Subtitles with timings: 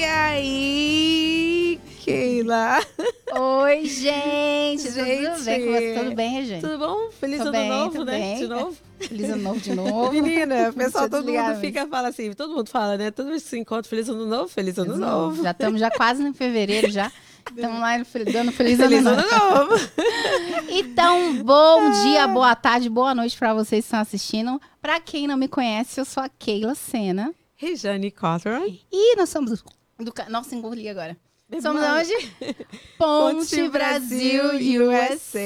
[0.00, 2.80] E aí, Keila?
[3.32, 4.90] Oi, gente.
[4.90, 4.94] Gente.
[4.94, 5.94] Tudo bem com você?
[5.98, 6.60] Tudo bem, gente?
[6.62, 7.10] Tudo bom?
[7.10, 8.12] Feliz Tô ano bem, novo, né?
[8.18, 8.36] bem.
[8.38, 8.76] De novo?
[8.98, 10.10] Feliz ano novo de novo.
[10.10, 13.10] Menina, o pessoal, todo mundo fica, fala assim, todo mundo fala, né?
[13.10, 15.42] Todo mundo se encontra, feliz ano novo, feliz ano novo.
[15.42, 17.12] Já estamos já quase em fevereiro já.
[17.54, 19.74] Estamos lá no dando feliz, Feliz ano novo.
[19.74, 19.90] novo.
[20.70, 24.58] Então, bom dia, boa tarde, boa noite para vocês que estão assistindo.
[24.80, 27.34] Para quem não me conhece, eu sou a Keila Sena.
[27.54, 28.74] Rejane Cotton.
[28.90, 29.62] E nós somos
[30.04, 31.16] do Nossa, engoli agora.
[31.60, 32.12] Somos hoje
[32.96, 35.38] Ponte Ponte Brasil Brasil, USA.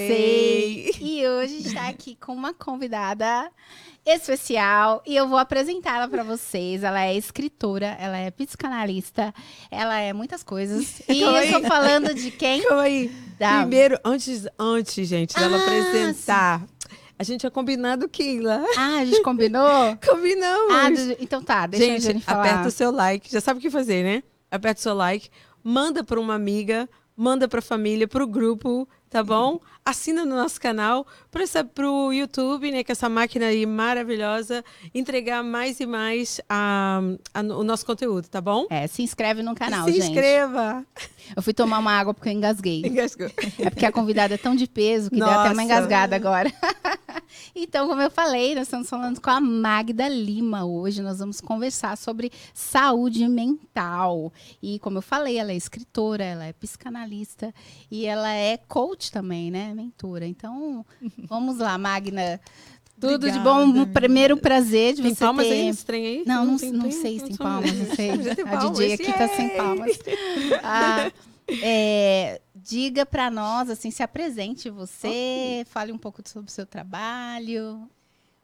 [1.01, 3.51] E hoje está aqui com uma convidada
[4.05, 6.83] especial e eu vou apresentá-la para vocês.
[6.83, 9.33] Ela é escritora, ela é psicanalista,
[9.71, 11.01] ela é muitas coisas.
[11.09, 12.63] E eu estou falando de quem?
[12.73, 13.11] Aí.
[13.39, 16.67] Da- Primeiro, antes, antes, gente, dela Ah, apresentar,
[17.19, 18.63] a gente tinha combinado Keila.
[18.77, 19.97] Ah, a gente combinou?
[20.07, 20.75] Combinamos.
[20.75, 22.41] Ah, então tá, deixa a gente, falar.
[22.45, 23.33] aperta o seu like.
[23.33, 24.23] Já sabe o que fazer, né?
[24.55, 25.31] Aperta o seu like,
[25.65, 29.61] manda para uma amiga, manda para a família, para o grupo, tá bom?
[29.87, 32.83] Assina no nosso canal para o YouTube, né?
[32.83, 37.01] Que essa máquina aí maravilhosa entregar mais e mais a,
[37.35, 38.67] a- o nosso conteúdo, tá bom?
[38.71, 40.07] É, se inscreve no canal, Se gente.
[40.09, 40.87] inscreva.
[41.37, 42.81] Eu fui tomar uma água porque eu engasguei.
[42.85, 43.31] Engasgou.
[43.59, 45.63] É porque a convidada é tão de peso que deu até uma Nossa.
[45.63, 46.51] engasgada agora.
[47.55, 51.03] então, como eu falei, nós estamos falando com a Magda Lima hoje.
[51.03, 54.33] Nós vamos conversar sobre saúde mental.
[54.63, 57.53] E como eu falei, ela é escritora, ela é psicanalista
[57.91, 59.73] e ela é coach também, né?
[59.75, 60.27] Mentora.
[60.27, 60.85] Então,
[61.29, 62.41] vamos lá, Magna.
[63.01, 63.63] Tudo de bom.
[63.65, 65.53] Obrigada, Um primeiro prazer de Tem você palmas ter...
[65.53, 66.23] aí nesse trem aí?
[66.27, 66.93] Não, não, tem- não tem?
[66.93, 68.11] sei se tem Não palmas, não sei.
[68.47, 69.99] A DJ aqui tá sem palmas.
[70.63, 71.11] Ah,
[71.63, 77.89] é, diga pra nós, assim, se apresente você, fale um pouco sobre o seu trabalho.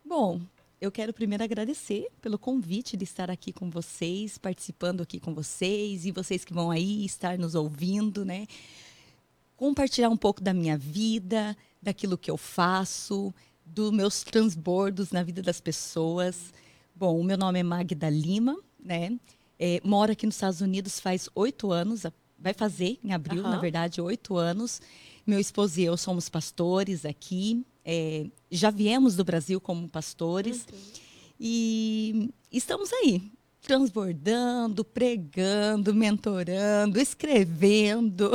[0.05, 0.41] Bom,
[0.81, 6.05] eu quero primeiro agradecer pelo convite de estar aqui com vocês, participando aqui com vocês
[6.05, 8.47] e vocês que vão aí estar nos ouvindo, né?
[9.61, 13.31] Compartilhar um pouco da minha vida, daquilo que eu faço,
[13.63, 16.51] dos meus transbordos na vida das pessoas.
[16.97, 19.21] Bom, o meu nome é Magda Lima, né?
[19.59, 22.05] É, moro aqui nos Estados Unidos faz oito anos,
[22.39, 23.51] vai fazer em abril, Aham.
[23.51, 24.81] na verdade, oito anos.
[25.27, 27.63] Meu esposo e eu somos pastores aqui.
[27.85, 30.67] é, já viemos do Brasil como pastores
[31.39, 38.31] e estamos aí, transbordando, pregando, mentorando, escrevendo,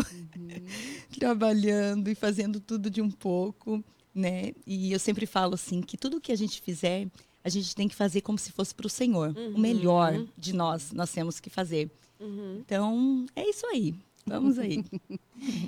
[1.19, 3.83] trabalhando e fazendo tudo de um pouco,
[4.13, 4.51] né?
[4.65, 7.07] E eu sempre falo assim que tudo que a gente fizer,
[7.43, 9.35] a gente tem que fazer como se fosse para o Senhor.
[9.53, 11.89] O melhor de nós, nós temos que fazer.
[12.19, 12.57] Uhum.
[12.65, 13.93] Então, é isso aí.
[14.25, 14.83] Vamos aí.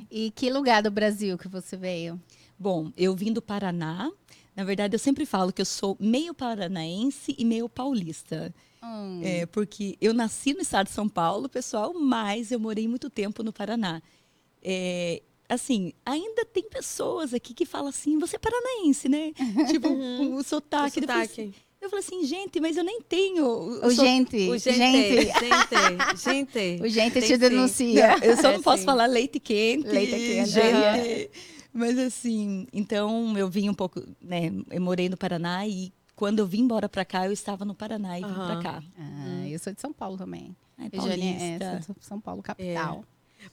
[0.10, 2.20] E que lugar do Brasil que você veio?
[2.58, 4.10] Bom, eu vim do Paraná.
[4.56, 8.56] Na verdade, eu sempre falo que eu sou meio paranaense e meio paulista.
[8.82, 13.10] Hum, É, porque eu nasci no estado de São Paulo, pessoal, mas eu morei muito
[13.10, 14.02] tempo no Paraná.
[14.64, 19.32] É, assim, ainda tem pessoas aqui que falam assim, você é paranaense, né?
[19.70, 21.00] tipo, com o sotaque.
[21.00, 21.68] O Eu falei assim- sotaque.
[21.80, 23.46] Eu falei assim, gente, mas eu nem tenho.
[23.46, 26.82] o- o gente, O gente, gente, gente, gente.
[26.84, 28.16] o gente Tem te denuncia.
[28.26, 28.86] Eu só É, não posso sim.
[28.86, 29.88] falar leite quente.
[29.88, 31.32] Leite quente, gente.
[31.72, 34.52] Mas assim, então eu vim um pouco, né?
[34.72, 38.18] Eu morei no Paraná e quando eu vim embora pra cá, eu estava no Paraná
[38.20, 38.60] e vim Aham.
[38.60, 38.84] pra cá.
[38.98, 40.56] Ah, eu sou de São Paulo também.
[40.80, 41.82] Ai, Regiane é, paulista.
[41.86, 43.04] sou de São Paulo, capital.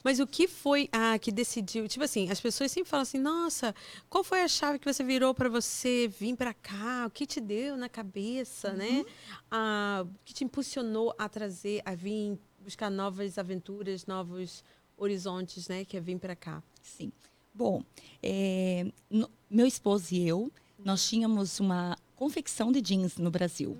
[0.02, 1.86] Mas o que foi ah, que decidiu?
[1.88, 3.74] Tipo assim, as pessoas sempre falam assim: nossa,
[4.10, 7.04] qual foi a chave que você virou para você vir para cá?
[7.06, 9.04] O que te deu na cabeça, né?
[9.50, 14.64] Ah, o que te impulsionou a trazer, a vir buscar novas aventuras, novos
[14.96, 15.84] horizontes, né?
[15.84, 16.62] Que é vir para cá.
[16.82, 17.12] Sim.
[17.52, 17.82] Bom,
[18.22, 23.78] é, no- meu esposo e eu, nós tínhamos uma confecção de jeans no Brasil.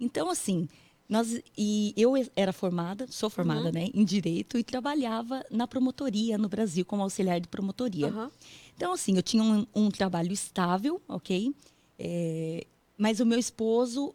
[0.00, 0.68] Então, assim,
[1.12, 6.48] nós e eu era formada, sou formada, né, em direito e trabalhava na promotoria no
[6.48, 8.08] Brasil como auxiliar de promotoria.
[8.08, 8.30] Aham.
[8.74, 11.54] Então, assim, eu tinha um, um trabalho estável, ok?
[11.98, 14.14] É, mas o meu esposo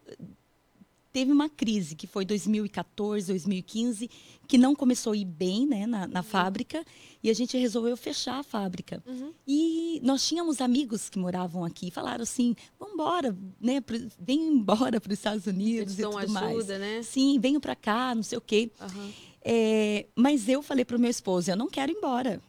[1.11, 4.09] teve uma crise, que foi 2014, 2015,
[4.47, 6.83] que não começou a ir bem né, na, na fábrica,
[7.23, 9.01] e a gente resolveu fechar a fábrica.
[9.05, 9.31] Uhum.
[9.47, 14.47] E nós tínhamos amigos que moravam aqui, e falaram assim, vamos embora, né, pro- vem
[14.47, 16.55] embora para os Estados Eles Unidos e dão tudo mais.
[16.57, 17.01] ajuda, né?
[17.03, 18.71] Sim, venho para cá, não sei o quê.
[18.79, 19.09] Aham,
[19.49, 22.41] É, mas eu falei para o meu esposo, eu não quero ir embora.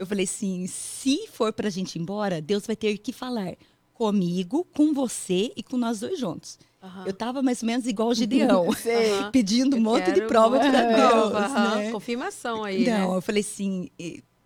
[0.00, 3.54] Eu falei assim: se for pra gente ir embora, Deus vai ter que falar
[3.92, 6.58] comigo, com você e com nós dois juntos.
[6.86, 7.04] Aham.
[7.06, 9.10] Eu tava mais ou menos igual o Gideão, Sei.
[9.32, 11.00] pedindo um monte de prova para Deus.
[11.00, 11.78] prova, aham.
[11.78, 11.92] né?
[11.92, 13.16] Confirmação aí, Não, né?
[13.16, 13.90] eu falei assim,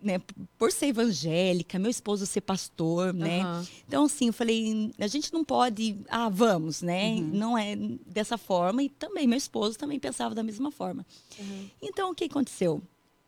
[0.01, 0.19] né,
[0.57, 3.41] por ser evangélica, meu esposo ser pastor, né?
[3.87, 7.15] Então, assim, eu falei, a gente não pode, ah, vamos, né?
[7.15, 7.29] Uhum.
[7.33, 8.81] Não é dessa forma.
[8.81, 11.05] E também, meu esposo também pensava da mesma forma.
[11.39, 11.67] Uhum.
[11.81, 12.81] Então, o que aconteceu?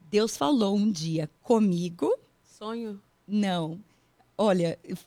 [0.10, 2.12] Deus falou um dia comigo,
[2.44, 3.00] Sonho?
[3.28, 3.80] não.
[4.36, 4.98] Olha, eu-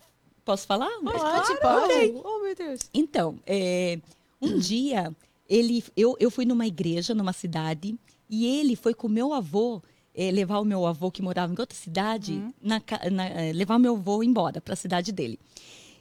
[0.46, 0.88] posso falar?
[1.02, 1.18] Pode,
[1.58, 1.58] Claro!
[1.60, 2.12] pode.
[2.24, 2.80] Oh, meu Deus.
[2.94, 3.98] Então, é,
[4.40, 5.14] um dia,
[5.48, 7.94] ele, eu, eu fui numa igreja, numa cidade,
[8.30, 9.82] e ele foi com o meu avô
[10.14, 13.76] é, levar o meu avô, que morava em outra cidade, na ca- na- é, levar
[13.76, 15.38] o meu avô embora para a cidade dele.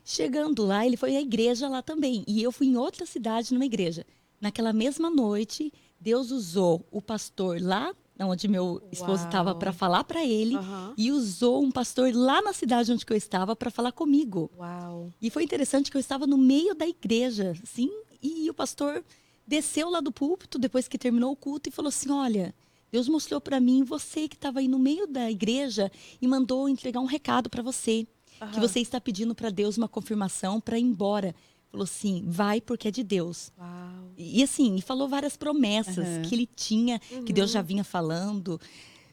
[0.05, 2.23] Chegando lá, ele foi à igreja lá também.
[2.27, 4.05] E eu fui em outra cidade, numa igreja.
[4.39, 10.23] Naquela mesma noite, Deus usou o pastor lá onde meu esposo estava para falar para
[10.23, 10.93] ele Aham.
[10.97, 14.49] e usou um pastor lá na cidade onde que eu estava para falar comigo.
[14.57, 15.11] Uau.
[15.21, 17.91] E foi interessante que eu estava no meio da igreja, sim,
[18.21, 19.03] e o pastor
[19.45, 22.55] desceu lá do púlpito depois que terminou o culto e falou assim: "Olha,
[22.91, 25.91] Deus mostrou para mim você que estava aí no meio da igreja
[26.21, 28.07] e mandou entregar um recado para você,
[28.37, 28.59] que Aham.
[28.61, 31.35] você está pedindo para Deus uma confirmação para ir embora".
[31.75, 33.51] Falou assim: "Vai porque é de Deus".
[33.57, 34.13] Uau.
[34.17, 36.21] E assim, e falou várias promessas Aham.
[36.21, 38.59] que ele tinha, que Deus já vinha falando.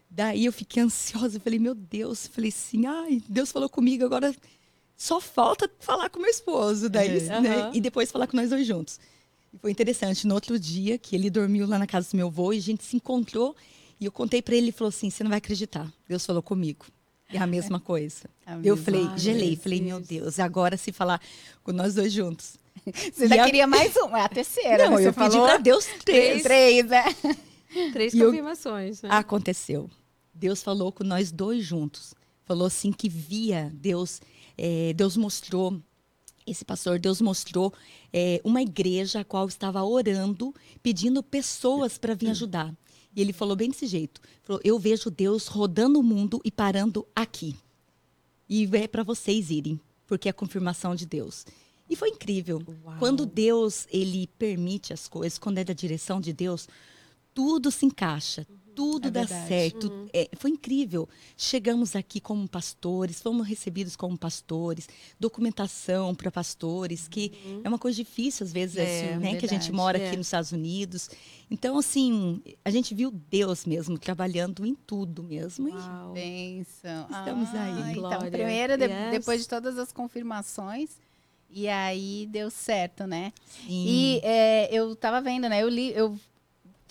[0.09, 4.05] Daí eu fiquei ansiosa, eu falei, meu Deus, eu falei assim, ai, Deus falou comigo,
[4.05, 4.35] agora
[4.97, 7.41] só falta falar com meu esposo, daí, Aham.
[7.41, 7.71] né?
[7.73, 9.01] E depois falar com nós dois juntos.
[9.53, 12.53] E foi interessante, no outro dia, que ele dormiu lá na casa do meu avô,
[12.53, 13.57] e a gente se encontrou,
[13.99, 16.87] e eu contei para ele, ele falou assim, você não vai acreditar, Deus falou comigo.
[17.33, 18.25] É a mesma coisa.
[18.47, 20.39] A Eu mesma falei, Ai, gelei, meu falei, meu Deus.
[20.39, 21.21] Agora se falar
[21.63, 22.57] com nós dois juntos.
[23.13, 25.03] Você E a- queria mais uma, é a terceira, Não, né?
[25.03, 26.43] Você eu pedi falou para Deus três.
[26.43, 27.05] três, né?
[27.93, 29.09] Três E eu- confirmações, né?
[29.13, 29.89] Aconteceu.
[30.35, 32.15] Deus falou com nós dois juntos.
[32.45, 34.21] Falou assim que via Deus,
[34.59, 35.81] eh, Deus mostrou
[36.47, 37.73] esse pastor, Deus mostrou
[38.13, 40.53] eh, uma igreja a qual estava orando,
[40.83, 42.75] pedindo pessoas para vir ajudar.
[43.15, 44.21] E ele falou bem desse jeito.
[44.43, 47.57] Falou: Eu vejo Deus rodando o mundo e parando aqui.
[48.49, 51.47] E é para vocês irem, porque é a confirmação de Deus.
[51.89, 52.63] E foi incrível.
[52.85, 52.99] Uau.
[52.99, 56.69] Quando Deus ele permite as coisas, quando é da direção de Deus,
[57.35, 59.49] tudo se encaixa, tudo É dá verdade.
[59.49, 60.09] certo.
[60.13, 61.09] É, foi incrível.
[61.37, 64.89] Chegamos aqui como pastores, fomos recebidos como pastores,
[65.19, 67.33] documentação para pastores, que
[67.65, 70.07] é uma coisa difícil às vezes, É, né, que a gente mora É.
[70.09, 71.09] aqui nos Estados Unidos.
[71.51, 75.69] Então, assim, a gente viu Deus mesmo trabalhando em tudo mesmo.
[75.69, 76.13] E Uau.
[76.13, 77.07] Benção.
[77.11, 77.93] Estamos aí.
[77.99, 79.11] então, primeiro, de- Yes.
[79.11, 80.91] depois de todas as confirmações,
[81.51, 83.33] e aí deu certo, né?
[83.67, 83.85] sim.
[83.87, 85.63] E é, eu tava vendo, né?
[85.63, 86.19] Eu li, eu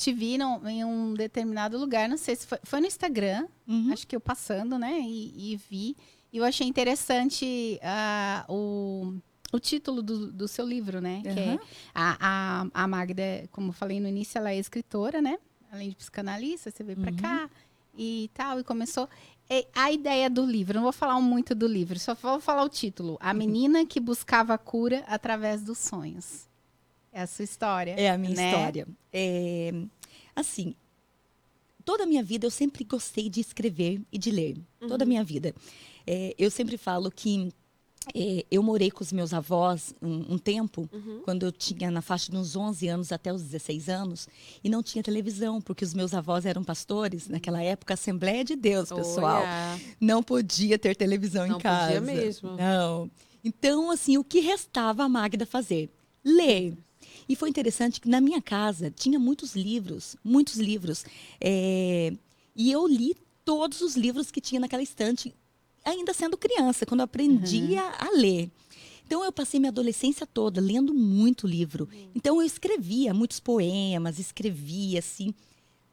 [0.01, 3.91] te vi num- em um determinado lugar, não sei se foi, foi no Instagram, Uhum.
[3.93, 4.99] acho que eu passando, né?
[5.01, 5.95] E, e vi.
[6.33, 9.13] E eu achei interessante ah, o,
[9.51, 11.21] o título do, do seu livro, né?
[11.21, 11.59] Que é
[11.93, 12.17] a,
[12.73, 15.37] a, a Magda, como eu falei no início, ela é escritora, né?
[15.71, 17.17] Além de psicanalista, você veio pra Uhum.
[17.17, 17.49] cá
[17.97, 19.07] e tal, e começou.
[19.49, 22.69] E a ideia do livro, não vou falar muito do livro, só vou falar o
[22.69, 23.17] título.
[23.19, 26.47] A menina que buscava a cura através dos sonhos.
[27.11, 27.91] É a sua história.
[27.97, 28.49] É a minha né?
[28.51, 28.87] história.
[29.11, 29.73] É,
[30.35, 30.73] assim,
[31.83, 34.57] toda a minha vida eu sempre gostei de escrever e de ler.
[34.87, 35.53] Toda a minha vida.
[36.07, 37.49] É, eu sempre falo que
[38.15, 41.21] é, eu morei com os meus avós um, um tempo, Uhum.
[41.23, 44.27] quando eu tinha na faixa de uns 11 anos até os 16 anos,
[44.63, 47.27] e não tinha televisão, porque os meus avós eram pastores.
[47.27, 49.79] Naquela época, Assembleia de Deus, pessoal Olha.
[49.99, 51.85] não podia ter televisão Não em casa.
[51.87, 52.55] podia mesmo.
[52.55, 53.11] Não.
[53.43, 55.89] Então, assim, o que restava a Magda fazer?
[56.23, 56.75] Ler.
[57.31, 61.05] E foi interessante que na minha casa tinha muitos livros, muitos livros.
[61.39, 62.11] É,
[62.53, 63.15] E eu li
[63.45, 65.33] todos os livros que tinha naquela estante,
[65.85, 68.51] ainda sendo criança, quando eu aprendi a, a ler.
[69.07, 71.87] Então eu passei minha adolescência toda lendo muito livro.
[72.13, 75.33] Então eu escrevia muitos poemas, escrevia assim.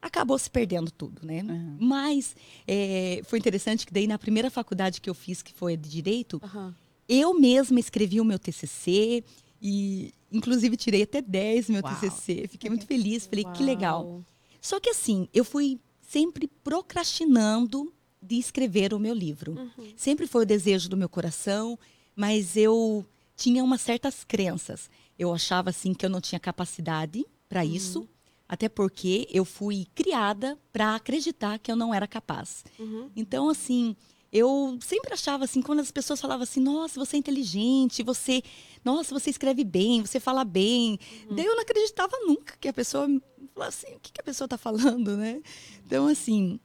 [0.01, 1.41] Acabou se perdendo tudo, né?
[1.43, 1.77] Uhum.
[1.79, 2.35] Mas
[2.67, 6.41] é, foi interessante que daí na primeira faculdade que eu fiz, que foi de direito,
[6.43, 6.75] Aham.
[7.07, 9.23] eu mesma escrevi o meu TCC
[9.61, 11.95] e inclusive tirei até 10 no meu Uau.
[11.95, 12.47] TCC.
[12.47, 14.05] Fiquei muito feliz, falei que legal.
[14.05, 14.25] Uau.
[14.61, 19.53] Só que assim, eu fui sempre procrastinando de escrever o meu livro.
[19.53, 19.93] Uhum.
[19.95, 21.79] Sempre foi o desejo do meu coração,
[22.15, 23.05] mas eu
[23.35, 24.89] tinha umas certas crenças.
[25.17, 28.07] Eu achava assim que eu não tinha capacidade para isso,
[28.47, 32.63] até porque eu fui criada para acreditar que eu não era capaz.
[32.77, 33.09] Uhum.
[33.15, 33.95] Então, assim,
[34.31, 38.43] eu sempre achava assim, quando as pessoas falavam assim, nossa, você é inteligente, você,
[38.83, 40.99] nossa, você escreve bem, você fala bem.
[41.31, 43.07] Daí eu não acreditava nunca que a pessoa
[43.53, 45.41] falava assim, o que, que a pessoa está falando, né?
[45.85, 46.59] Então, assim,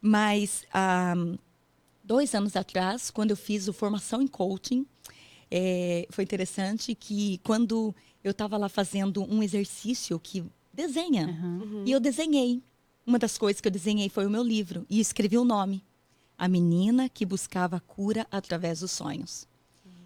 [0.00, 1.14] mas há
[2.04, 4.86] dois anos atrás, quando eu fiz o formação em coaching,
[5.50, 11.84] é, foi interessante que quando eu estava lá fazendo um exercício que desenha, Uhum.
[11.86, 12.62] e eu desenhei.
[13.06, 15.82] Uma das coisas que eu desenhei foi o meu livro e escrevi o nome.
[16.36, 19.46] A menina que buscava cura através dos sonhos.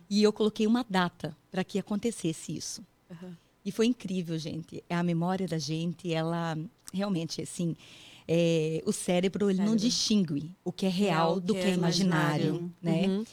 [0.09, 2.83] E eu coloquei uma data para que acontecesse isso.
[3.11, 3.37] Aham.
[3.65, 4.83] E foi incrível, gente.
[4.89, 6.57] A memória da gente, ela
[6.93, 7.77] realmente, assim,
[8.27, 9.89] é, o cérebro, ele não Cérebro.
[9.89, 13.07] distingue o que é real, Real, do que é imaginário, né?
[13.07, 13.25] Uhum.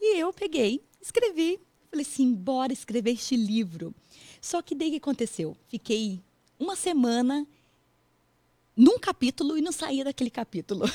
[0.00, 3.94] E eu peguei, escrevi, falei assim, bora escrever este livro.
[4.40, 5.56] Só que daí que aconteceu?
[5.68, 6.20] Fiquei
[6.58, 7.46] uma semana
[8.76, 10.86] num capítulo e não saía daquele capítulo.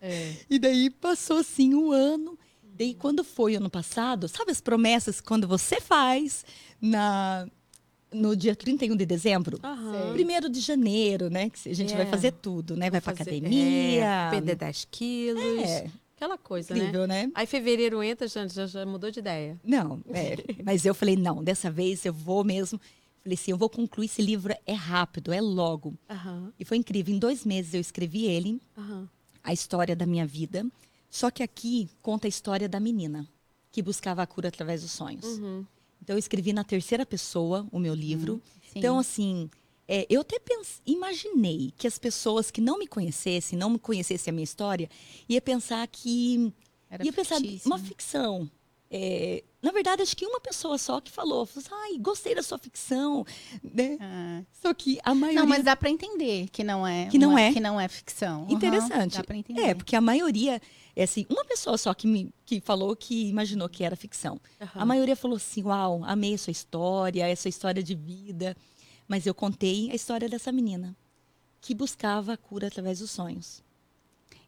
[0.00, 0.36] É.
[0.50, 2.38] E daí passou assim um ano.
[2.76, 6.44] Daí quando foi ano passado, sabe as promessas que quando você faz
[6.80, 7.46] na
[8.12, 9.58] no dia 31 de dezembro?
[10.12, 11.50] Primeiro de janeiro, né?
[11.50, 11.96] Que a gente É.
[11.96, 12.88] vai fazer tudo, né?
[12.90, 14.04] Vai pra Fazer- academia.
[14.04, 15.42] é, perder 10 quilos.
[15.42, 16.78] É, Aquela coisa, né?
[16.80, 17.28] incrível, né?
[17.34, 19.58] Aí fevereiro entra, já, já, já mudou de ideia.
[19.64, 22.80] Não, é, mas eu falei, não, dessa vez eu vou mesmo.
[23.22, 25.94] Falei assim, eu vou concluir esse livro, é rápido, é logo.
[26.08, 27.12] Aham, E foi incrível.
[27.14, 29.08] Em dois meses eu escrevi ele, aham.
[29.42, 30.64] a história da minha vida.
[31.14, 33.24] Só que aqui conta a história da menina
[33.70, 35.24] que buscava a cura através dos sonhos.
[35.24, 35.64] Uhum.
[36.02, 38.42] Então eu escrevi na terceira pessoa o meu livro.
[38.64, 38.72] Sim.
[38.80, 39.48] Então, assim,
[39.86, 44.32] é, eu até pens- imaginei que as pessoas que não me conhecessem, não me conhecessem
[44.32, 44.90] a minha história,
[45.28, 46.52] ia pensar que.
[46.90, 47.84] Era ia pensar fictício, uma né?
[47.84, 48.50] ficção.
[48.96, 52.44] É, na verdade, acho que uma pessoa só que falou, falou assim, ai, gostei da
[52.44, 53.26] sua ficção,
[53.60, 53.98] né?
[54.00, 54.42] Ah.
[54.52, 55.40] Só que a maioria...
[55.40, 57.52] Não, mas dá pra entender que não é Que não uma- é.
[57.52, 58.44] que não é ficção.
[58.44, 59.16] Uhum, Interessante.
[59.16, 59.60] dá pra entender.
[59.62, 60.60] É, porque a maioria,
[60.94, 64.40] é assim, uma pessoa só que me que falou que imaginou que era ficção.
[64.60, 64.80] aham.
[64.82, 68.56] A maioria falou assim: Uau, amei a sua história, essa história de vida.
[69.08, 70.96] Mas eu contei a história dessa menina
[71.60, 73.60] que buscava a cura através dos sonhos.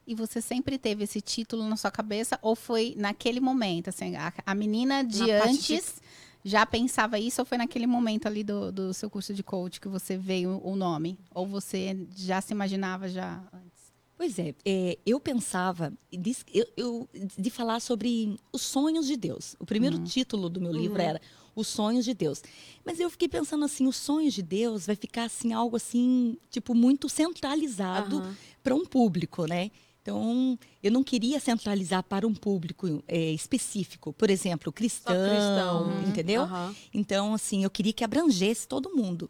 [0.06, 4.32] E você sempre teve esse título na sua cabeça ou foi naquele momento, assim, a,
[4.44, 6.00] a menina de Na antes
[6.44, 9.88] já pensava isso ou foi naquele momento ali do, do seu curso de coach que
[9.88, 11.18] você veio o nome?
[11.34, 13.92] Ou você já se imaginava já antes?
[14.16, 19.56] Pois é, é, eu pensava de, eu, eu- de falar sobre os sonhos de Deus.
[19.58, 21.20] O primeiro título do meu livro era
[21.54, 22.42] Os Sonhos de Deus.
[22.84, 26.74] Mas eu fiquei pensando assim, os sonhos de Deus vai ficar assim algo assim, tipo
[26.74, 28.36] muito centralizado Aham.
[28.62, 29.70] para um público, né?
[30.06, 36.08] Então, eu não queria centralizar para um público é, específico, por exemplo, cristão, cristão.
[36.08, 36.42] entendeu?
[36.42, 36.76] Aham.
[36.94, 39.28] Então, assim, eu queria que abrangesse todo mundo.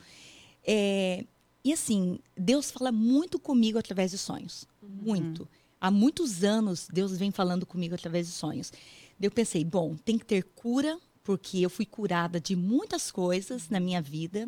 [0.63, 1.25] É,
[1.65, 4.67] e assim, Deus fala muito comigo através de sonhos.
[4.83, 5.49] Muito.
[5.81, 8.71] Há muitos anos, Deus vem falando comigo através de sonhos.
[9.19, 13.81] Eu pensei, bom, tem que ter cura, porque eu fui curada de muitas coisas na
[13.81, 14.47] minha vida.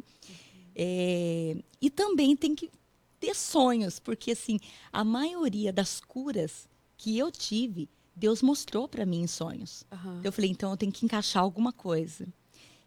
[0.76, 2.70] É, e também tem que
[3.20, 4.58] ter sonhos, porque assim,
[4.92, 9.84] a maioria das curas que eu tive, Deus mostrou para mim em sonhos.
[9.92, 10.20] Aham.
[10.24, 12.26] Eu falei, então eu tenho que encaixar alguma coisa.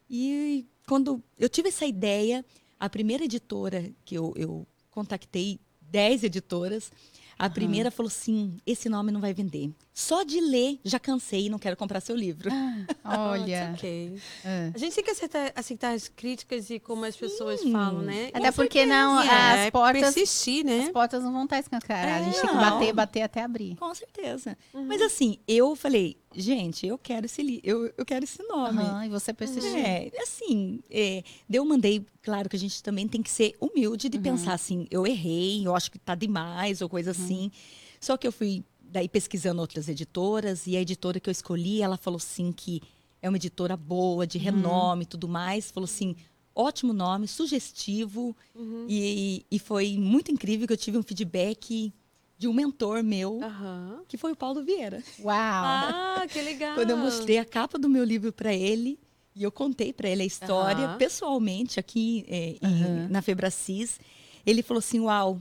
[0.09, 2.45] E quando eu tive essa ideia,
[2.79, 6.91] a primeira editora que eu, eu contactei, 10 editoras,
[7.37, 9.71] a primeira falou assim: esse nome não vai vender.
[9.93, 12.49] Só de ler, já cansei e não quero comprar seu livro.
[13.03, 13.71] Olha.
[13.73, 14.19] It's ok.
[14.45, 14.71] É.
[14.73, 18.29] A gente tem que aceitar, aceitar as críticas e como as pessoas falam, né?
[18.33, 20.85] Até porque não, E é, as portas, persistir, né?
[20.85, 22.21] as portas não vão estar escancaradas.
[22.21, 22.61] a gente tem que Não.
[22.61, 23.75] bater, bater até abrir.
[23.75, 24.57] Com certeza.
[24.73, 28.79] Mas assim, eu falei, gente, eu quero esse li eu, eu quero esse nome.
[28.81, 29.75] Aham, e você persistiu.
[29.75, 31.21] É, assim, é,
[31.51, 35.05] eu mandei, claro que a gente também tem que ser humilde de pensar assim, eu
[35.05, 37.51] errei, eu acho que tá demais, ou coisa assim.
[37.99, 41.97] Só que eu fui daí pesquisando outras editoras, e a editora que eu escolhi, ela
[41.97, 42.81] falou assim que
[43.21, 45.71] é uma editora boa, de renome e tudo mais.
[45.71, 46.15] Falou assim,
[46.53, 48.35] ótimo nome, sugestivo.
[48.87, 51.93] E, e foi muito incrível que eu tive um feedback
[52.37, 54.01] de um mentor meu, Aham.
[54.07, 55.03] que foi o Paulo Vieira.
[55.19, 55.35] Uau!
[55.35, 56.73] Ah, que legal.
[56.75, 58.99] Quando eu mostrei a capa do meu livro para ele
[59.35, 63.99] e eu contei para ele a história pessoalmente aqui é, em- na Febracis,
[64.43, 65.39] ele falou assim: "Uau,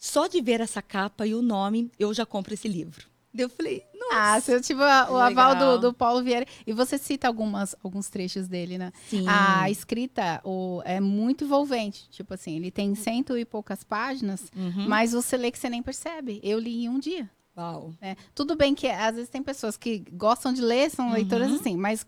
[0.00, 3.06] só de ver essa capa e o nome, eu já compro esse livro".
[3.32, 4.10] Eu falei: "Nossa".
[4.12, 5.78] Ah, você tive o, o aval Legal.
[5.78, 6.44] do, do Paulo Vieira.
[6.66, 8.92] E você cita algumas, alguns trechos dele, né?
[9.08, 9.24] Sim.
[9.28, 12.08] A escrita o, é muito envolvente.
[12.10, 14.88] Tipo assim, ele tem cento e poucas páginas, Uhum.
[14.88, 16.40] mas você lê que você nem percebe.
[16.42, 17.30] Eu li em um dia.
[17.56, 17.92] Uau.
[18.00, 18.16] né?
[18.34, 22.06] Tudo bem que às vezes tem pessoas que gostam de ler, são leitoras assim, mas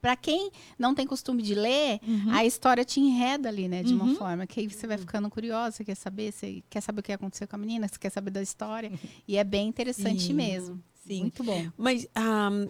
[0.00, 1.98] para quem não tem costume de ler,
[2.30, 3.82] a história te enreda ali, né?
[3.82, 4.14] De uma Uhum.
[4.16, 7.12] forma que aí você vai ficando curiosa, você quer saber, você quer saber o que
[7.12, 8.90] aconteceu com a menina, você quer saber da história.
[9.26, 10.82] E é bem interessante mesmo.
[11.06, 11.22] Sim.
[11.22, 11.66] Muito bom.
[11.76, 12.68] Mas ahm,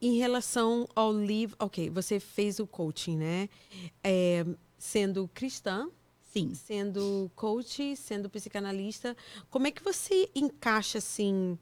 [0.00, 3.48] em relação ao livro, ok, você fez o coaching, né?
[4.02, 4.44] É,
[4.78, 5.88] sendo cristã,
[6.32, 6.54] Sim.
[6.54, 9.16] sendo coach, sendo psicanalista,
[9.50, 11.58] como é que você encaixa assim,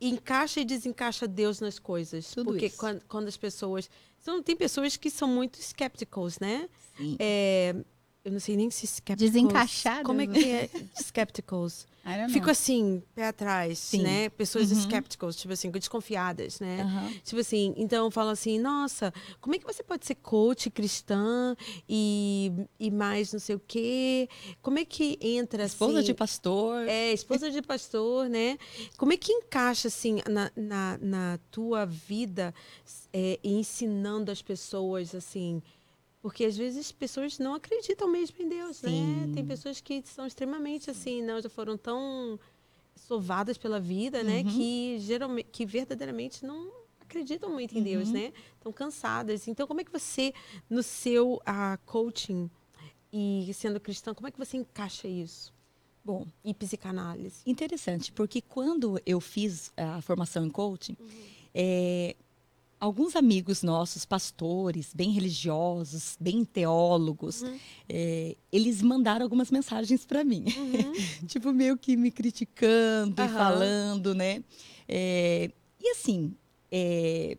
[0.00, 2.32] encaixa e desencaixa Deus nas coisas?
[2.32, 2.76] Tudo Porque isso.
[2.76, 6.68] quando, quando as pessoas, são, tem pessoas que são muito skepticals, né?
[6.96, 7.16] Sim.
[7.18, 7.74] É,
[8.24, 9.32] eu não sei nem se skepticals.
[9.32, 10.06] Desencaixadas.
[10.06, 10.70] Como é que é
[11.00, 11.86] skepticals?
[12.28, 14.02] Fico assim, pé atrás, Sim.
[14.02, 14.28] né?
[14.28, 14.78] Pessoas Uhum.
[14.78, 16.82] skepticals, tipo assim, desconfiadas, né?
[16.82, 17.12] Aham.
[17.24, 21.56] Tipo assim, então falam assim, nossa, como é que você pode ser coach cristã
[21.88, 24.28] e, e mais não sei o quê?
[24.62, 26.06] Como é que entra Esposa assim?
[26.06, 26.86] de pastor.
[26.88, 28.56] É, esposa de pastor, né?
[28.96, 32.54] Como é que encaixa, assim, na, na, na tua vida,
[33.12, 35.62] é, ensinando as pessoas, assim?
[36.26, 38.90] Porque às vezes as pessoas não acreditam mesmo em Deus, né?
[38.90, 39.32] Sim.
[39.32, 42.36] Tem pessoas que são extremamente, assim, não, já foram tão
[42.96, 44.38] sovadas pela vida, né?
[44.38, 44.44] Uhum.
[44.50, 46.68] Que, geralmente, que verdadeiramente não
[47.00, 48.14] acreditam muito em Deus, Uhum.
[48.14, 48.32] né?
[48.56, 49.46] Estão cansadas.
[49.46, 50.34] Então, como é que você,
[50.68, 52.50] no seu ah, coaching
[53.12, 55.54] e sendo cristã, como é que você encaixa isso?
[56.04, 57.42] Bom, E psicanálise?
[57.46, 60.96] Interessante, porque quando eu fiz a formação em coaching,
[61.54, 62.16] é,
[62.78, 67.58] alguns amigos nossos, pastores, bem religiosos, bem teólogos, Uhum.
[67.88, 70.92] é, eles mandaram algumas mensagens para mim, Uhum.
[71.26, 73.36] tipo meio que me criticando e Aham.
[73.36, 74.42] falando, né?
[74.88, 76.34] É, e assim,
[76.70, 77.38] é,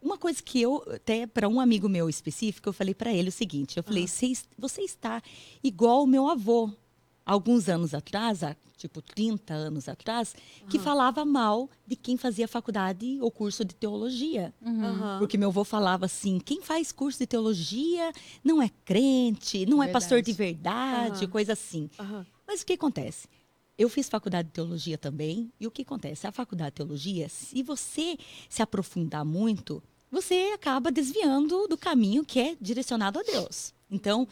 [0.00, 3.32] uma coisa que eu até para um amigo meu específico, eu falei para ele o
[3.32, 4.08] seguinte, eu falei, Ah.
[4.08, 5.22] "Você es- você está
[5.62, 6.70] igual o meu avô
[7.28, 10.34] alguns anos atrás, há, tipo 30 anos atrás,
[10.70, 10.84] que Aham.
[10.84, 14.54] falava mal de quem fazia faculdade ou curso de teologia.
[14.62, 15.18] Uhum.
[15.18, 18.10] Porque meu avô falava assim: quem faz curso de teologia
[18.42, 21.30] não é crente, não é pastor de verdade, Aham.
[21.30, 21.90] coisa assim.
[22.46, 23.28] Mas o que acontece?
[23.76, 26.26] Eu fiz faculdade de teologia também, e o que acontece?
[26.26, 28.16] A faculdade de teologia, se você
[28.48, 29.80] se aprofundar muito,
[30.10, 33.72] você acaba desviando do caminho que é direcionado a Deus.
[33.90, 34.26] Então,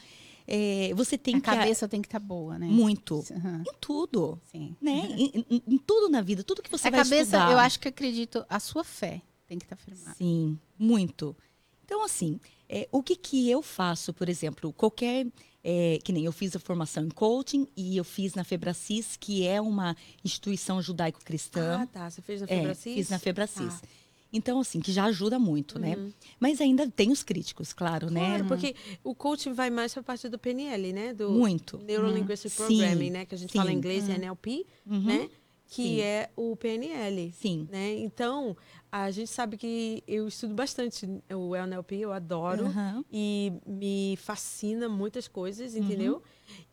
[0.46, 1.44] é, você tem a que.
[1.46, 2.66] cabeça tem que estar boa, né?
[2.66, 3.24] Muito.
[3.30, 4.40] Aham, Em tudo.
[4.50, 4.76] Sim.
[4.80, 4.92] Né?
[5.10, 7.52] Em, em- em tudo na vida, tudo que você a vai cabeça, estudar.
[7.52, 10.14] eu acho que acredito, a sua fé tem que estar firmada.
[10.16, 11.36] Sim, muito.
[11.84, 15.26] Então, assim, é, o que, que eu faço, por exemplo, qualquer.
[15.68, 19.44] é, que nem eu fiz a formação em coaching e eu fiz na Febracis, que
[19.46, 21.80] é uma instituição judaico-cristã.
[21.82, 22.08] Ah, tá.
[22.10, 22.94] Você fez na é, Febracis?
[22.94, 23.80] fiz na Febracis.
[23.80, 23.88] Tá.
[24.36, 25.96] Então, assim, que já ajuda muito, né?
[25.96, 26.12] Uhum.
[26.38, 28.44] Mas ainda tem os críticos, claro, Claro, né?
[28.44, 31.12] porque o coaching vai mais para a parte do PNL, né?
[31.14, 31.78] Do Muito.
[31.78, 33.24] Neuro Linguistic Sim, Programming, né?
[33.24, 33.78] Que a gente fala em sim.
[33.78, 35.00] inglês, é NLP, Uhum.
[35.02, 35.28] né?
[35.68, 36.00] Que Sim.
[36.00, 37.32] é o PNL.
[37.32, 37.66] Sim.
[37.70, 37.94] Né?
[37.98, 38.56] Então,
[38.92, 42.66] a gente sabe que eu estudo bastante o NLP, eu adoro.
[42.66, 43.04] Aham.
[43.10, 45.82] e me fascina muitas coisas, Uhum.
[45.82, 46.22] entendeu?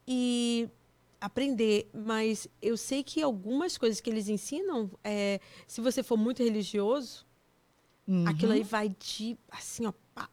[0.07, 0.69] E
[1.19, 6.43] aprender, mas eu sei que algumas coisas que eles ensinam, é, se você for muito
[6.43, 7.25] religioso,
[8.07, 8.25] Uhum.
[8.27, 10.29] aquilo aí vai de assim, ó, pá,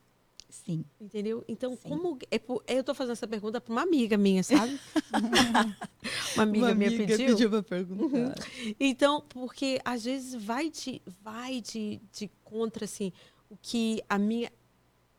[0.49, 0.85] Sim.
[1.01, 1.45] entendeu?
[1.47, 1.89] Então, Sim.
[1.89, 2.41] como é,
[2.79, 4.79] eu tô fazendo essa pergunta para uma amiga minha, sabe?
[6.35, 7.49] uma amiga Uma minha pediu.
[7.51, 8.35] para perguntar.
[8.79, 13.13] Então, porque às vezes vai de vai de, de contra assim
[13.49, 14.51] o que a minha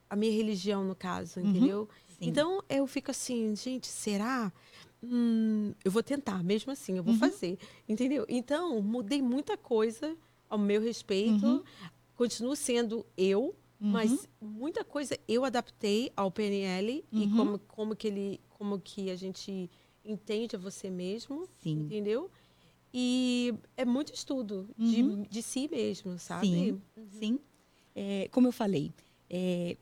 [0.10, 1.50] a minha religião no caso, Uhum.
[1.50, 1.90] entendeu?
[2.20, 2.28] Sim.
[2.28, 4.52] Então eu fico assim, gente, será?
[5.02, 7.20] Hum, eu vou tentar, mesmo assim, eu vou Uhum.
[7.20, 8.26] fazer, entendeu?
[8.28, 10.16] Então mudei muita coisa
[10.50, 11.64] ao meu respeito, Uhum.
[12.22, 14.50] Continuo sendo eu, mas Uhum.
[14.60, 17.36] muita coisa eu adaptei ao PNL e Uhum.
[17.36, 19.68] como como que ele como que a gente
[20.06, 21.80] entende a você mesmo, Sim.
[21.86, 22.30] entendeu?
[22.94, 25.24] E é muito estudo Uhum.
[25.24, 26.48] de, de si mesmo, sabe?
[26.48, 26.82] Sim.
[27.20, 27.40] Sim.
[27.96, 28.92] É, como eu falei,
[29.28, 29.76] é,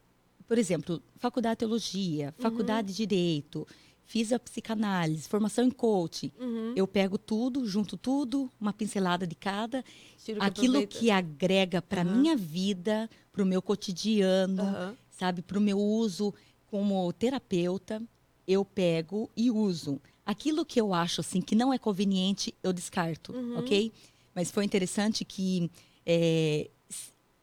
[0.48, 2.42] por exemplo, faculdade de teologia, Uhum.
[2.42, 3.68] faculdade de direito,
[4.10, 6.32] fiz a psicanálise, formação em coaching.
[6.40, 6.74] Uhum.
[6.76, 9.84] Eu pego tudo, junto tudo, uma pincelada de cada,
[10.18, 10.98] Tiro que aquilo aproveita.
[10.98, 12.12] que agrega para Aham.
[12.18, 14.98] minha vida, para o meu cotidiano, Aham.
[15.12, 16.34] sabe, para o meu uso
[16.66, 18.02] como terapeuta,
[18.48, 20.02] eu pego e uso.
[20.26, 23.60] Aquilo que eu acho assim que não é conveniente, eu descarto, Uhum.
[23.60, 23.94] ok?
[24.34, 25.70] Mas foi interessante que
[26.04, 26.68] é,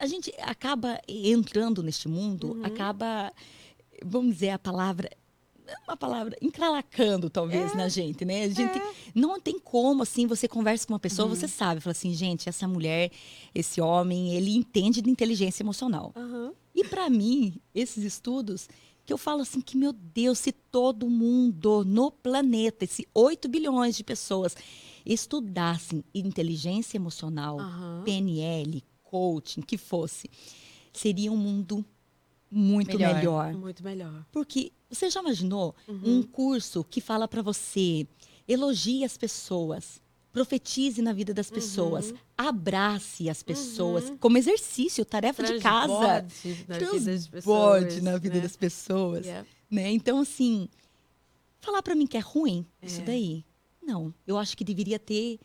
[0.00, 2.64] a gente acaba entrando neste mundo, Uhum.
[2.64, 3.32] acaba,
[4.04, 5.08] vamos dizer a palavra,
[5.86, 7.76] uma palavra, encralacando talvez É.
[7.76, 8.44] na gente, né?
[8.44, 8.80] A gente
[9.14, 11.34] não tem como, assim, você conversa com uma pessoa, Uhum.
[11.34, 13.10] você sabe, fala assim, gente, essa mulher,
[13.54, 16.12] esse homem, ele entende de inteligência emocional.
[16.16, 16.52] Aham.
[16.74, 18.68] E para mim, esses estudos,
[19.04, 23.96] que eu falo assim que, meu Deus, se todo mundo no planeta, esses 8 bilhões
[23.96, 24.54] de pessoas,
[25.04, 28.02] estudassem inteligência emocional, Aham.
[28.04, 30.28] PNL, coaching, que fosse,
[30.92, 31.84] seria um mundo
[32.50, 33.14] muito Melhor.
[33.14, 33.52] melhor.
[33.54, 34.24] Muito melhor.
[34.32, 36.18] Porque você já imaginou Uhum.
[36.18, 38.06] um curso que fala para você,
[38.46, 40.00] elogie as pessoas,
[40.32, 42.16] profetize na vida das pessoas, Uhum.
[42.36, 46.22] abrace as pessoas, como exercício, tarefa de casa.
[46.22, 47.30] Transborde na vida das pessoas.
[47.30, 48.40] Transborde na vida né?
[48.42, 49.48] das pessoas, Yeah.
[49.70, 49.90] né?
[49.92, 50.68] Então, assim,
[51.60, 53.04] falar para mim que é ruim isso É.
[53.04, 53.44] daí,
[53.82, 54.12] não.
[54.26, 55.40] Eu acho que deveria ter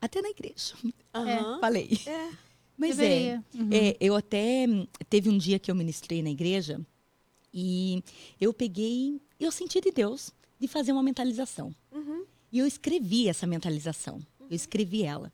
[0.00, 0.74] até na igreja.
[1.14, 1.58] Aham.
[1.60, 2.00] Falei.
[2.06, 2.30] É.
[2.88, 3.44] Mas é, Deveria.
[3.54, 3.68] Uhum.
[3.72, 6.80] é, eu até hum, teve um dia que eu ministrei na igreja
[7.54, 8.02] e
[8.40, 11.74] eu peguei, eu senti de Deus de fazer uma mentalização.
[11.92, 12.24] Uhum.
[12.50, 14.20] E eu escrevi essa mentalização.
[14.50, 15.32] Eu escrevi ela.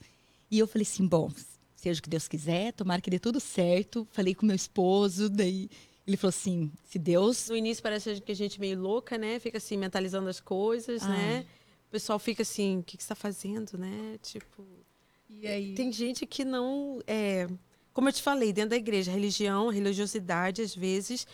[0.51, 1.31] E eu falei assim, bom,
[1.75, 4.07] seja o que Deus quiser, tomara que dê tudo certo.
[4.13, 5.71] Falei com meu esposo, daí
[6.07, 7.49] ele falou assim, se Deus...
[7.49, 9.39] No início parece que a gente é meio louca, né?
[9.39, 11.09] Fica assim, mentalizando as coisas, Ah.
[11.09, 11.47] né?
[11.89, 14.19] O pessoal fica assim, o que, que você tá fazendo, né?
[14.23, 14.63] Tipo.
[15.29, 15.75] E aí?
[15.75, 17.01] Tem gente que não.
[17.07, 17.47] É,
[17.93, 21.27] como eu te falei, dentro da igreja, religião, religiosidade, às vezes,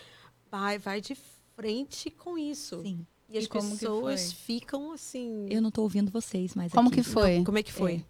[0.51, 1.17] vai, vai de
[1.57, 2.83] frente com isso.
[2.83, 5.47] Sim, E as E como que pessoas ficam assim.
[5.49, 6.99] eu não tô ouvindo vocês mais Como aqui.
[6.99, 7.45] que foi?
[7.45, 8.05] Como é que foi?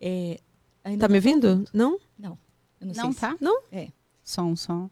[0.00, 0.40] É,
[0.82, 1.64] ainda Tá me ouvindo?
[1.72, 1.98] Não?
[2.18, 2.38] Não.
[2.80, 3.36] Eu não, Não sei se- tá?
[3.40, 3.62] Não?
[3.70, 3.88] É.
[4.24, 4.90] Som, som.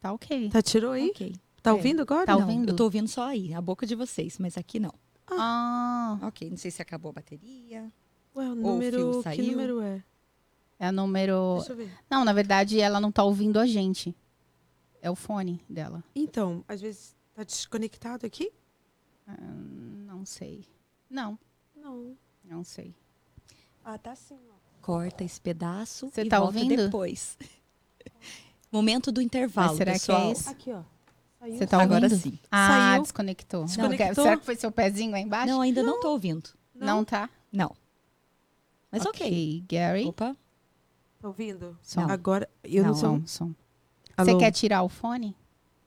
[0.00, 0.50] Tá ok.
[0.50, 1.10] Tá, tirou aí?
[1.10, 1.34] Ok.
[1.62, 1.72] Tá É.
[1.72, 2.26] ouvindo agora?
[2.26, 2.70] Tá não, ouvindo?
[2.70, 4.92] eu tô ouvindo só aí, a boca de vocês, mas aqui não.
[5.28, 7.90] Ah, Ok, não sei se acabou a bateria.
[8.36, 9.10] Ué, o Ou o número.
[9.18, 9.46] que saiu?
[9.52, 10.04] número é?
[10.78, 11.54] é o número.
[11.56, 11.90] Deixa eu ver.
[12.10, 14.14] Não, na verdade, ela não tá ouvindo a gente.
[15.00, 16.02] É o fone dela.
[16.14, 18.52] Então, às vezes tá desconectado aqui?
[19.26, 20.66] Ah, não sei.
[21.08, 21.38] Não,
[21.74, 22.16] Não.
[22.44, 22.94] não sei.
[23.84, 24.56] Ah, tá sim, ó.
[24.82, 26.76] Corta esse pedaço Você e tá volta ouvindo?
[26.76, 27.38] depois.
[28.70, 30.32] Momento do intervalo, Mas será que é pessoal.
[30.32, 30.50] isso?
[30.50, 30.82] Aqui, ó.
[31.38, 31.56] Saiu.
[31.58, 32.20] Você tá Agora ouvindo?
[32.20, 32.38] sim.
[32.50, 33.02] Ah, Saiu.
[33.02, 33.60] desconectou.
[33.60, 34.06] Não, Desconectou?
[34.08, 35.46] quer- será que foi seu pezinho aí embaixo?
[35.52, 36.50] Não, ainda não tô ouvindo.
[36.74, 37.30] Não, tá?
[37.52, 37.74] Não.
[38.90, 39.64] Mas ok.
[39.68, 40.04] Gary.
[40.06, 40.36] Opa.
[41.20, 41.76] Tá ouvindo?
[41.82, 42.00] Som.
[42.02, 42.96] Agora, eu não, Não.
[42.96, 43.10] sou.
[43.20, 43.54] Som, som.
[44.16, 44.32] Alô?
[44.32, 45.34] Você quer tirar o fone?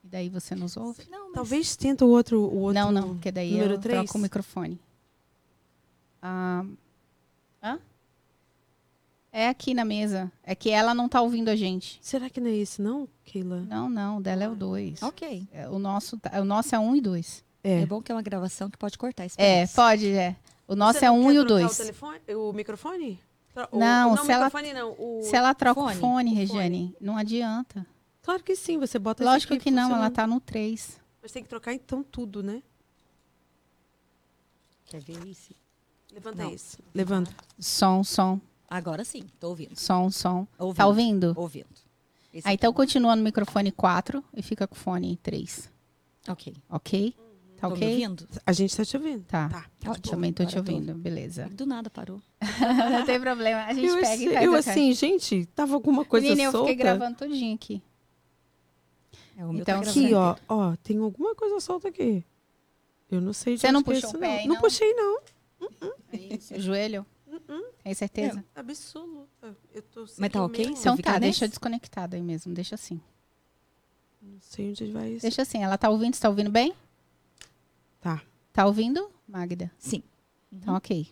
[0.03, 1.03] E daí você nos ouve?
[1.09, 1.33] Não, mas...
[1.33, 2.39] Talvez tenta o outro.
[2.41, 3.99] O outro Não, não, porque daí número eu três?
[4.03, 4.79] troco o microfone.
[6.21, 6.65] Ah,
[7.63, 7.79] hã?
[9.31, 10.31] É aqui na mesa.
[10.43, 11.99] É que ela não tá ouvindo a gente.
[12.01, 13.61] Será que não é esse, não, Keila?
[13.61, 15.03] Não, não, o dela é o 2.
[15.03, 15.47] Ok.
[15.71, 17.43] o, nosso, tá- o nosso é um e dois.
[17.63, 17.81] É.
[17.81, 17.85] É.
[17.85, 19.75] bom que é uma gravação que pode cortar esse É, pedaço.
[19.75, 20.35] pode, é.
[20.69, 21.73] O nosso Você é um e o dois.
[21.73, 23.19] O, telefone, o microfone?
[23.71, 24.91] O- Não, não se ela- não.
[24.99, 25.21] O...
[25.23, 27.83] Se ela troca fone, o fone, o Regiane, não adianta.
[28.21, 31.01] Claro que sim, você bota Lógico aqui que não, ela tá no 3.
[31.23, 32.61] Mas tem que trocar então tudo, né?
[34.85, 35.55] Quer ver isso?
[36.13, 36.51] Levanta Não.
[36.51, 36.77] esse.
[36.93, 37.31] Levanta.
[37.57, 39.75] Som, som, Agora sim, tô ouvindo.
[39.75, 40.47] som, som.
[40.59, 40.77] ouvindo.
[40.77, 41.33] Tá ouvindo?
[41.35, 41.67] Ouvindo.
[42.31, 45.67] Esse Ah, então continua no microfone 4 e fica com o fone 3.
[46.27, 46.55] Ok.
[46.69, 47.15] Ok?
[47.59, 47.89] Tá Tô me ok?
[47.91, 48.27] ouvindo?
[48.45, 49.23] A gente tá te ouvindo.
[49.25, 49.49] Tá.
[49.49, 49.65] Tá.
[49.83, 50.11] Eu Ótimo.
[50.15, 50.71] Também tô te Agora tô.
[50.71, 51.49] ouvindo, beleza.
[51.49, 52.21] Do nada parou.
[52.91, 56.27] não tem problema, a gente Eu, pega e faz eu assim, gente, tava alguma coisa
[56.27, 56.69] Menina, eu solta.
[56.69, 57.81] fiquei gravando todinho aqui.
[59.37, 62.23] É, o meu Então, tá Aqui, ó, ó, tem alguma coisa solta aqui.
[63.11, 64.55] Eu não sei de Você não é puxou isso, o pé aí, não.
[64.55, 64.61] não?
[64.61, 65.19] puxei, não.
[65.59, 67.05] O joelho?
[67.83, 68.43] Tem certeza?
[68.55, 69.57] Absoluta.
[69.73, 70.65] Eu tô sem Mas tá ok?
[70.65, 73.01] eu Então tá, deixa desconectado aí mesmo, deixa assim.
[74.21, 75.21] Não sei onde vai isso.
[75.23, 76.73] Deixa assim, ela tá ouvindo, você tá ouvindo bem?
[78.01, 78.21] Tá.
[78.53, 79.71] Tá ouvindo, Magda?
[79.77, 80.03] Sim.
[80.51, 81.07] Então ok.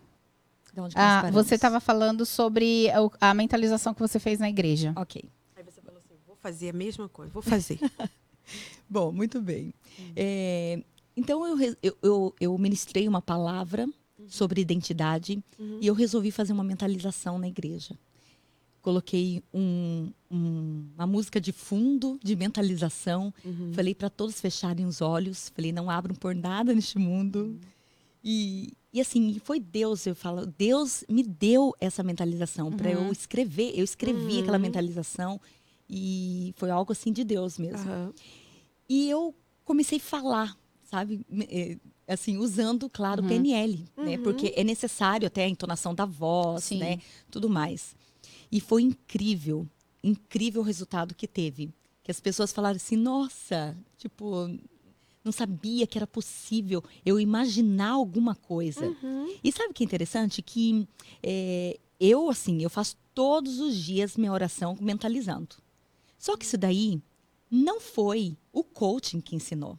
[0.69, 2.87] Que nós Ah, você estava falando sobre
[3.19, 4.93] a mentalização que você fez na igreja.
[4.95, 5.23] Ok.
[5.55, 7.79] Aí você falou assim, vou fazer a mesma coisa, vou fazer.
[8.89, 9.73] Bom, muito bem.
[10.15, 10.81] É,
[11.15, 13.87] então, eu, eu, eu, eu ministrei uma palavra
[14.27, 15.79] sobre identidade Uhum.
[15.81, 17.97] e eu resolvi fazer uma mentalização na igreja.
[18.87, 23.33] Coloquei um- um- uma música de fundo de mentalização.
[23.43, 23.73] Uhum.
[23.73, 25.49] Falei para todos fecharem os olhos.
[25.53, 27.59] Falei, não abram por nada neste mundo.
[28.23, 33.73] E, e assim, foi Deus, eu falo, Deus me deu essa mentalização para eu escrever.
[33.77, 34.39] Eu escrevi Uhum.
[34.43, 35.37] aquela mentalização
[35.89, 38.13] e foi algo assim de Deus mesmo.
[38.87, 41.19] E eu comecei a falar, sabe?
[41.49, 41.77] Eh,
[42.09, 43.27] Assim, usando, claro, Uhum.
[43.27, 44.15] PNL, né?
[44.15, 44.23] Uhum.
[44.23, 46.77] Porque é necessário até a entonação da voz, Sim.
[46.77, 46.99] né?
[47.29, 47.97] Tudo mais.
[48.51, 49.67] E foi incrível,
[50.03, 51.71] incrível o resultado que teve.
[52.03, 54.49] Que as pessoas falaram assim, nossa, tipo,
[55.23, 58.85] não sabia que era possível eu imaginar alguma coisa.
[59.03, 59.35] Uhum.
[59.43, 60.41] E sabe o que é interessante?
[60.41, 60.87] Que
[61.21, 65.57] é, eu, assim, eu faço todos os dias minha oração mentalizando.
[66.17, 67.01] Só que isso daí
[67.51, 69.77] não foi o coaching que ensinou.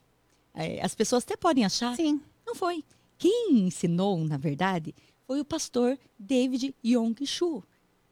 [0.55, 2.21] É, as pessoas até podem achar, Sim.
[2.47, 2.85] não foi.
[3.17, 4.95] Quem ensinou, na verdade,
[5.27, 7.63] foi o pastor David Yong-Shu,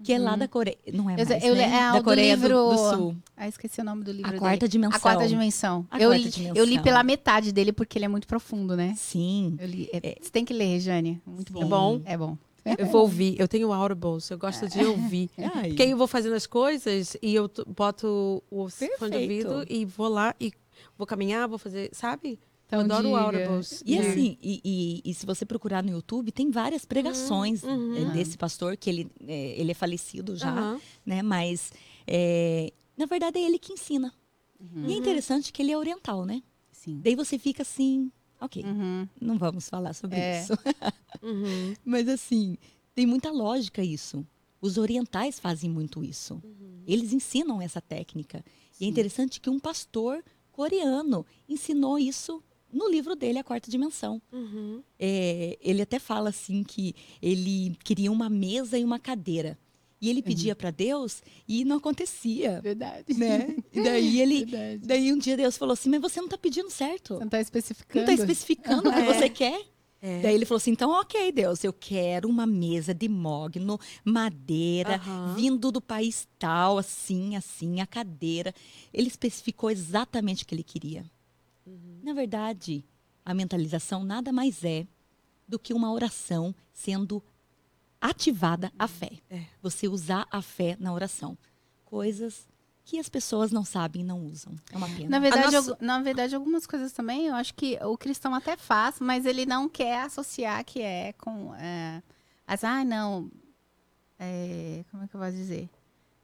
[0.02, 0.76] que é lá da Coreia.
[0.92, 1.18] Não é Uhum.
[1.20, 1.62] Eu, mais, eu, né?
[1.78, 2.56] é, o da Coreia do- livro...
[2.70, 3.16] do, Sul.
[3.36, 4.40] Ah, esqueci o nome do livro A dele.
[4.40, 4.96] quarta dimensão.
[4.96, 5.86] A quarta dimensão.
[5.90, 6.56] A eu, quarta li, dimensão.
[6.56, 8.94] eu li pela metade dele porque ele é muito profundo, né?
[8.96, 9.56] Sim.
[9.58, 11.20] Eu li, é- Você tem que ler, Rejane.
[11.26, 11.60] Muito Sim.
[11.60, 11.64] bom.
[11.64, 12.00] É bom?
[12.04, 12.36] É bom.
[12.78, 13.38] Eu vou ouvir.
[13.38, 15.30] Eu tenho Audibles, eu gosto de ouvir.
[15.54, 15.68] Ai.
[15.68, 19.84] Porque aí eu vou fazendo as coisas e eu boto o fone de ouvido e
[19.84, 20.52] vou lá e
[20.98, 22.38] vou caminhar, vou fazer, sabe?
[22.66, 23.20] Então, eu adoro diga.
[23.20, 23.82] Audibles.
[23.86, 24.00] E É.
[24.10, 24.60] assim, e,
[25.04, 27.96] e- e se você procurar no YouTube, tem várias pregações Uhum.
[27.96, 30.80] eh, desse pastor, que ele, eh, ele é falecido já, Aham.
[31.04, 31.22] né?
[31.22, 31.72] Mas,
[32.06, 34.12] eh, na verdade, é ele que ensina.
[34.58, 34.88] Uhum.
[34.88, 36.42] E é interessante que ele é oriental, né?
[36.72, 37.00] Sim.
[37.04, 39.08] Daí você fica assim, ok, Uhum.
[39.20, 40.42] não vamos falar sobre É.
[40.42, 40.52] isso.
[41.22, 41.72] Uhum.
[41.84, 42.56] Mas assim,
[42.94, 44.26] tem muita lógica isso.
[44.60, 46.42] Os orientais fazem muito isso.
[46.86, 48.44] Eles ensinam essa técnica.
[48.80, 52.42] E é interessante que um pastor coreano ensinou isso
[52.76, 54.20] no livro dele, A Quarta Dimensão.
[54.32, 54.82] Uhum.
[54.98, 59.58] É, ele até fala assim que ele queria uma mesa e uma cadeira.
[60.00, 62.60] E ele pedia para Deus e não acontecia.
[62.60, 63.14] Verdade.
[63.14, 63.56] Né?
[63.72, 64.44] E daí ele.
[64.44, 64.86] Verdade.
[64.86, 67.14] Daí um dia Deus falou assim: Mas você não está pedindo certo.
[67.14, 68.04] Você não tá especificando.
[68.04, 69.04] Não está especificando o que É.
[69.14, 69.64] você quer.
[70.02, 70.20] É.
[70.20, 75.34] Daí ele falou assim: então, ok, Deus, eu quero uma mesa de mogno, madeira, Aham.
[75.34, 78.54] vindo do país tal, assim, assim, a cadeira.
[78.92, 81.04] Ele especificou exatamente o que ele queria.
[81.66, 82.00] Uhum.
[82.02, 82.84] Na verdade,
[83.24, 84.86] a mentalização nada mais é
[85.48, 87.22] do que uma oração sendo
[88.00, 89.12] ativada a fé.
[89.30, 89.42] É.
[89.62, 91.36] Você usar a fé na oração.
[91.84, 92.46] Coisas
[92.84, 94.54] que as pessoas não sabem e não usam.
[94.72, 95.08] É uma pena.
[95.08, 99.00] Na verdade, nossa- na verdade, algumas coisas também eu acho que o cristão até faz,
[99.00, 101.52] mas ele não quer associar que é com.
[101.56, 102.00] É,
[102.46, 103.28] as, ah, não.
[104.18, 105.68] é, como é que eu vou dizer?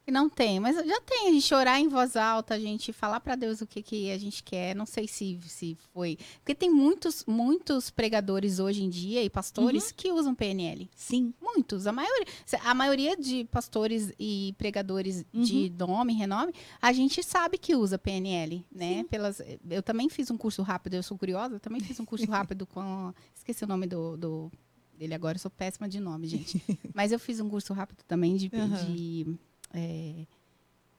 [0.05, 1.29] Que não tem, mas já tem.
[1.29, 4.17] A gente orar em voz alta, a gente falar para Deus o que, que a
[4.17, 4.75] gente quer.
[4.75, 6.17] Não sei se, se foi.
[6.39, 10.89] Porque tem muitos, muitos pregadores hoje em dia e pastores que usam PNL.
[10.93, 11.33] Sim.
[11.41, 12.27] Muitos, a maioria.
[12.65, 18.65] A maioria de pastores e pregadores de nome, renome, a gente sabe que usa PNL,
[18.69, 19.05] né?
[19.05, 22.25] Pelas, eu também fiz um curso rápido, eu sou curiosa, eu também fiz um curso
[22.29, 23.13] rápido com.
[23.33, 24.51] Esqueci o nome do, do
[24.97, 26.61] dele agora, eu sou péssima de nome, gente.
[26.93, 28.85] Mas eu fiz um curso rápido também de, Aham.
[28.85, 29.37] de,
[29.73, 30.25] é,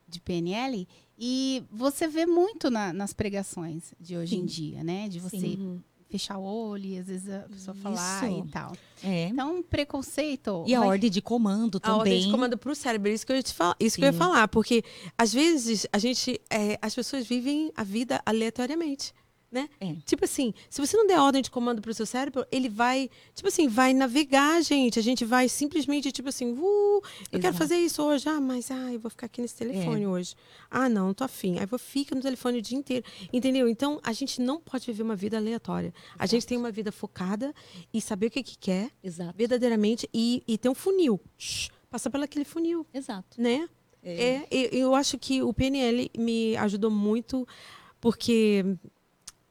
[0.08, 0.86] de PNL.
[1.18, 4.44] E você vê muito na- nas pregações de hoje em Sim.
[4.46, 5.08] dia, né?
[5.08, 5.80] De você Uhum.
[6.10, 8.44] fechar o olho e às vezes a pessoa falar Isso.
[8.46, 8.72] e tal.
[9.02, 9.28] É.
[9.28, 10.64] Então, preconceito.
[10.66, 12.26] E a vai- ordem de comando A ordem também.
[12.26, 14.18] de comando pro cérebro, isso que eu ia, te falar, isso que eu ia Sim.
[14.18, 14.82] falar, porque
[15.16, 19.12] às vezes a gente, é, as pessoas vivem a vida aleatoriamente,
[19.54, 19.68] né?
[19.80, 19.94] É.
[20.04, 23.48] Tipo assim, se você não der ordem de comando pro seu cérebro, ele vai, tipo
[23.48, 24.98] assim, vai navegar, gente.
[24.98, 27.56] A gente vai simplesmente, tipo assim, uh, eu quero Exato.
[27.58, 30.34] fazer isso hoje, ah, mas ah, eu vou ficar aqui nesse telefone hoje.
[30.68, 31.58] Ah, não, não tô afim.
[31.58, 33.06] Aí vou ficar no telefone o dia inteiro.
[33.32, 33.68] Entendeu?
[33.68, 35.94] Então, a gente não pode viver uma vida aleatória.
[36.18, 37.54] A gente tem uma vida focada
[37.92, 39.34] e saber o que, que quer Exato.
[39.36, 41.20] verdadeiramente e, e ter um funil.
[41.38, 43.40] Shhh, passar pelo aquele funil, Exato.
[43.40, 43.68] né?
[44.02, 47.48] É, eu, eu acho que o PNL me ajudou muito
[48.04, 48.62] porque,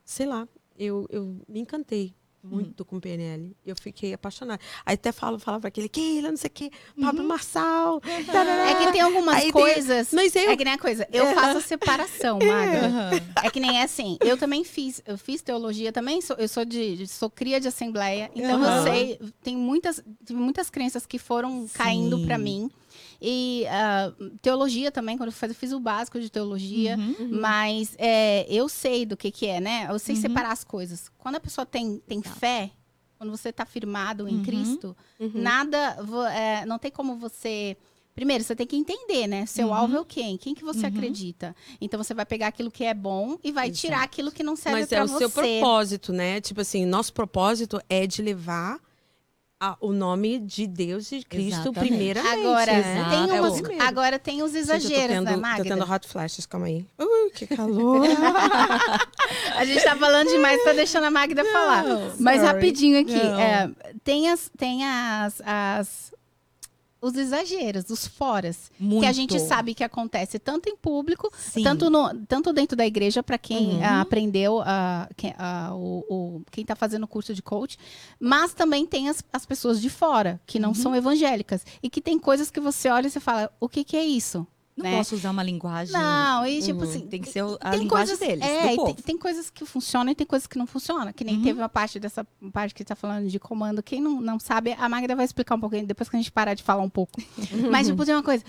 [0.04, 0.46] sei lá,
[0.78, 2.14] eu, eu me encantei
[2.46, 3.56] muito com o PNL.
[3.64, 4.60] Eu fiquei apaixonada.
[4.84, 8.02] Aí até falo, falava para aquele, Keila, não sei o quê, Pablo Marçal.
[8.30, 8.68] tarará.
[8.70, 10.12] É que tem algumas Aí tem- coisas.
[10.12, 11.08] Mas eu- É que nem a coisa.
[11.10, 12.86] Eu faço a separação, Maga.
[12.86, 13.10] Aham.
[13.42, 14.18] É que nem assim.
[14.20, 15.00] Eu também fiz.
[15.06, 16.20] Eu fiz teologia também.
[16.20, 18.30] Sou, eu sou de, sou cria de assembleia.
[18.34, 18.82] Então eu Aham.
[18.84, 19.18] sei.
[19.42, 22.26] Tem muitas, muitas crenças que foram caindo Sim.
[22.26, 22.70] pra mim.
[23.20, 26.96] E ah, teologia também, quando eu fiz, eu fiz o básico de teologia.
[26.96, 27.40] Uhum.
[27.40, 29.86] Mas é, eu sei do que, que é, né?
[29.90, 31.10] Eu sei separar as coisas.
[31.18, 32.38] Quando a pessoa tem, tem Exato.
[32.38, 32.70] fé,
[33.18, 34.42] quando você está firmado em Uhum.
[34.42, 35.30] Cristo, Uhum.
[35.34, 35.96] nada.
[36.34, 37.76] é, não tem como você.
[38.14, 39.44] Primeiro, você tem que entender, né?
[39.44, 39.74] Seu Uhum.
[39.74, 40.36] alvo é o quem?
[40.36, 40.86] Quem que você Uhum.
[40.86, 41.54] acredita?
[41.80, 43.80] Então você vai pegar aquilo que é bom e vai Exato.
[43.80, 45.18] tirar aquilo que não serve Mas pra é o você.
[45.18, 46.40] seu propósito, né?
[46.40, 48.78] Tipo assim, nosso propósito é de levar
[49.60, 51.88] a- o nome de Deus e de Cristo Exatamente.
[51.88, 52.34] primeiramente.
[52.46, 53.06] Agora, né?
[53.10, 53.84] tem É umas, primeiro.
[53.84, 55.64] agora tem os Gente, tô exageros, tendo, né, Tô Magda?
[55.64, 56.86] tendo hot flashes, calma aí.
[56.98, 58.04] Uh, que calor.
[59.56, 61.84] A gente tá falando demais, tá deixando a Magda falar.
[62.18, 62.52] Mas sorry.
[62.54, 63.38] rapidinho aqui, Não.
[63.40, 63.70] é,
[64.02, 66.14] tem, as, tem as, as-
[67.04, 69.46] os exageros, os foras, que a gente Muito.
[69.46, 71.62] sabe que acontece tanto em público, Sim.
[71.62, 73.84] tanto, no, tanto dentro da igreja, para quem Uhum.
[73.84, 77.76] ah, aprendeu, ah, quem, ah, o, o- quem tá fazendo o curso de coach,
[78.18, 80.62] mas também tem as, as pessoas de fora, que Uhum.
[80.62, 83.84] não são evangélicas, e que tem coisas que você olha e você fala, o que
[83.84, 84.46] que é isso?
[84.76, 84.96] Não né?
[84.96, 85.92] posso usar uma linguagem.
[85.92, 86.88] Não, e tipo Uhum.
[86.90, 87.06] assim.
[87.06, 90.26] Tem que ser a linguagem coisas, deles, É, tem, tem coisas que funcionam e tem
[90.26, 91.12] coisas que não funcionam.
[91.12, 91.42] Que nem Uhum.
[91.44, 93.82] teve uma parte dessa parte que tá falando de comando.
[93.84, 96.54] Quem não, não sabe, a Magda vai explicar um pouquinho depois que a gente parar
[96.54, 97.20] de falar um pouco.
[97.70, 98.42] Mas, tipo, tem uma coisa.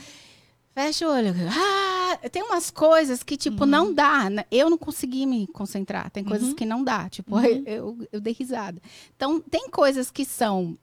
[0.74, 1.34] Fecha o olho.
[1.52, 4.28] Ah, tem umas coisas que, tipo, não dá.
[4.30, 4.46] né?
[4.52, 6.10] Eu não consegui me concentrar.
[6.10, 6.56] Tem coisas Uhum.
[6.56, 7.08] que não dá.
[7.08, 7.44] Tipo, Uhum.
[7.68, 8.82] eu, eu dei risada.
[9.16, 10.76] Então, tem coisas que são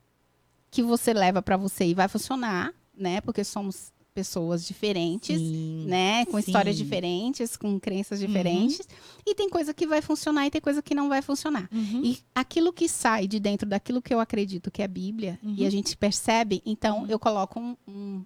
[0.71, 3.21] que você leva pra você e vai funcionar, né?
[3.21, 5.85] Porque somos pessoas diferentes Sim.
[5.89, 6.25] né?
[6.27, 6.85] Com histórias Sim.
[6.85, 8.81] diferentes, com crenças diferentes.
[9.27, 11.69] E tem coisa que vai funcionar e tem coisa que não vai funcionar.
[11.73, 12.03] Uhum.
[12.05, 15.55] E aquilo que sai de dentro daquilo que eu acredito que é a Bíblia, Uhum.
[15.59, 18.25] e a gente percebe, então eu coloco um, um,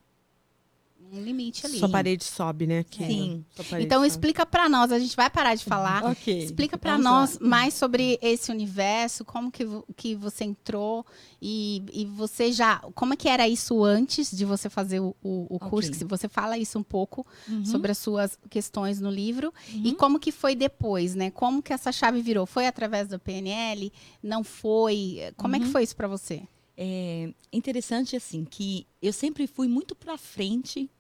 [1.13, 1.79] um limite ali.
[1.79, 2.85] Sua parede sobe, né?
[2.85, 3.11] Keila?
[3.13, 3.45] Sim.
[3.55, 4.09] Sua parede Então sobe.
[4.09, 6.05] explica pra nós, a gente vai parar de falar.
[6.05, 6.39] Ok.
[6.45, 7.47] Explica pra Vamos nós lá.
[7.49, 9.65] mais sobre esse universo, como que,
[9.97, 11.05] que você entrou
[11.41, 12.79] e, e você já.
[12.95, 15.91] Como é que era isso antes de você fazer o, o, curso?
[15.91, 17.65] Que se você fala isso um pouco Uhum.
[17.65, 19.53] sobre as suas questões no livro.
[19.73, 19.95] E Uhum.
[19.95, 21.31] como que foi depois, né?
[21.31, 22.47] Como que essa chave virou?
[22.47, 23.93] Foi através do PNL?
[24.23, 25.33] Não foi?
[25.37, 25.73] Como é que Uhum.
[25.73, 26.43] foi isso pra você?
[26.79, 30.91] É interessante assim que eu sempre fui muito para frente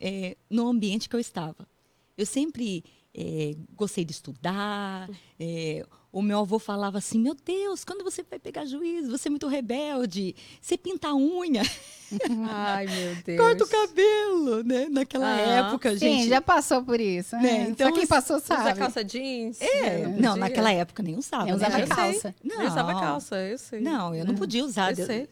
[0.00, 1.66] é, no ambiente que eu estava.
[2.16, 2.84] Eu sempre
[3.14, 5.08] é, gostei de estudar.
[5.38, 9.10] é, o meu avô falava assim: Meu Deus, quando você vai pegar juízo?
[9.10, 10.34] Você é muito rebelde.
[10.60, 11.62] Você pinta a unha,
[12.48, 13.38] Ai, meu Deus.
[13.38, 14.88] corta o cabelo, né?
[14.90, 15.68] Naquela Aham.
[15.68, 16.22] época, gente.
[16.24, 17.36] Sim, já passou por isso.
[17.36, 17.68] Né, Né?
[17.70, 18.78] então, Só quem passou Usa sabe.
[18.78, 19.60] calça jeans?
[19.60, 20.06] É, né?
[20.06, 20.36] não, podia.
[20.36, 21.44] naquela época nem usava.
[21.48, 21.88] Eu né, usava gente?
[21.88, 22.34] calça.
[22.42, 23.80] Não, Eu usava calça, eu sei.
[23.80, 24.90] Não, eu não podia usar.
[24.92, 25.28] Eu Deus, sei.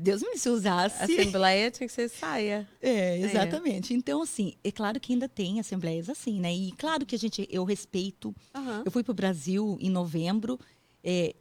[0.00, 1.02] Deus me se usasse.
[1.02, 2.68] Assembleia tinha que ser saia.
[2.80, 3.92] É, exatamente.
[3.92, 6.54] Então, assim, é claro que ainda tem assembleias assim, né?
[6.54, 8.34] E claro que a gente, eu respeito.
[8.54, 8.82] Aham.
[8.84, 10.58] Eu fui para o Brasil em novembro.
[11.02, 11.34] é,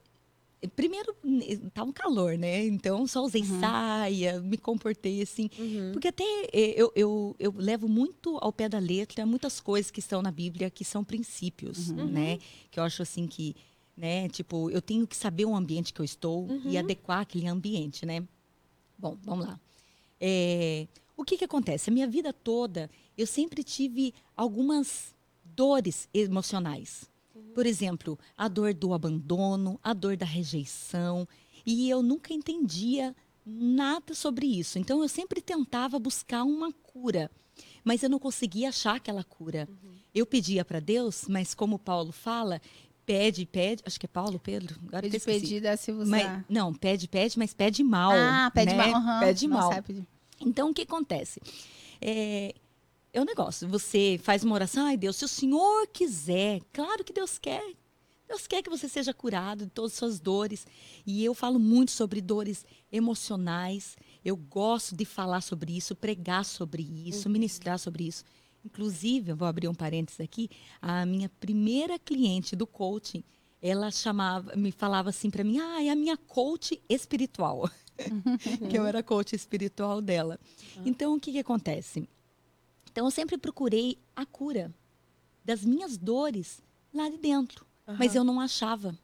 [0.75, 1.15] primeiro,
[1.73, 2.65] tá um calor, né?
[2.65, 5.49] Então, só usei saia, me comportei assim.
[5.57, 5.91] Uhum.
[5.93, 9.99] Porque até é, eu, eu, eu levo muito ao pé da letra muitas coisas que
[9.99, 12.39] estão na Bíblia que são princípios, né?
[12.71, 13.55] Que eu acho assim que,
[13.95, 14.27] né?
[14.29, 18.23] Tipo, eu tenho que saber o ambiente que eu estou e adequar aquele ambiente, né?
[18.97, 19.59] Bom, vamos lá.
[20.19, 21.89] É, o que que acontece?
[21.89, 27.09] A minha vida toda, eu sempre tive algumas dores emocionais.
[27.53, 31.27] Por exemplo, a dor do abandono, a dor da rejeição.
[31.65, 34.77] E eu nunca entendia nada sobre isso.
[34.77, 37.31] Então, eu sempre tentava buscar uma cura.
[37.83, 39.69] Mas eu não conseguia achar aquela cura.
[40.13, 42.61] Eu pedia para Deus, mas como Paulo fala,
[43.05, 43.83] pede, pede.
[43.85, 44.79] Acho que é Paulo, Pedro?
[44.87, 46.09] Agora Pede pedida se usar.
[46.09, 48.11] Mas, não, pede, pede, mas pede mal.
[48.13, 48.87] ah, pede né?
[48.87, 48.95] mal.
[48.95, 49.19] aham.
[49.19, 49.73] Pede mal.
[49.73, 50.07] sabe pedir.
[50.41, 51.41] Então, o que acontece?
[52.01, 52.53] É,
[53.13, 53.67] é um negócio.
[53.69, 57.63] Você faz uma oração, ai Deus, se o Senhor quiser, claro que Deus quer.
[58.27, 60.65] Deus quer que você seja curado de todas as suas dores.
[61.05, 63.95] E eu falo muito sobre dores emocionais.
[64.23, 68.23] Eu gosto de falar sobre isso, pregar sobre isso, ministrar sobre isso.
[68.65, 70.49] Inclusive, eu vou abrir um parênteses aqui,
[70.81, 73.23] a minha primeira cliente do coaching,
[73.61, 77.69] ela chamava, me falava assim para mim: "Ah, é a minha coach espiritual".
[78.69, 80.39] que eu era coach espiritual dela.
[80.85, 82.09] Então, o que, que acontece?
[82.91, 84.73] Então, eu sempre procurei a cura
[85.43, 86.61] das minhas dores
[86.93, 87.65] lá de dentro.
[87.99, 88.97] Mas eu não achava.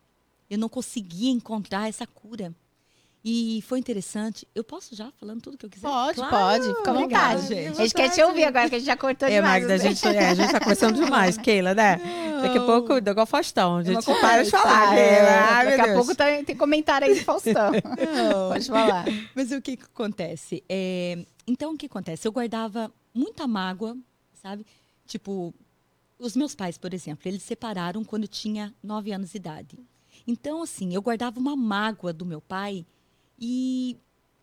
[0.50, 2.54] Eu não conseguia encontrar essa cura.
[3.24, 4.48] E foi interessante.
[4.56, 5.88] Eu posso já falando tudo que eu quiser?
[5.88, 6.76] Pode, Claro, pode.
[6.76, 7.48] Fica à obrigada, vontade.
[7.56, 7.68] gente.
[7.80, 9.62] A gente quer te ouvir agora, que a gente já cortou É, demais.
[9.62, 12.00] Magda, a gente, é, a gente tá conversando demais, Keila, né?
[12.42, 14.98] Daqui a pouco, igual Faustão, a É gente para de falar.
[14.98, 15.62] É, Keila.
[15.62, 15.98] Meu daqui a Deus.
[15.98, 17.72] pouco tá- tem comentário aí do Faustão.
[18.50, 19.06] Pode falar.
[19.36, 20.64] Mas o que, que acontece?
[20.68, 22.28] É, então, o que acontece?
[22.28, 23.96] Eu guardava muita mágoa,
[24.42, 24.66] sabe?
[25.06, 25.54] Tipo,
[26.18, 29.78] os meus pais, por exemplo, eles se separaram quando eu tinha nove anos de idade.
[30.26, 32.84] Então, assim, eu guardava uma mágoa do meu pai
[33.42, 33.98] e,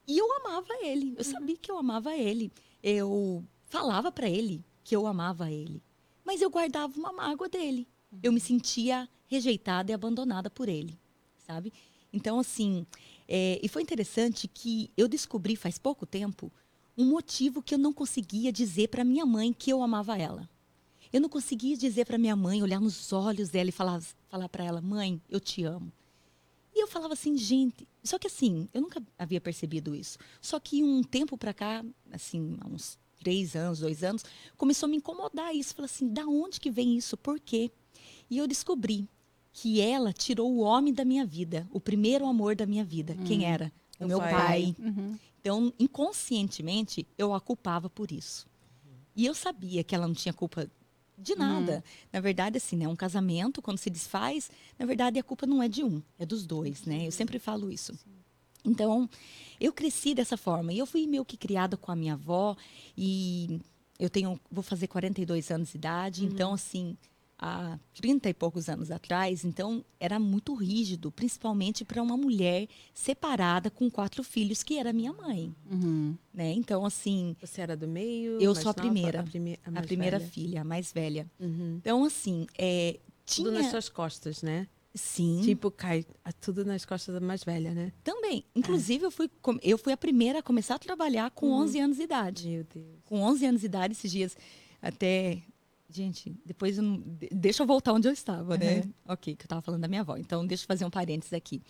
[0.08, 1.14] e eu amava ele.
[1.16, 2.50] Eu sabia que eu amava ele.
[2.82, 5.80] Eu falava para ele que eu amava ele.
[6.24, 7.86] Mas eu guardava uma mágoa dele.
[8.20, 10.98] Eu me sentia rejeitada e abandonada por ele,
[11.46, 11.72] sabe?
[12.12, 12.86] Então, assim,
[13.28, 16.50] é, e foi interessante que eu descobri faz pouco tempo
[16.96, 20.48] um motivo que eu não conseguia dizer para minha mãe que eu amava ela.
[21.12, 24.64] Eu não conseguia dizer para minha mãe, olhar nos olhos dela e falar, falar para
[24.64, 25.92] ela, mãe, eu te amo.
[26.74, 30.18] E eu falava assim, gente, só que assim, eu nunca havia percebido isso.
[30.40, 34.24] Só que um tempo para cá, assim, há uns três anos, dois anos,
[34.56, 35.74] começou a me incomodar isso.
[35.74, 37.16] Falei assim, da onde que vem isso?
[37.16, 37.70] Por quê?
[38.30, 39.08] E eu descobri
[39.52, 43.16] que ela tirou o homem da minha vida, o primeiro amor da minha vida.
[43.26, 43.72] Quem era?
[43.98, 44.30] O O meu pai.
[44.32, 44.76] pai.
[44.78, 45.18] Uhum.
[45.40, 48.46] Então, inconscientemente, eu a culpava por isso.
[49.16, 50.70] E eu sabia que ela não tinha culpa
[51.18, 51.84] de nada.
[52.12, 55.68] Na verdade, assim, né, um casamento, quando se desfaz, na verdade, a culpa não é
[55.68, 57.06] de um, é dos dois, né?
[57.06, 57.92] Eu sempre falo isso.
[58.64, 59.08] Então,
[59.60, 60.72] eu cresci dessa forma.
[60.72, 62.56] E eu fui meio que criada com a minha avó.
[62.96, 63.60] E
[63.98, 66.24] eu tenho, vou fazer 42 anos de idade.
[66.24, 66.96] Então, assim,
[67.38, 73.70] há 30 e poucos anos atrás, então, era muito rígido, principalmente para uma mulher separada
[73.70, 75.54] com quatro filhos, que era minha mãe.
[75.70, 76.16] Uhum.
[76.34, 76.52] Né?
[76.52, 78.40] Então, assim, Você era do meio?
[78.40, 78.80] Eu sou a nova?
[78.80, 79.20] primeira.
[79.20, 80.30] A, prime a, a primeira velha?
[80.30, 81.30] filha, a mais velha.
[81.38, 81.76] Uhum.
[81.80, 83.62] Então, assim, é, Tudo tinha...
[83.62, 84.66] nas suas costas, né?
[84.94, 86.04] Sim, Tipo, cai
[86.40, 87.92] tudo nas costas da mais velha, né?
[88.02, 88.44] também.
[88.56, 89.30] Inclusive, eu, fui,
[89.62, 92.48] eu fui a primeira a começar a trabalhar com 11 anos de idade.
[92.48, 92.86] Meu Deus.
[93.04, 94.36] Com 11 anos de idade, esses dias,
[94.82, 95.42] até...
[95.90, 98.82] Gente, depois eu não- de- deixa eu voltar onde eu estava, né?
[99.06, 100.16] Ok, que eu estava falando da minha avó.
[100.18, 101.62] Então, deixa eu fazer um parênteses aqui.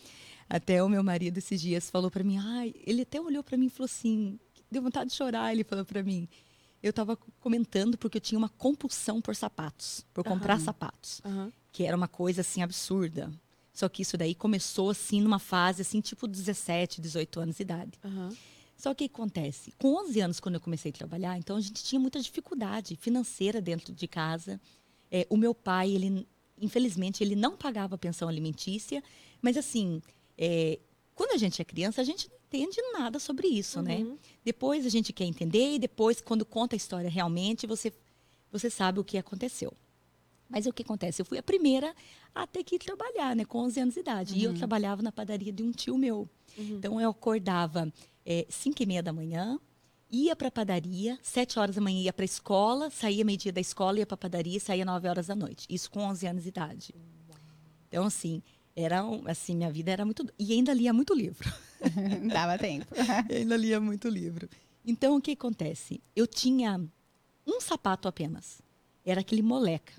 [0.50, 2.36] Até o meu marido, esses dias, falou para mim...
[2.38, 4.38] Ai, ele até olhou para mim e falou assim...
[4.70, 6.28] Deu vontade de chorar, ele falou para mim.
[6.82, 10.04] Eu estava comentando porque eu tinha uma compulsão por sapatos.
[10.12, 11.20] Por comprar sapatos.
[11.24, 11.52] Aham.
[11.70, 13.30] que era uma coisa assim absurda.
[13.72, 17.92] Só que isso daí começou assim numa fase assim, tipo 17, 18 anos de idade.
[18.04, 18.30] Aham.
[18.78, 19.74] Só que o que acontece?
[19.76, 23.60] Com 11 anos quando eu comecei a trabalhar, então a gente tinha muita dificuldade financeira
[23.60, 24.60] dentro de casa.
[25.10, 26.26] É, o meu pai, ele
[26.60, 29.02] infelizmente ele não pagava pensão alimentícia,
[29.42, 30.00] mas assim,
[30.36, 30.78] é,
[31.14, 33.98] quando a gente é criança, a gente não entende nada sobre isso, né?
[33.98, 34.16] Uhum.
[34.44, 37.92] Depois a gente quer entender e depois quando conta a história realmente, você
[38.50, 39.74] você sabe o que aconteceu.
[40.48, 41.20] Mas o que acontece?
[41.20, 41.94] Eu fui a primeira
[42.34, 43.44] a ter que trabalhar, né?
[43.44, 44.34] Com 11 anos de idade.
[44.38, 46.28] E eu trabalhava na padaria de um tio meu.
[46.58, 47.92] Então eu acordava
[48.24, 49.58] é, 5 e meia da manhã,
[50.10, 53.60] ia para a padaria, 7 horas da manhã ia para a escola, saía meio-dia da
[53.60, 55.66] escola, ia para a padaria e saía 9 horas da noite.
[55.68, 56.94] Isso com 11 anos de idade.
[57.88, 58.42] Então, assim,
[58.74, 60.26] era um- assim, minha vida era muito.
[60.38, 61.50] E ainda lia muito livro.
[62.32, 62.86] Dava tempo.
[63.30, 64.48] Ainda lia muito livro.
[64.84, 66.00] Então, o que acontece?
[66.16, 66.80] Eu tinha
[67.46, 68.60] um sapato apenas.
[69.04, 69.92] Era aquele moleca.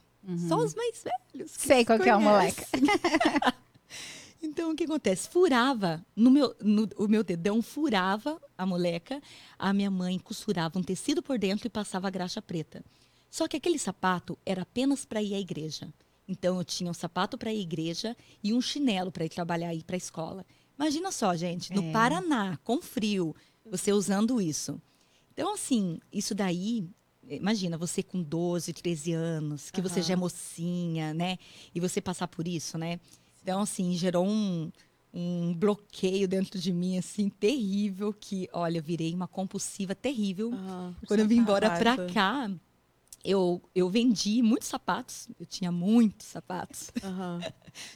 [0.47, 1.57] Só os mais velhos.
[1.57, 2.63] que Sei qual que é o conhecem.
[4.41, 5.27] Então, o que acontece?
[5.27, 9.21] Furava, no meu, no, o meu dedão furava a moleca,
[9.57, 12.83] a minha mãe costurava um tecido por dentro e passava a graxa preta.
[13.29, 15.93] Só que aquele sapato era apenas para ir à igreja.
[16.27, 19.73] Então, eu tinha um sapato para ir à igreja e um chinelo para ir trabalhar
[19.73, 20.45] e ir para a escola.
[20.77, 21.91] Imagina só, gente, no É.
[21.91, 23.35] Paraná, com frio,
[23.69, 24.81] você usando isso.
[25.33, 26.87] Então, assim, isso daí,
[27.29, 30.07] imagina, você com 12, 13 anos, que você Aham.
[30.07, 31.37] já é mocinha, né?
[31.73, 32.99] E você passar por isso, né?
[33.41, 34.71] Então, assim, gerou um,
[35.13, 40.51] um bloqueio dentro de mim, assim, terrível, que, olha, eu virei uma compulsiva terrível.
[40.53, 42.13] Ah, Quando eu vim embora pra raiva.
[42.13, 42.51] cá,
[43.23, 45.27] eu, eu vendi muitos sapatos.
[45.39, 46.91] Eu tinha muitos sapatos.
[47.03, 47.39] Aham.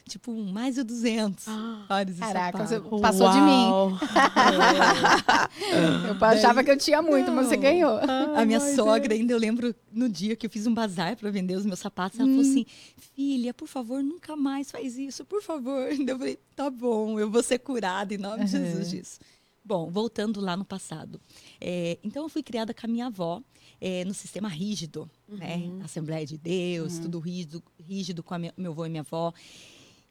[0.08, 1.84] Tipo, mais de 200 Ah.
[1.88, 3.00] pares de Caraca, você sapatos.
[3.00, 3.66] passou de mim.
[3.66, 3.90] Uau.
[6.20, 7.62] Eu achava que eu tinha muito, mas você Não.
[7.62, 7.98] ganhou.
[8.36, 11.30] A minha Ai, sogra, ainda eu lembro no dia que eu fiz um bazar para
[11.30, 12.66] vender os meus sapatos, ela falou assim:
[13.14, 15.88] filha, por favor, nunca mais faz isso, por favor.
[16.14, 19.18] Eu falei: tá bom, eu vou ser curada em nome de Jesus disso.
[19.64, 21.20] Bom, voltando lá no passado.
[21.60, 23.42] É, então, eu fui criada com a minha avó
[23.86, 25.60] é, no sistema rígido, né?
[25.84, 29.30] Assembleia de Deus, tudo rígido, rígido com a minha- meu avô e minha avó.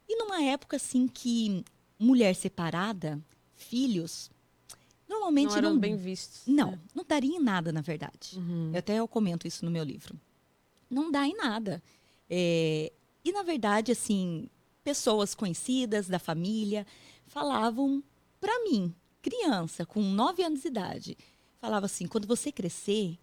[0.07, 1.63] E numa época, assim, que
[1.97, 3.19] mulher separada,
[3.55, 4.29] filhos,
[5.09, 6.43] normalmente Não eram não bem vistos.
[6.45, 6.79] não, né?
[6.93, 8.37] não daria em nada, na verdade.
[8.37, 8.69] Uhum.
[8.73, 10.19] Eu Até eu comento isso no meu livro.
[10.87, 11.81] Não dá em nada.
[12.29, 12.91] É,
[13.25, 14.47] e, na verdade, assim,
[14.83, 16.85] pessoas conhecidas da família
[17.25, 18.03] falavam
[18.39, 21.17] para mim, criança, com nove anos de idade,
[21.59, 23.17] falava assim, quando você crescer,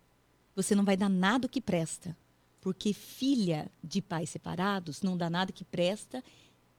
[0.55, 2.16] você não vai dar nada que presta.
[2.61, 6.22] Porque filha de pais separados não dá nada que presta.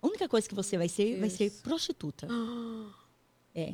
[0.02, 1.62] A única coisa que você vai ser, vai ser Deus.
[1.62, 2.28] prostituta.
[2.30, 2.92] Ah,
[3.54, 3.74] É.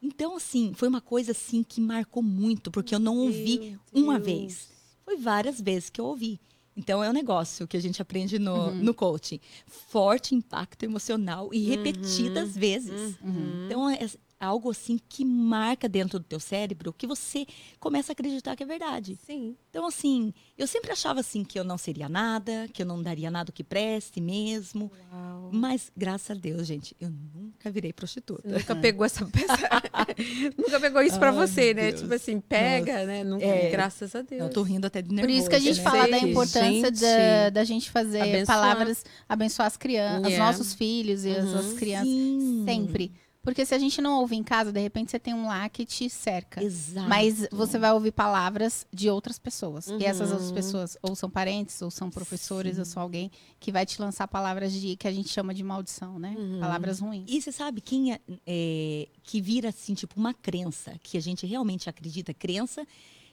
[0.00, 3.58] Então, assim, foi uma coisa assim que marcou muito, porque eu não ouvi
[3.92, 4.26] Meu uma Deus.
[4.26, 4.68] vez.
[5.04, 6.38] Foi várias vezes que eu ouvi.
[6.76, 9.40] Então, é um negócio que a gente aprende no, no coaching.
[9.66, 13.16] Forte impacto emocional e repetidas vezes.
[13.64, 13.98] Então, é
[14.38, 17.46] algo assim que marca dentro do teu cérebro que você
[17.80, 19.18] começa a acreditar que é verdade.
[19.26, 19.56] Sim.
[19.70, 23.30] Então, assim, eu sempre achava assim que eu não seria nada, que eu não daria
[23.30, 24.90] nada que preste mesmo.
[25.12, 25.50] Uau.
[25.52, 28.42] Mas, graças a Deus, gente, eu nunca virei prostituta.
[28.48, 29.46] Você nunca pegou essa peça.
[30.56, 31.88] nunca pegou isso pra Ai, você, né?
[31.90, 32.00] Deus.
[32.02, 33.06] Tipo assim, pega, Nossa.
[33.06, 33.24] né?
[33.24, 33.70] Nunca, É.
[33.70, 34.42] graças a Deus.
[34.42, 35.38] Eu tô rindo até de Por nervoso.
[35.38, 35.82] isso que a gente né?
[35.82, 37.00] fala da Sei, importância gente.
[37.00, 38.58] da, da gente fazer Abençoar.
[38.58, 40.44] palavras, abençoar as crianças, os Yeah.
[40.46, 41.52] nossos filhos e as Uhum.
[41.54, 42.08] nossas crianças.
[42.08, 42.64] Sim.
[42.66, 43.12] Sempre.
[43.46, 45.86] Porque se a gente não ouve em casa, de repente você tem um lá que
[45.86, 46.60] te cerca.
[46.60, 47.08] Exato.
[47.08, 49.86] Mas você vai ouvir palavras de outras pessoas.
[49.86, 50.34] E essas Uhum.
[50.34, 53.30] outras pessoas ou são parentes, ou são professores, ou são alguém
[53.60, 56.34] que vai te lançar palavras de que a gente chama de maldição, né?
[56.36, 56.58] Uhum.
[56.58, 57.24] Palavras ruins.
[57.28, 61.46] E você sabe quem é, é, que vira assim, tipo, uma crença, que a gente
[61.46, 62.84] realmente acredita, crença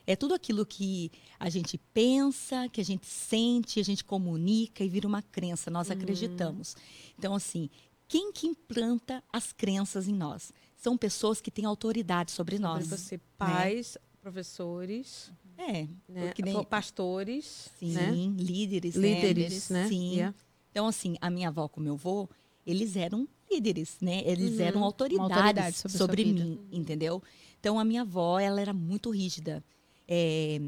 [0.06, 1.10] é tudo aquilo que
[1.40, 5.90] a gente pensa, que a gente sente, a gente comunica e vira uma crença, nós
[5.90, 6.76] acreditamos.
[7.18, 7.68] Então, assim,
[8.14, 10.52] quem que implanta as crenças em nós?
[10.76, 12.86] São pessoas que têm autoridade sobre, Sobre nós.
[12.86, 16.32] você, pais, professores, É, né?
[16.44, 18.12] nem- pastores, sim, né?
[18.38, 19.00] líderes, né?
[19.20, 19.88] líderes, né?
[19.88, 20.12] Sim.
[20.14, 20.34] Yeah.
[20.70, 22.28] Então, assim, a minha avó com meu avô,
[22.64, 24.22] eles eram líderes, né?
[24.24, 24.64] Eles Uhum.
[24.64, 27.20] eram autoridades autoridade sobre sobre, mim, entendeu?
[27.58, 29.64] Então, a minha avó, ela era muito rígida.
[30.06, 30.60] É,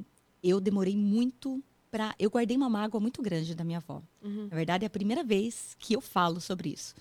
[0.43, 1.63] eu demorei muito
[1.97, 2.15] pra...
[2.19, 4.03] Eu guardei uma mágoa muito grande da minha avó.
[4.23, 4.49] Uhum.
[4.51, 6.95] Na verdade, é a primeira vez que eu falo sobre isso.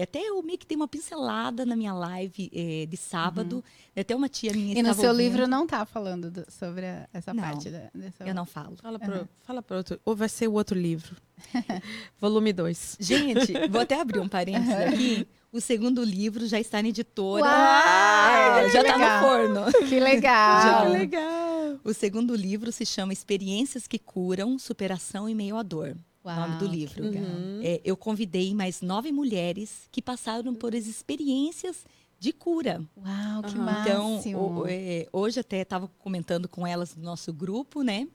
[0.00, 3.62] Até eu meio que dei uma pincelada na minha live eh, de sábado.
[3.94, 4.78] Até uma tia minha Uhum.
[4.78, 5.18] E no seu ouvindo.
[5.22, 8.24] livro não tá falando do- sobre a- essa Não, parte da, dessa...
[8.24, 8.76] Eu não falo.
[8.76, 10.00] Fala para fala pro outro.
[10.04, 11.16] Ou vai ser o outro livro.
[12.20, 12.96] Volume 2.
[13.00, 15.26] Gente, vou até abrir um parênteses aqui.
[15.52, 17.44] O segundo livro já está na editora.
[17.44, 19.60] Uau, É, já está no forno.
[19.88, 20.62] Que legal!
[20.62, 20.88] Já.
[20.88, 21.80] legal.
[21.82, 25.96] O segundo livro se chama Experiências que Curam, Superação em Meio à Dor.
[26.24, 27.02] Uau, nome do que livro.
[27.04, 27.60] Uhum.
[27.62, 31.84] É, eu convidei mais nove mulheres que passaram por as experiências
[32.18, 32.82] de cura.
[32.96, 33.80] Uau, que Aham.
[34.20, 34.20] Então,
[34.60, 38.06] o- é, hoje até estava comentando com elas no nosso grupo, né?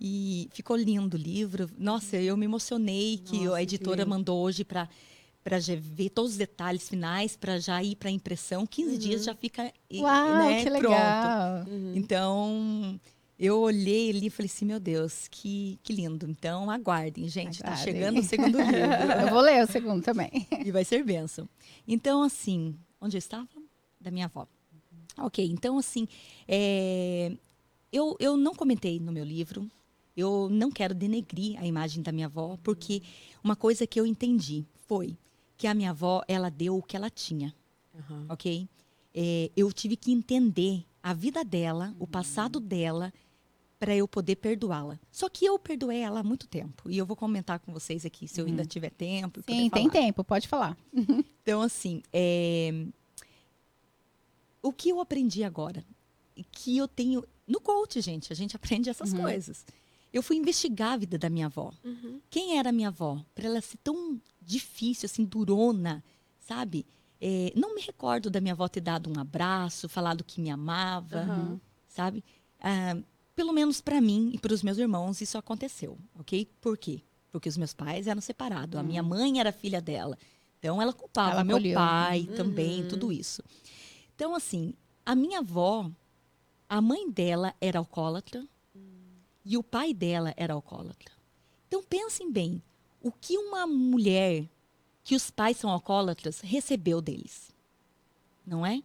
[0.00, 1.68] E ficou lindo o livro.
[1.76, 4.10] Nossa, eu me emocionei que Nossa, a que editora lindo.
[4.10, 4.88] mandou hoje para
[5.48, 8.66] para ver todos os detalhes finais, para já ir para impressão.
[8.66, 10.82] 15 dias já fica Uau, né, que pronto.
[10.82, 11.64] legal!
[11.66, 11.92] Uhum.
[11.96, 13.00] Então,
[13.38, 16.28] Eu olhei ali e falei assim, meu Deus, que, que lindo.
[16.28, 17.60] Então, aguardem, gente.
[17.62, 17.94] Tá Aguardem.
[17.94, 18.72] chegando o segundo livro.
[19.22, 20.46] Eu vou ler o segundo também.
[20.66, 21.48] e vai ser bênção.
[21.86, 23.48] Então, assim, onde eu estava?
[24.00, 24.46] Da minha avó.
[25.16, 26.06] Ok, então, assim,
[26.48, 27.32] é,
[27.92, 29.66] eu, eu não comentei no meu livro,
[30.16, 33.02] eu não quero denegrir a imagem da minha avó, porque
[33.42, 35.16] uma coisa que eu entendi foi
[35.58, 37.54] que a minha avó, ela deu o que ela tinha,
[37.94, 38.26] Aham.
[38.30, 38.66] ok?
[39.14, 43.12] É, eu tive que entender a vida dela, o passado dela,
[43.78, 44.98] para eu poder perdoá-la.
[45.10, 48.26] Só que eu perdoei ela há muito tempo, e eu vou comentar com vocês aqui,
[48.28, 49.40] se eu ainda tiver tempo.
[49.40, 49.90] Sim, tem falar.
[49.90, 50.76] tempo, pode falar.
[51.42, 52.84] Então, assim, é,
[54.62, 55.84] o que eu aprendi agora?
[56.36, 57.24] E Que eu tenho.
[57.46, 59.22] No coach, gente, a gente aprende essas Uhum.
[59.22, 59.64] coisas.
[60.12, 61.72] Eu fui investigar a vida da minha avó.
[61.84, 62.20] Uhum.
[62.30, 63.22] Quem era a minha avó?
[63.34, 66.02] Para ela ser tão difícil, assim, durona,
[66.38, 66.86] sabe?
[67.20, 71.18] É, não me recordo da minha avó ter dado um abraço, falado que me amava,
[71.18, 71.60] Aham.
[71.88, 72.24] sabe?
[72.60, 72.96] Ah,
[73.34, 76.48] pelo menos para mim e para os meus irmãos isso aconteceu, ok?
[76.60, 77.02] Por quê?
[77.30, 78.78] Porque os meus pais eram separados.
[78.80, 80.16] A minha mãe era filha dela.
[80.58, 81.74] Então ela culpava Ela meu acolheu.
[81.74, 82.88] pai também, Uhum.
[82.88, 83.42] tudo isso.
[84.14, 84.72] Então, assim,
[85.04, 85.88] a minha avó,
[86.68, 88.44] a mãe dela era alcoólatra
[89.50, 91.10] e o pai dela era alcoólatra.
[91.66, 92.62] Então, pensem bem,
[93.00, 94.46] o que uma mulher
[95.02, 97.50] que os pais são alcoólatras recebeu deles?
[98.46, 98.82] Não é?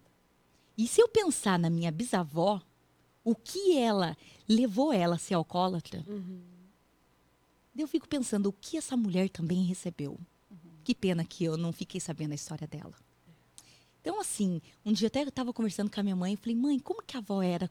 [0.78, 2.61] E se eu pensar na minha bisavó,
[3.26, 4.16] o que ela
[4.47, 6.41] levou ela a ser alcoólatra, Uhum.
[7.78, 10.14] eu fico pensando o que essa mulher também recebeu.
[10.49, 10.57] Uhum.
[10.84, 12.93] Que pena que eu não fiquei sabendo a história dela.
[14.01, 16.80] Então, assim, um dia até eu estava conversando com a minha mãe e falei, mãe,
[16.80, 17.70] como que a avó era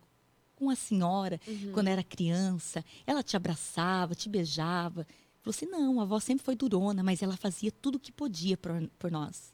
[0.63, 1.73] com a senhora Uhum.
[1.73, 2.85] quando era criança?
[3.05, 5.05] Ela te abraçava, te beijava.
[5.41, 8.57] Falou assim, não, a avó sempre foi durona, mas ela fazia tudo o que podia
[8.57, 9.53] por, por nós.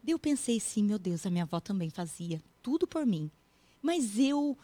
[0.00, 3.30] Daí eu pensei, sim, meu Deus, a minha avó também fazia tudo por mim.
[3.82, 4.56] Mas eu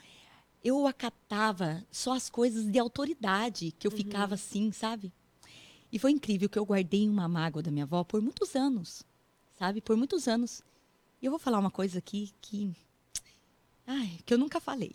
[0.62, 5.12] eu acatava só as coisas de autoridade, que eu ficava assim, sabe?
[5.92, 9.02] E foi incrível que eu guardei uma mágoa da minha avó por muitos anos,
[9.58, 9.82] sabe?
[9.82, 10.62] Por muitos anos.
[11.20, 12.74] E eu vou falar uma coisa aqui que
[13.86, 14.94] ai, que eu nunca falei.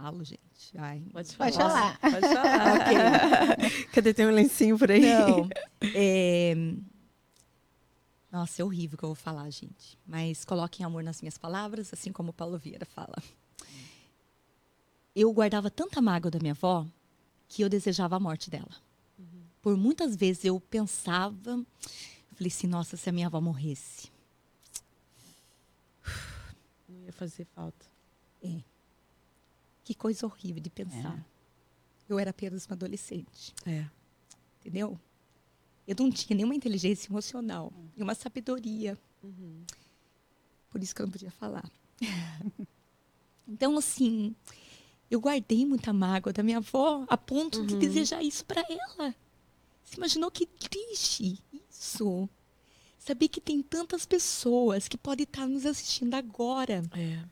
[0.00, 0.78] Falo, gente.
[0.78, 1.98] Ai, Pode Pode falar.
[1.98, 2.12] falar.
[2.12, 3.56] Pode falar.
[3.92, 4.14] Cadê?
[4.14, 5.02] Tem um lencinho por aí?
[5.02, 5.48] Não.
[5.94, 6.54] é,
[8.32, 9.98] Nossa, é horrível o que eu vou falar, gente.
[10.06, 13.16] Mas coloquem amor nas minhas palavras, assim como o Paulo Vieira fala.
[15.14, 16.86] Eu guardava tanta mágoa da minha avó
[17.46, 18.70] que eu desejava a morte dela.
[19.60, 21.66] Por muitas vezes eu pensava, eu
[22.34, 24.10] falei assim, nossa, se a minha avó morresse.
[26.88, 27.84] Não ia fazer falta.
[29.90, 31.20] Que coisa horrível de pensar.
[32.08, 33.52] Eu era apenas uma adolescente.
[33.66, 33.84] É.
[34.60, 34.96] entendeu?
[35.84, 38.96] Eu não tinha nenhuma inteligência emocional e uma sabedoria.
[39.20, 39.64] Uhum.
[40.70, 41.68] Por isso que eu não podia falar.
[43.48, 44.32] então, assim,
[45.10, 47.80] eu guardei muita mágoa da minha avó a ponto de Uhum.
[47.80, 49.12] desejar isso para ela.
[49.82, 52.28] Você imaginou que triste isso?
[52.96, 57.24] Saber que tem tantas pessoas que podem estar nos assistindo agora, É.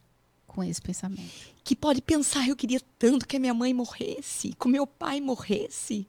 [0.59, 1.23] Com esse pensamento.
[1.63, 5.21] que pode pensar, eu queria tanto que a minha mãe morresse, que o meu pai
[5.21, 6.05] morresse,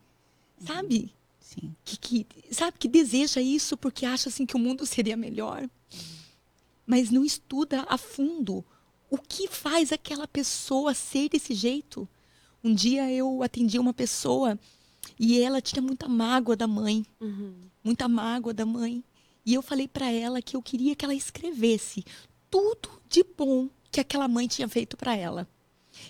[0.65, 1.13] sabe?
[1.39, 1.75] Sim.
[1.85, 5.69] que, que- sabe que deseja isso porque acha assim que o mundo seria melhor,
[6.85, 8.65] mas não estuda a fundo
[9.09, 12.07] o que faz aquela pessoa ser desse jeito.
[12.63, 14.57] Um dia eu atendi uma pessoa
[15.19, 17.53] e ela tinha muita mágoa da mãe, Uhum.
[17.83, 19.03] muita mágoa da mãe,
[19.45, 22.03] e eu falei para ela que eu queria que ela escrevesse
[22.49, 25.47] tudo de bom que aquela mãe tinha feito para ela.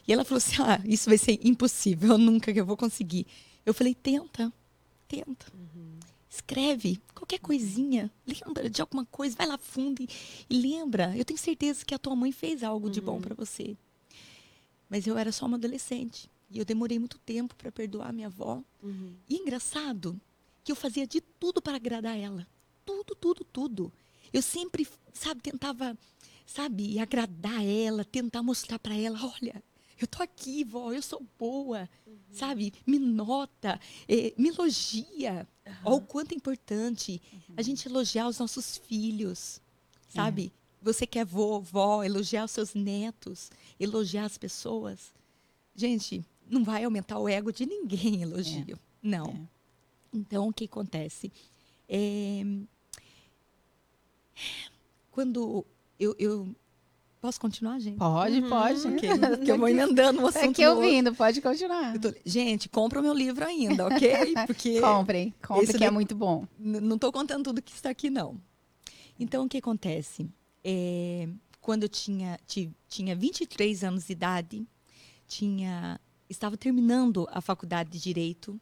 [0.07, 3.25] E ela falou assim: "Ah, isso vai ser impossível, nunca que eu vou conseguir".
[3.65, 4.51] Eu falei: "Tenta.
[5.07, 5.47] Tenta.
[6.29, 8.11] Escreve qualquer coisinha.
[8.25, 10.07] Lembra de alguma coisa, vai lá fundo e,
[10.47, 11.15] e lembra.
[11.17, 13.75] Eu tenho certeza que a tua mãe fez algo de bom para você.
[14.87, 18.63] Mas eu era só uma adolescente e eu demorei muito tempo para perdoar minha avó.
[18.81, 19.13] Uhum.
[19.27, 20.19] E engraçado
[20.63, 22.47] que eu fazia de tudo para agradar ela.
[22.85, 23.91] Tudo, tudo, tudo.
[24.33, 25.97] Eu sempre, sabe, tentava,
[26.49, 29.63] sabe, agradar ela, tentar mostrar para ela, olha,
[29.99, 31.87] eu tô aqui, vó, eu sou boa,
[32.31, 32.73] sabe?
[32.87, 35.47] Me nota, eh, me elogia.
[35.85, 37.21] Olha o quanto é importante
[37.55, 39.61] a gente elogiar os nossos filhos,
[40.07, 40.51] sabe?
[40.81, 45.13] Você que é vovó, elogiar os seus netos, elogiar as pessoas.
[45.75, 48.79] Gente, não vai aumentar o ego de ninguém elogio.
[49.03, 49.27] Não.
[49.27, 49.47] É.
[50.11, 51.31] Então, o que acontece?
[51.87, 52.41] É,
[55.11, 55.65] Quando
[55.99, 56.55] eu, eu-
[57.21, 57.97] Posso continuar, gente?
[57.97, 58.49] Pode, Uhum.
[58.49, 58.87] pode.
[58.87, 59.09] Ok,
[59.43, 60.85] que eu vou emendando um Tá assunto aqui no outro.
[60.85, 61.93] ouvindo, pode continuar.
[61.93, 64.09] Eu tô- Gente, compra o meu livro ainda, ok?
[64.47, 66.47] Porque Comprem, comprem que é muito bom.
[66.57, 68.39] Não estou contando tudo que está aqui, não.
[69.19, 70.29] Então, o que acontece?
[70.63, 71.27] É,
[71.59, 74.65] quando eu tinha, ti- tinha 23 anos de idade,
[75.27, 78.57] tinha estava terminando a faculdade de Direito.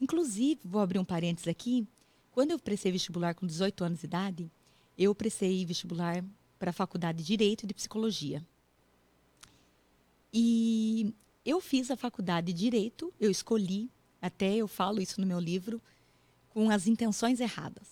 [0.00, 1.84] Inclusive, vou abrir um parênteses aqui,
[2.30, 4.50] quando eu prestei vestibular com 18 anos de idade,
[4.96, 6.24] eu prestei vestibular
[6.58, 8.44] para a faculdade de Direito e de Psicologia.
[10.32, 13.90] E eu fiz a faculdade de Direito, eu escolhi,
[14.20, 15.80] até eu falo isso no meu livro,
[16.50, 17.88] com as intenções erradas.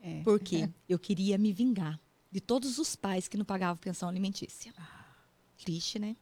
[0.00, 0.22] É.
[0.22, 2.00] Porque eu queria me vingar
[2.30, 4.72] de todos os pais que não pagavam pensão alimentícia.
[5.58, 6.16] Triste, né?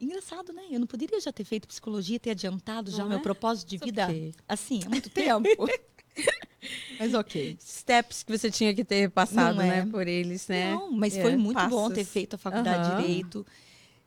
[0.00, 0.64] Engraçado, né?
[0.70, 3.22] Eu não poderia já ter feito psicologia, ter adiantado já o meu é?
[3.22, 4.08] propósito de vida
[4.46, 5.66] assim, há muito tempo.
[6.98, 7.56] Mas ok.
[7.60, 9.84] Steps que você tinha que ter passado, Não é.
[9.84, 9.90] né?
[9.90, 10.74] Por eles, né?
[10.74, 11.94] Não, mas É, foi muito bom passos.
[11.94, 12.96] ter feito a faculdade Aham.
[12.96, 13.46] de Direito.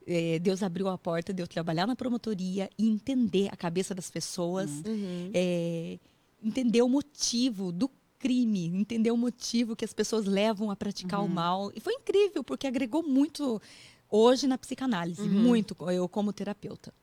[0.06, 4.10] É, Deus abriu a porta de eu trabalhar na promotoria e entender a cabeça das
[4.10, 5.32] pessoas, Uhum.
[5.34, 6.00] é,
[6.42, 11.28] entender o motivo do crime, entender o motivo que as pessoas levam a praticar o
[11.28, 11.72] mal.
[11.76, 13.62] E foi incrível, porque agregou muito
[14.10, 15.42] hoje na psicanálise, Uhum.
[15.42, 16.94] muito eu como terapeuta.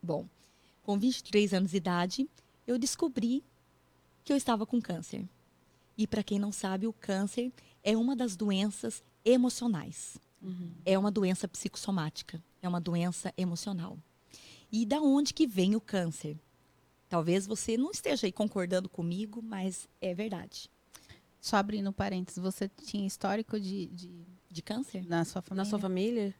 [0.00, 0.26] Bom,
[0.84, 2.30] com 23 anos de idade,
[2.64, 3.42] eu descobri
[4.30, 5.28] que eu estava com câncer.
[5.98, 7.52] E para quem não sabe, o câncer
[7.82, 10.18] é uma das doenças emocionais.
[10.40, 10.70] Uhum.
[10.86, 13.98] É uma doença psicossomática, é uma doença emocional.
[14.70, 16.38] E da onde que vem o câncer?
[17.08, 20.70] Talvez você não esteja aí concordando comigo, mas é verdade.
[21.40, 25.04] Só abrindo parênteses, você tinha histórico de, de- De câncer?
[25.08, 25.64] na sua família?
[25.64, 26.34] Na sua família?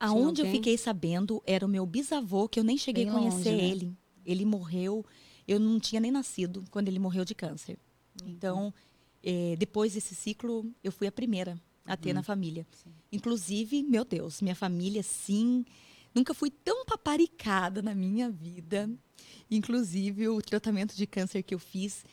[0.00, 3.50] Aonde eu fiquei sabendo era o meu bisavô, que eu nem cheguei Bem a conhecer
[3.50, 3.68] longe, né?
[3.68, 3.96] ele.
[4.24, 5.04] Ele morreu,
[5.46, 7.78] eu não tinha nem nascido quando ele morreu de câncer.
[8.24, 8.72] Então,
[9.22, 12.66] eh, depois desse ciclo, eu fui a primeira a ter na família.
[12.72, 12.90] Sim.
[13.12, 15.64] Inclusive, meu Deus, minha família, sim,
[16.14, 18.90] nunca fui tão paparicada na minha vida.
[19.50, 22.04] Inclusive, o tratamento de câncer que eu fiz,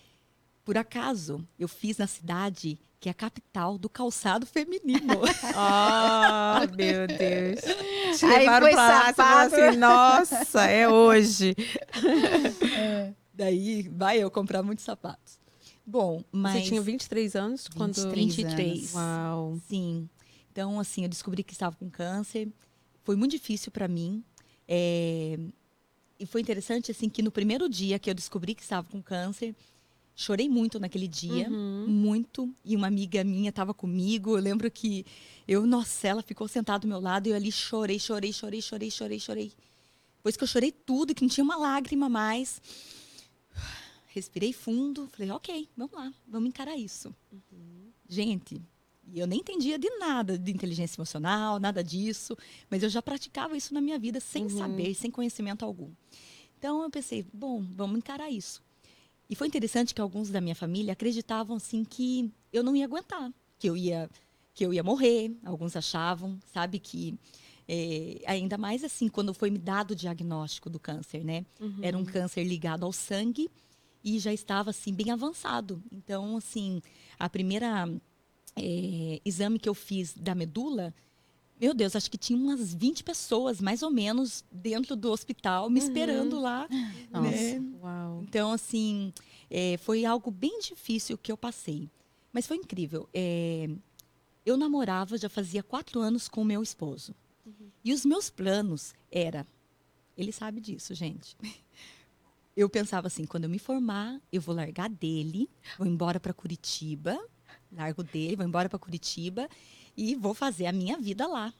[0.66, 5.22] por acaso, eu fiz na cidade que é a capital do calçado feminino.
[5.56, 7.60] Ah, meu Deus.
[8.20, 11.56] Te Aí levaram foi pra lá, você falou assim, nossa, é hoje.
[13.34, 15.40] Daí vai eu comprar muitos sapatos.
[15.86, 17.96] Bom, mas Você tinha 23 anos quando...
[17.96, 18.94] 23 23.
[18.94, 19.60] Uau.
[19.68, 20.10] Sim.
[20.52, 22.48] Então, assim, eu descobri que estava com câncer.
[23.04, 24.24] Foi muito difícil para mim.
[24.68, 25.40] É,
[26.20, 29.56] E foi interessante, assim, que no primeiro dia que eu descobri que estava com câncer,
[30.16, 31.50] chorei muito naquele dia.
[31.50, 31.88] Uhum.
[31.88, 32.54] Muito.
[32.64, 34.38] E uma amiga minha estava comigo.
[34.38, 35.06] Eu lembro que
[35.48, 38.92] eu, nossa, ela ficou sentada do meu lado e eu ali chorei, chorei, chorei, chorei,
[38.92, 39.52] chorei, chorei.
[40.18, 42.62] Depois que eu chorei tudo, que não tinha uma lágrima mais,
[44.08, 47.14] respirei fundo, falei, ok, vamos lá, vamos encarar isso.
[48.08, 48.62] Gente,
[49.08, 52.38] e eu nem entendia de nada de inteligência emocional, nada disso,
[52.70, 54.50] mas eu já praticava isso na minha vida sem Uhum.
[54.58, 55.90] saber, sem conhecimento algum.
[56.58, 58.62] Então eu pensei, bom, vamos encarar isso.
[59.30, 63.32] E foi interessante que alguns da minha família acreditavam assim que eu não ia aguentar,
[63.58, 64.10] que eu ia
[64.54, 65.34] que eu ia morrer.
[65.46, 67.18] Alguns achavam, sabe que
[67.74, 71.46] é, ainda mais assim quando foi me dado o diagnóstico do câncer, né?
[71.58, 71.78] Uhum.
[71.82, 73.50] Era um câncer ligado ao sangue
[74.04, 75.82] e já estava assim bem avançado.
[75.90, 76.82] Então assim
[77.18, 77.90] a primeira
[78.58, 80.94] é, exame que eu fiz da medula
[81.62, 85.80] meu Deus, acho que tinha umas 20 pessoas, mais ou menos, dentro do hospital, me
[85.80, 86.68] esperando lá.
[87.12, 87.30] Nossa.
[87.30, 87.64] né?
[87.80, 88.24] Uau.
[88.24, 89.14] Então, assim,
[89.48, 91.88] é, foi algo bem difícil que eu passei.
[92.34, 93.08] Mas foi incrível.
[93.14, 93.70] É,
[94.44, 97.14] eu namorava já fazia quatro anos com o meu esposo.
[97.84, 99.46] E os meus planos era...
[100.18, 101.36] Ele sabe disso, gente.
[102.56, 107.18] Eu pensava assim, quando eu me formar, eu vou largar dele, vou embora para Curitiba,
[107.72, 109.48] largo dele, vou embora para Curitiba
[109.96, 111.54] e vou fazer a minha vida lá.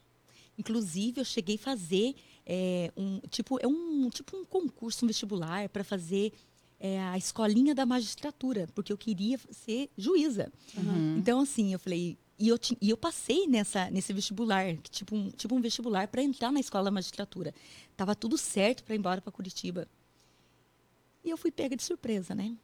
[0.58, 2.14] Inclusive, eu cheguei a fazer
[2.44, 6.32] é, um tipo é um tipo um concurso, um vestibular para fazer
[6.78, 10.52] é, a escolinha da magistratura, porque eu queria ser juíza.
[10.76, 11.16] Uhum.
[11.16, 12.18] Então, assim, eu falei.
[12.42, 16.50] E eu, e eu passei nessa, nesse vestibular, tipo um, tipo um vestibular para entrar
[16.50, 17.54] na escola da magistratura.
[17.96, 19.86] Tava tudo certo para ir embora para Curitiba.
[21.22, 22.56] E eu fui pega de surpresa, né?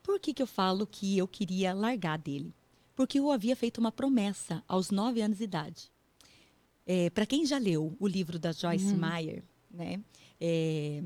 [0.00, 2.54] Por que, que eu falo que eu queria largar dele?
[2.94, 5.90] Porque eu havia feito uma promessa aos nove anos de idade.
[7.12, 10.00] para quem já leu o livro da Joyce Meyer, né?
[10.40, 11.02] É,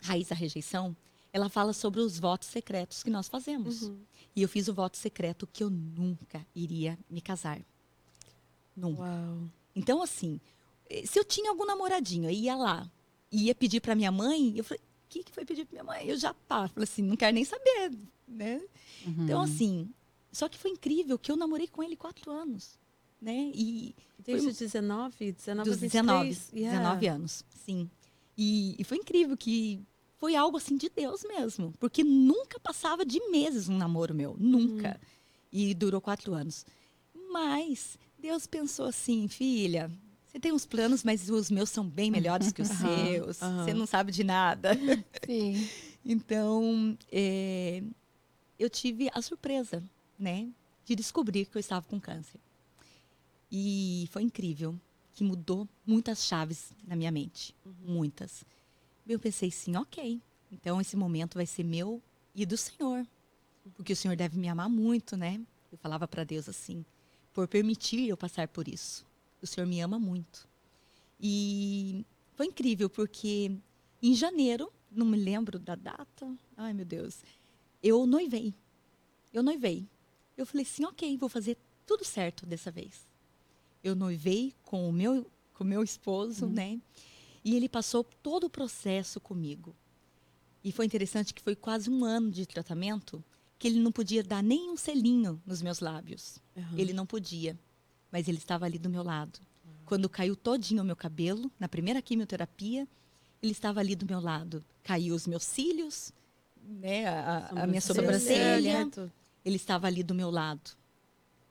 [0.00, 0.96] Raiz da Rejeição,
[1.30, 3.82] ela fala sobre os votos secretos que nós fazemos.
[3.82, 3.98] Uhum.
[4.34, 7.60] E eu fiz o voto secreto que eu nunca iria me casar.
[8.76, 9.02] Nunca.
[9.02, 9.38] Uau.
[9.74, 10.40] Então, assim,
[10.88, 12.90] eh, se eu tinha algum namoradinho, eu ia lá,
[13.30, 16.08] ia pedir para minha mãe, eu falei, o que, que foi pedir para minha mãe?
[16.08, 17.92] Eu já pá, falei assim, não quero nem saber,
[18.26, 18.60] né?
[19.06, 19.24] Uhum.
[19.24, 19.90] Então, assim,
[20.32, 22.78] só que foi incrível que eu namorei com ele quatro anos,
[23.20, 23.50] né?
[23.54, 26.50] E Desde os 19, 19 a dos 23.
[26.50, 26.78] 19, Yeah.
[26.78, 27.90] 19 anos, sim.
[28.36, 29.80] E, e foi incrível que
[30.18, 35.00] foi algo assim de Deus mesmo, porque nunca passava de meses um namoro meu, nunca.
[35.50, 36.66] E durou quatro anos.
[37.30, 39.90] Mas Deus pensou assim, filha,
[40.26, 43.38] você tem uns planos, mas os meus são bem melhores que os seus.
[43.38, 44.70] Você não sabe de nada.
[45.24, 45.68] Sim.
[46.04, 47.82] Então, é,
[48.58, 49.82] eu tive a surpresa,
[50.18, 50.48] né,
[50.84, 52.40] de descobrir que eu estava com câncer.
[53.50, 54.78] E foi incrível,
[55.14, 57.54] que mudou muitas chaves na minha mente,
[57.84, 58.44] muitas.
[59.08, 60.20] Eu pensei assim, ok,
[60.52, 62.02] então esse momento vai ser meu
[62.34, 63.06] e do Senhor,
[63.74, 65.40] porque o Senhor deve me amar muito, né?
[65.72, 66.84] Eu falava para Deus assim,
[67.32, 69.06] por permitir eu passar por isso.
[69.42, 70.46] O Senhor me ama muito.
[71.20, 72.04] E
[72.34, 73.50] foi incrível porque
[74.02, 77.18] em janeiro, não me lembro da data, ai meu Deus,
[77.82, 78.54] eu noivei.
[79.32, 79.86] Eu noivei.
[80.36, 81.56] Eu falei assim, ok, vou fazer
[81.86, 83.06] tudo certo dessa vez.
[83.82, 86.52] Eu noivei com o meu, com o meu esposo, Uhum.
[86.52, 86.80] né?
[87.48, 89.74] E ele passou todo o processo comigo.
[90.62, 93.24] E foi interessante que foi quase um ano de tratamento
[93.58, 96.38] que ele não podia dar nem um selinho nos meus lábios.
[96.56, 96.76] Aham.
[96.78, 97.58] Ele não podia,
[98.12, 99.40] mas ele estava ali do meu lado.
[99.86, 102.86] Quando caiu todinho o meu cabelo, na primeira quimioterapia,
[103.42, 104.62] ele estava ali do meu lado.
[104.82, 106.12] Caiu os meus cílios,
[106.62, 108.72] né, a, a- a minha sobrancelha.
[109.42, 110.72] Ele estava ali do meu lado.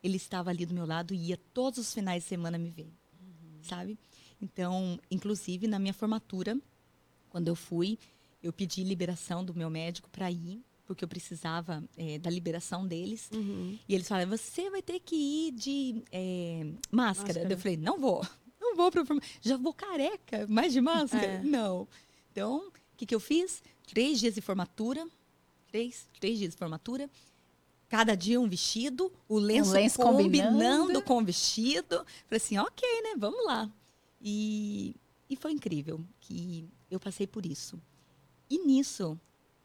[0.03, 2.87] Ele estava ali do meu lado e ia todos os finais de semana me ver,
[3.63, 3.97] sabe?
[4.41, 6.57] Então, inclusive na minha formatura,
[7.29, 7.97] quando eu fui,
[8.41, 13.29] eu pedi liberação do meu médico para ir, porque eu precisava eh, da liberação deles.
[13.33, 13.77] Uhum.
[13.88, 17.39] E eles falaram, você vai ter que ir de eh, máscara.
[17.39, 17.53] Máscara.
[17.53, 18.25] Eu falei, não vou.
[18.59, 19.03] Não vou para
[19.41, 21.25] Já vou careca, mais de máscara?
[21.25, 21.41] É.
[21.41, 21.88] Não.
[22.31, 23.63] Então, o que, que eu fiz?
[23.88, 25.07] Três dias de formatura.
[25.69, 27.09] Três, três dias de formatura.
[27.88, 31.01] Cada dia um vestido, o lenço, lenço combinando, combinando.
[31.01, 32.05] com o vestido.
[32.27, 33.13] Falei assim, ok, né?
[33.17, 33.71] Vamos lá.
[34.30, 34.93] E,
[35.30, 37.82] e foi incrível que eu passei por isso.
[38.49, 39.17] E nisso,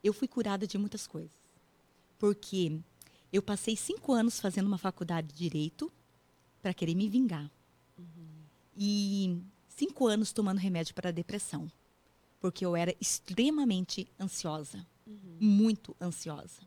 [0.04, 1.36] eu fui curada de muitas coisas.
[2.16, 2.78] Porque
[3.32, 5.92] eu passei cinco anos fazendo uma faculdade de Direito
[6.62, 7.50] para querer me vingar.
[8.76, 9.36] E
[9.66, 11.68] cinco anos tomando remédio para depressão.
[12.40, 14.86] Porque eu era extremamente ansiosa.
[15.40, 16.62] Muito ansiosa.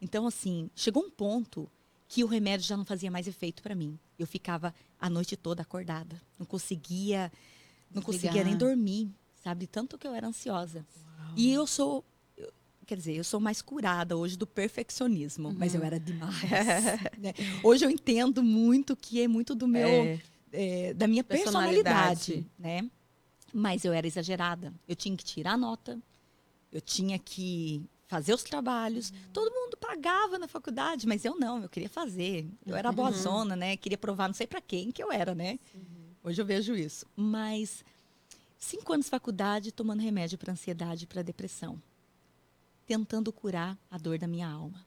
[0.00, 1.70] Então, assim, chegou um ponto
[2.08, 3.98] que o remédio já não fazia mais efeito para mim.
[4.18, 6.20] Eu ficava a noite toda acordada.
[6.38, 7.32] Não conseguia,
[7.92, 9.10] não conseguia nem dormir,
[9.42, 9.66] sabe?
[9.66, 10.86] Tanto que eu era ansiosa.
[11.36, 12.04] E eu sou,
[12.86, 16.34] quer dizer, eu sou mais curada hoje do perfeccionismo, mas eu era demais.
[17.18, 17.34] né?
[17.62, 20.20] Hoje eu entendo muito que é muito do meu, É.
[20.52, 22.32] é, da minha Personalidade.
[22.32, 22.90] personalidade, né?
[23.52, 24.72] Mas eu era exagerada.
[24.86, 25.98] Eu tinha que tirar nota,
[26.72, 29.12] eu tinha que fazer os trabalhos.
[29.32, 32.48] Todo mundo pagava na faculdade, mas eu não, eu queria fazer.
[32.64, 33.76] Eu era boazona, né?
[33.76, 35.58] Queria provar, não sei para quem que eu era, né?
[36.22, 37.06] Hoje eu vejo isso.
[37.16, 37.84] Mas
[38.58, 41.80] cinco anos de faculdade tomando remédio para ansiedade, para depressão,
[42.86, 44.84] tentando curar a dor da minha alma,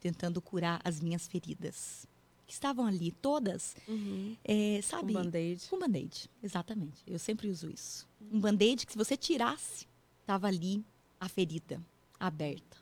[0.00, 2.06] tentando curar as minhas feridas,
[2.46, 4.36] que estavam ali todas, Uhum.
[4.44, 5.12] é, Com sabe?
[5.12, 5.68] band-aid.
[5.68, 7.02] Com band-aid, exatamente.
[7.06, 8.06] Eu sempre uso isso.
[8.32, 9.86] Um band-aid que se você tirasse,
[10.20, 10.84] estava ali
[11.20, 11.80] a ferida
[12.18, 12.76] aberta.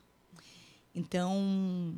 [0.93, 1.95] Então,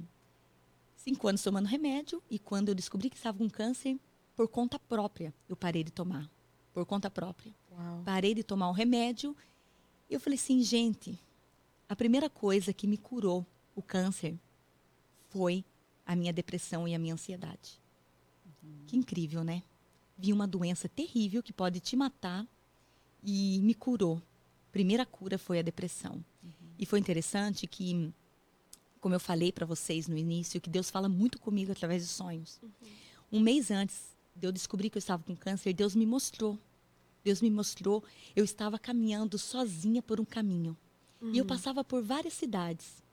[0.95, 3.97] cinco anos tomando remédio e quando eu descobri que estava com câncer,
[4.35, 6.29] por conta própria, eu parei de tomar.
[6.73, 7.53] Por conta própria.
[7.71, 8.01] Uau.
[8.05, 9.35] Parei de tomar o remédio.
[10.09, 11.19] E eu falei assim, gente,
[11.87, 14.37] a primeira coisa que me curou o câncer
[15.29, 15.63] foi
[16.05, 17.79] a minha depressão e a minha ansiedade.
[18.87, 19.63] Que incrível, né?
[20.17, 22.47] Vi uma doença terrível que pode te matar
[23.23, 24.21] e me curou.
[24.71, 26.23] Primeira cura foi a depressão.
[26.79, 28.11] E foi interessante que,
[29.01, 32.59] como eu falei para vocês no início, que Deus fala muito comigo através de sonhos.
[33.31, 33.97] Um mês antes
[34.35, 36.57] de eu descobrir que eu estava com câncer, Deus me mostrou.
[37.23, 38.01] Deus me mostrou,
[38.33, 40.75] eu estava caminhando sozinha por um caminho.
[41.21, 43.03] E eu passava por várias cidades.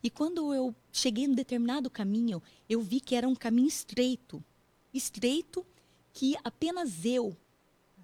[0.00, 4.42] E quando eu cheguei em determinado caminho, eu vi que era um caminho estreito.
[4.94, 5.66] Estreito
[6.12, 7.36] que apenas eu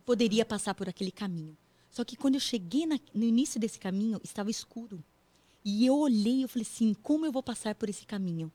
[0.05, 1.57] poderia passar por aquele caminho.
[1.91, 5.03] Só que quando eu cheguei na- no início desse caminho, estava escuro.
[5.65, 8.51] E eu olhei e falei assim, como eu vou passar por esse caminho?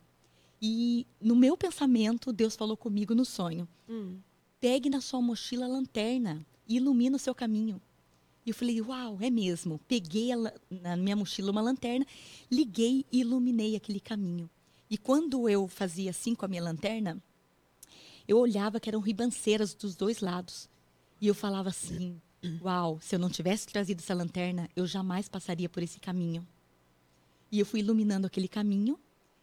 [0.60, 4.18] E no meu pensamento, Deus falou comigo no sonho Hum.
[4.60, 7.80] pegue na sua mochila a lanterna e ilumina o seu caminho.
[8.44, 9.80] E eu falei, uau, é mesmo.
[9.86, 10.36] Peguei a
[10.70, 12.04] na minha mochila uma lanterna,
[12.50, 14.50] liguei e iluminei aquele caminho.
[14.90, 17.22] E quando eu fazia assim com a minha lanterna,
[18.26, 20.68] eu olhava que eram ribanceiras dos dois lados.
[21.20, 22.20] E eu falava assim,
[22.62, 26.46] uau, se eu não tivesse trazido essa lanterna, eu jamais passaria por esse caminho.
[27.50, 28.98] E eu fui iluminando aquele caminho,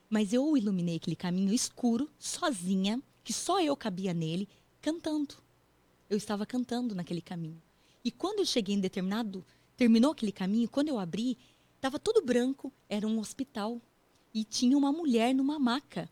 [0.09, 4.47] mas eu iluminei aquele caminho escuro, sozinha, que só eu cabia nele,
[4.81, 5.35] cantando.
[6.09, 7.61] Eu estava cantando naquele caminho.
[8.03, 9.43] E quando eu cheguei em determinado,
[9.75, 11.37] terminou aquele caminho, quando eu abri,
[11.75, 13.81] estava tudo branco, era um hospital.
[14.33, 16.09] E tinha uma mulher numa maca.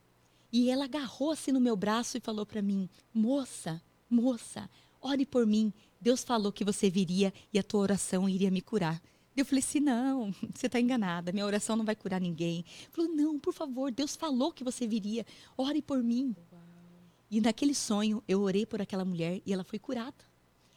[0.52, 4.70] E ela agarrou assim no meu braço e falou para mim: Moça, moça,
[5.02, 5.72] ore por mim.
[6.02, 9.02] Deus falou que você viria e a tua oração iria me curar.
[9.36, 12.60] Eu falei assim: não, você está enganada, minha oração não vai curar ninguém.
[12.60, 15.26] Ele falou: não, por favor, Deus falou que você viria,
[15.58, 16.36] ore por mim.
[17.30, 20.14] E naquele sonho, eu orei por aquela mulher e ela foi curada.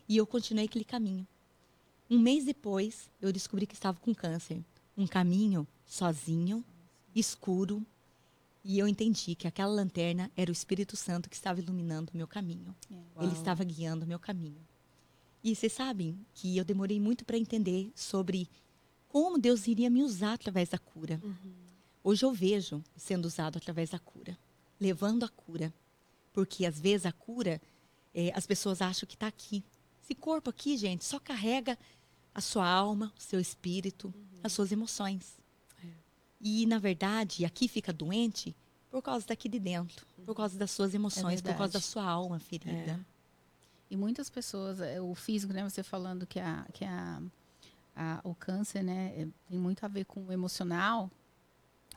[0.08, 1.26] E eu continuei aquele caminho.
[2.08, 4.64] Um mês depois, eu descobri que estava com câncer.
[4.96, 6.64] Um caminho sozinho,
[7.14, 7.84] escuro,
[8.68, 12.26] e eu entendi que aquela lanterna era o Espírito Santo que estava iluminando o meu
[12.26, 12.74] caminho.
[12.90, 13.22] É.
[13.22, 14.60] Ele estava guiando o meu caminho.
[15.46, 18.50] E vocês sabem que eu demorei muito para entender sobre
[19.06, 21.22] como Deus iria me usar através da cura.
[22.02, 24.36] Hoje eu vejo sendo usado através da cura,
[24.80, 25.72] levando a cura.
[26.32, 27.62] Porque às vezes a cura,
[28.12, 29.62] eh, as pessoas acham que está aqui.
[30.02, 31.78] Esse corpo aqui, gente, só carrega
[32.34, 35.38] a sua alma, o seu espírito, as suas emoções.
[36.40, 38.52] E, na verdade, aqui fica doente
[38.90, 42.40] por causa daqui de dentro, por causa das suas emoções, por causa da sua alma
[42.40, 43.06] ferida.
[43.90, 45.62] E muitas pessoas, é, o físico, né?
[45.62, 47.22] Você falando que, a, que a,
[47.94, 49.12] a- o câncer, né?
[49.16, 51.10] é, Tem muito a ver com o emocional.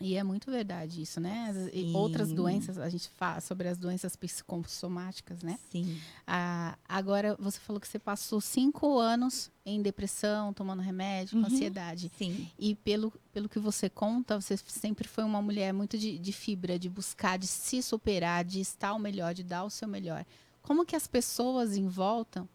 [0.01, 1.51] E é muito verdade isso, né?
[1.73, 1.91] E Sim.
[1.93, 5.59] outras doenças, a gente fala sobre as doenças psicossomáticas, né?
[5.69, 5.99] Sim.
[6.25, 11.53] Ah, agora, você falou que você passou cinco anos em depressão, tomando remédio, com Uhum.
[11.53, 12.09] ansiedade.
[12.17, 12.49] Sim.
[12.57, 16.79] E pelo, pelo que você conta, você sempre foi uma mulher muito de, de fibra,
[16.79, 20.25] de buscar, de se superar, de estar o melhor, de dar o seu melhor.
[20.69, 22.47] Como que as pessoas em volta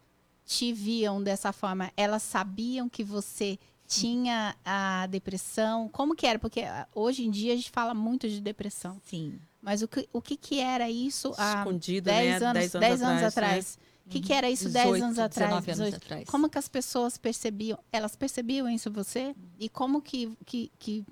[0.45, 1.91] te viam dessa forma?
[1.97, 5.89] Elas sabiam que você tinha a depressão?
[5.89, 6.39] Como que era?
[6.39, 9.01] Porque ah, hoje em dia a gente fala muito de depressão.
[9.03, 9.37] Sim.
[9.61, 12.47] Mas o que, o que, que era isso há Escondido, 10 né?
[12.47, 13.79] anos, 10 10 anos anos atrás, atrás?
[14.05, 15.49] O que, que era isso 10 18, anos atrás?
[15.49, 16.05] 19 anos 18?
[16.05, 16.29] atrás.
[16.29, 17.77] Como que as pessoas percebiam?
[17.91, 19.35] Elas percebiam isso em você?
[19.59, 21.05] E como que, que, que,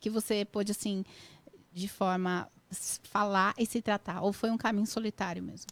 [0.00, 1.04] que você pôde, assim,
[1.72, 2.48] de forma
[3.04, 4.22] falar e se tratar?
[4.22, 5.70] Ou foi um caminho solitário mesmo?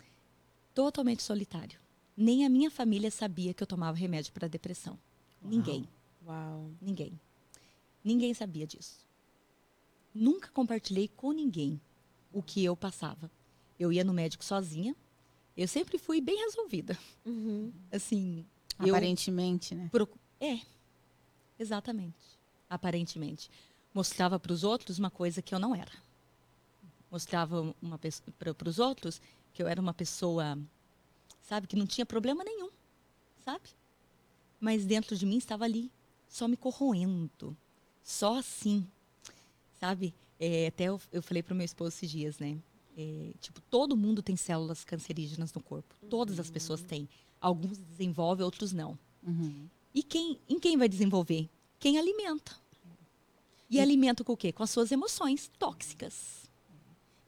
[0.75, 1.79] Totalmente solitário.
[2.17, 4.99] Nem a minha família sabia que eu tomava remédio para depressão.
[5.43, 5.89] Ninguém.
[6.27, 6.71] Uau.
[6.81, 7.19] Ninguém.
[8.05, 9.07] Ninguém sabia disso.
[10.15, 11.81] Nunca compartilhei com ninguém
[12.33, 13.31] o que eu passava.
[13.79, 14.95] Eu ia no médico sozinha.
[15.57, 16.99] Eu sempre fui bem resolvida.
[17.25, 17.73] Uhum.
[17.91, 18.45] Assim,
[18.79, 19.89] eu Aparentemente, né?
[20.41, 20.61] é.
[21.59, 22.17] Exatamente.
[22.69, 23.51] Aparentemente.
[23.93, 25.93] Mostrava para os outros uma coisa que eu não era.
[27.11, 29.21] Mostrava uma para os outros
[29.53, 30.59] que eu era uma pessoa,
[31.43, 32.71] sabe, que não tinha problema nenhum,
[33.45, 33.71] sabe?
[34.59, 35.91] Mas dentro de mim estava ali,
[36.29, 37.57] só me corroendo,
[38.03, 38.87] só assim,
[39.79, 40.15] sabe?
[40.39, 42.59] É, até eu, eu falei para o meu esposo esses dias, né?
[42.97, 45.95] É, tipo, todo mundo tem células cancerígenas no corpo.
[46.09, 47.09] Todas as pessoas têm.
[47.41, 48.99] Alguns desenvolvem, outros não.
[49.27, 49.69] Uhum.
[49.95, 51.49] E quem, em quem vai desenvolver?
[51.79, 52.57] Quem alimenta.
[53.71, 54.53] E, alimenta com o quê?
[54.53, 56.40] Com as suas emoções tóxicas.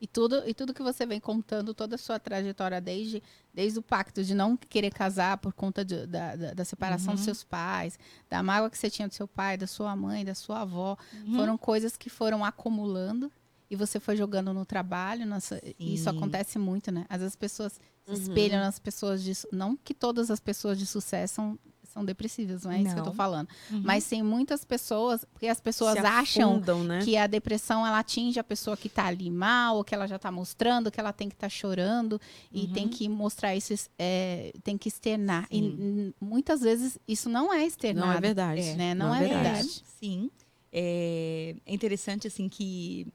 [0.02, 3.22] E tudo, e tudo que você vem contando, toda a sua trajetória desde,
[3.54, 7.22] desde o pacto de não querer casar por conta de- da, da, da separação dos
[7.24, 7.96] seus pais,
[8.28, 10.96] da mágoa que você tinha do seu pai, da sua mãe, da sua avó,
[11.36, 13.30] foram coisas que foram acumulando
[13.70, 15.24] e você foi jogando no trabalho.
[15.24, 17.06] Nossa, e isso acontece muito, né?
[17.08, 17.80] Às vezes as pessoas se
[18.22, 19.32] espelham nas pessoas de.
[19.52, 21.58] Não que todas as pessoas de sucesso são,
[21.92, 23.16] são depressivas, não é isso que eu tô Não.
[23.16, 23.48] falando.
[23.70, 23.82] Uhum.
[23.84, 27.00] Mas tem muitas pessoas, porque as pessoas Se acham afundam, né?
[27.04, 30.16] que a depressão ela atinge a pessoa que está ali mal, ou que ela já
[30.16, 32.20] está mostrando, que ela tem que estar chorando
[32.52, 32.72] e Uhum.
[32.72, 35.46] tem que mostrar isso, é, tem que externar.
[35.50, 35.76] E Sim.
[35.78, 38.06] n- muitas vezes isso não é externado.
[38.06, 38.60] Não é verdade.
[38.60, 38.94] É, né?
[38.94, 39.82] Não é verdade.
[40.00, 40.30] Sim.
[40.72, 43.06] É, é interessante, assim, que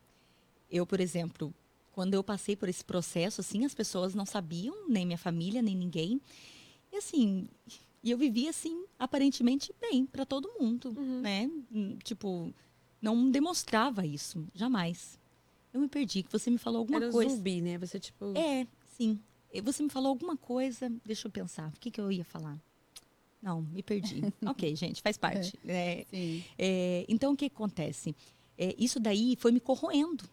[0.70, 1.54] eu, por exemplo,
[1.92, 5.76] quando eu passei por esse processo, assim, as pessoas não sabiam, nem minha família, nem
[5.76, 6.22] ninguém.
[6.92, 7.48] E, assim,
[8.08, 11.22] e eu vivia, assim, aparentemente bem para todo mundo, Uhum.
[11.22, 11.50] né?
[11.72, 12.54] Hum, Tipo,
[13.02, 15.20] não demonstrava isso, jamais.
[15.74, 17.36] Eu me perdi, que você me falou alguma Era coisa.
[17.36, 17.78] zumbi, né?
[17.78, 18.26] Você, tipo...
[18.36, 18.66] É,
[18.98, 19.20] sim.
[19.64, 22.58] Você me falou alguma coisa, deixa eu pensar, o que, que eu ia falar?
[23.42, 24.22] Não, me perdi.
[24.46, 25.58] ok, gente, faz parte.
[25.66, 26.44] É, Sim.
[26.58, 28.16] é, então, o que acontece?
[28.58, 30.24] É, isso daí foi me corroendo.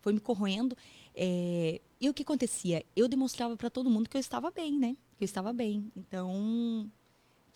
[0.00, 0.76] Foi me corroendo.
[1.14, 2.84] é, e o que acontecia?
[2.94, 4.96] Eu demonstrava para todo mundo que eu estava bem, né?
[5.16, 5.90] Que eu estava bem.
[5.96, 6.90] Então,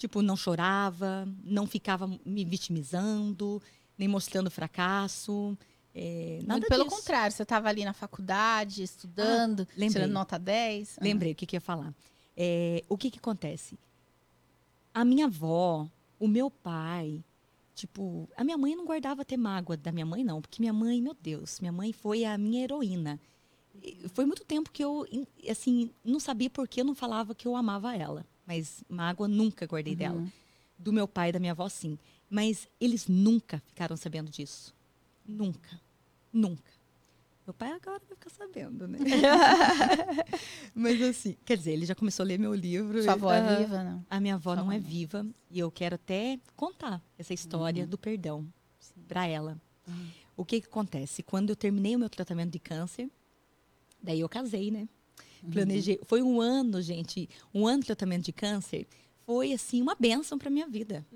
[0.01, 3.63] tipo, não chorava, não ficava me vitimizando,
[3.99, 5.57] nem mostrando fracasso.
[5.95, 6.97] é, nada Muito pelo disso.
[6.97, 9.91] contrário, você estava ali na faculdade, estudando, lembrei.
[9.91, 10.97] tirando nota 10.
[10.99, 11.05] Ah.
[11.05, 11.95] Lembrei o que, que eu ia falar.
[12.35, 13.79] É, o que, que acontece?
[14.95, 15.87] A minha avó,
[16.19, 17.23] o meu pai,
[17.75, 21.03] tipo, a minha mãe não guardava ter mágoa da minha mãe, não, porque minha mãe,
[21.03, 23.21] meu Deus, minha mãe foi a minha heroína.
[24.15, 25.07] Foi muito tempo que eu,
[25.49, 29.65] assim, não sabia por que eu não falava que eu amava ela, mas mágoa nunca
[29.65, 30.19] guardei dela.
[30.19, 30.31] Uhum.
[30.77, 31.97] Do meu pai e da minha avó, sim.
[32.29, 34.75] Mas eles nunca ficaram sabendo disso.
[35.25, 35.81] Nunca.
[36.33, 36.73] Nunca.
[37.47, 38.99] Meu pai agora vai ficar sabendo, né?
[40.75, 43.01] Mas assim, quer dizer, ele já começou a ler meu livro.
[43.05, 44.05] Sua avó é viva, não?
[44.11, 47.97] A minha avó Sua não é viva e eu quero até contar essa história do
[47.97, 48.53] perdão
[49.07, 49.61] para ela.
[50.37, 51.23] O que que acontece?
[51.23, 53.09] Quando eu terminei o meu tratamento de câncer,
[54.03, 54.89] daí eu casei, né?
[55.51, 56.01] Planejei.
[56.05, 58.87] Foi um ano, gente, um ano de tratamento de câncer.
[59.25, 61.07] Foi assim uma benção para minha vida.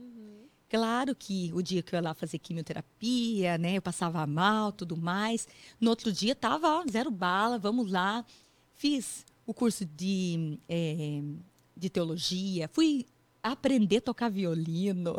[0.69, 4.97] Claro que o dia que eu ia lá fazer quimioterapia, né, eu passava mal, tudo
[4.97, 5.47] mais.
[5.81, 8.25] No outro dia tava ó, zero bala, vamos lá.
[8.75, 11.23] Fiz o curso de, eh,
[11.77, 13.07] de teologia, fui
[13.43, 15.15] aprender a tocar violino.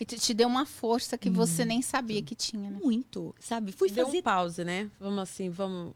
[0.00, 2.78] E te, te deu uma força que você nem sabia que tinha, né?
[2.82, 3.70] Muito, sabe?
[3.70, 4.90] Fui Deu fazer, um pause, né?
[4.98, 5.94] Vamos assim, vamos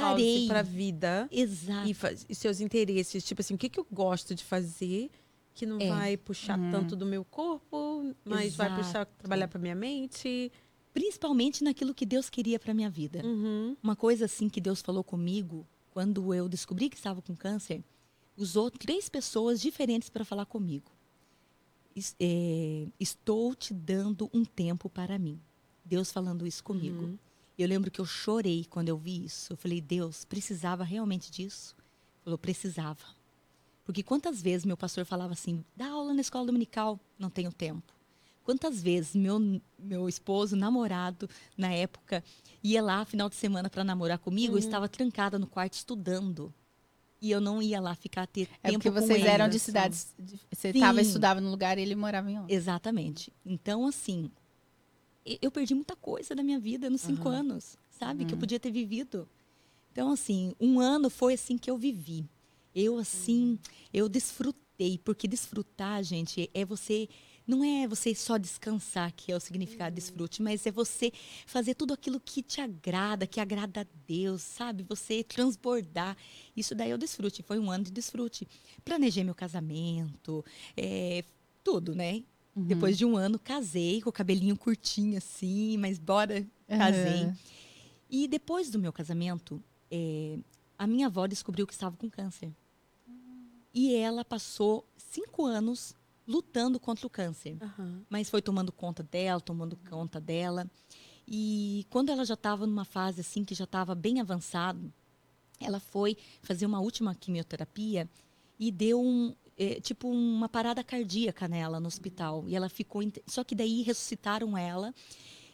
[0.00, 0.34] parei.
[0.34, 1.88] pause pra vida Exato.
[1.88, 1.96] e,
[2.28, 3.24] e seus interesses.
[3.24, 5.10] Tipo assim, o que, que eu gosto de fazer
[5.54, 5.88] que não É.
[5.88, 8.82] vai puxar tanto do meu corpo, mas vai Exato.
[8.84, 10.50] puxar trabalhar pra minha mente.
[10.92, 13.24] Principalmente naquilo que Deus queria para minha vida.
[13.24, 13.76] Uhum.
[13.82, 17.82] Uma coisa assim que Deus falou comigo quando eu descobri que estava com câncer,
[18.36, 20.90] usou três pessoas diferentes para falar comigo.
[22.18, 25.40] É, estou te dando um tempo para mim.
[25.84, 27.04] Deus falando isso comigo.
[27.04, 27.18] Uhum.
[27.58, 29.52] Eu lembro que eu chorei quando eu vi isso.
[29.52, 31.74] Eu falei, Deus, precisava realmente disso?
[31.78, 33.04] Ele falou, precisava.
[33.84, 37.92] Porque quantas vezes meu pastor falava assim, dá aula na escola dominical, não tenho tempo.
[38.42, 42.22] Quantas vezes meu, meu esposo, namorado, na época,
[42.62, 46.52] ia lá final de semana para namorar comigo, eu estava trancada no quarto estudando.
[47.22, 49.28] E eu não ia lá ficar ter É tempo porque com vocês ele.
[49.28, 50.14] eram de cidades.
[50.18, 52.52] de- Você estava estudava num lugar e ele morava em outro.
[52.54, 53.32] Exatamente.
[53.46, 54.43] Então, assim, e-
[55.40, 57.38] eu perdi muita coisa da minha vida nos cinco Aham.
[57.38, 58.24] anos, sabe?
[58.24, 59.28] Que eu podia ter vivido.
[59.92, 62.28] Então, assim, um ano foi assim que eu vivi.
[62.74, 63.58] Eu, assim,
[63.92, 67.08] eu desfrutei, porque desfrutar, gente, é você.
[67.46, 71.12] Não é você só descansar, que é o significado de desfrute, mas é você
[71.46, 74.82] fazer tudo aquilo que te agrada, que agrada a Deus, sabe?
[74.88, 76.16] Você transbordar.
[76.56, 77.42] Isso daí é o desfrute.
[77.42, 78.48] Foi um ano de desfrute.
[78.84, 80.44] Planejei meu casamento,
[80.76, 81.22] é,
[81.62, 82.24] tudo, né?
[82.56, 87.24] Depois de um ano, casei com o cabelinho curtinho assim, mas bora, casei.
[87.24, 87.36] Aham.
[88.08, 90.38] E depois do meu casamento, é,
[90.78, 92.52] a minha avó descobriu que estava com câncer.
[93.72, 95.96] E ela passou cinco anos
[96.26, 97.56] lutando contra o câncer.
[98.08, 100.70] Mas foi tomando conta dela, tomando conta dela.
[101.26, 104.92] E quando ela já estava numa fase assim, que já estava bem avançado,
[105.58, 108.08] ela foi fazer uma última quimioterapia
[108.58, 112.44] e deu um, é, tipo uma parada cardíaca nela no hospital.
[112.48, 113.02] E ela ficou.
[113.26, 114.94] Só que daí ressuscitaram ela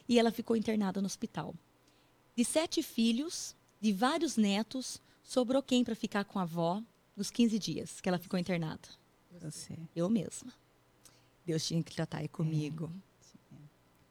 [0.08, 1.54] e ela ficou internada no hospital.
[2.36, 6.82] De sete filhos, de vários netos, sobrou quem para ficar com a avó
[7.16, 8.88] nos 15 dias que ela ficou internada?
[9.40, 9.78] Você.
[9.94, 10.52] Eu mesma.
[11.44, 12.90] Deus tinha que tratar aí comigo.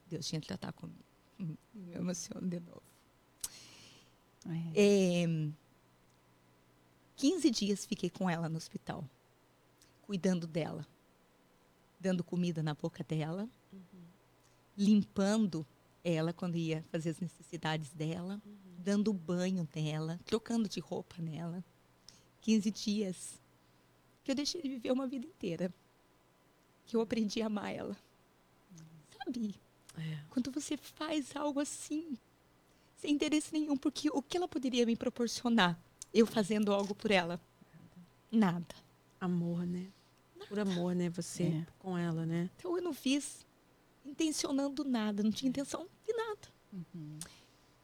[0.08, 1.04] Deus tinha que tratar comigo.
[1.74, 2.82] Me emociono de novo.
[4.74, 5.24] É.
[5.24, 5.50] É,
[7.16, 9.04] 15 dias fiquei com ela no hospital,
[10.10, 10.84] cuidando dela,
[12.00, 13.48] dando comida na boca dela,
[14.76, 15.64] limpando
[16.02, 18.42] ela quando ia fazer as necessidades dela,
[18.76, 21.64] dando banho nela, trocando de roupa nela.
[22.40, 23.40] 15 dias
[24.24, 25.72] que eu deixei de viver uma vida inteira,
[26.86, 27.96] que eu aprendi a amar ela.
[29.16, 29.54] Sabe?
[29.96, 30.18] É.
[30.28, 32.18] Quando você faz algo assim,
[32.96, 35.78] sem interesse nenhum, porque o que ela poderia me proporcionar,
[36.12, 37.40] eu fazendo algo por ela?
[38.28, 38.74] Nada.
[39.20, 39.92] Amor, né?
[40.50, 41.08] Por amor, né?
[41.10, 41.66] Você É.
[41.78, 42.50] com ela, né?
[42.56, 43.46] Então eu não fiz
[44.04, 46.48] intencionando nada, não tinha intenção de nada.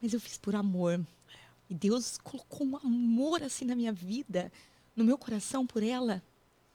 [0.02, 1.06] Mas eu fiz por amor.
[1.70, 4.50] E Deus colocou um amor assim na minha vida,
[4.96, 6.20] no meu coração por ela,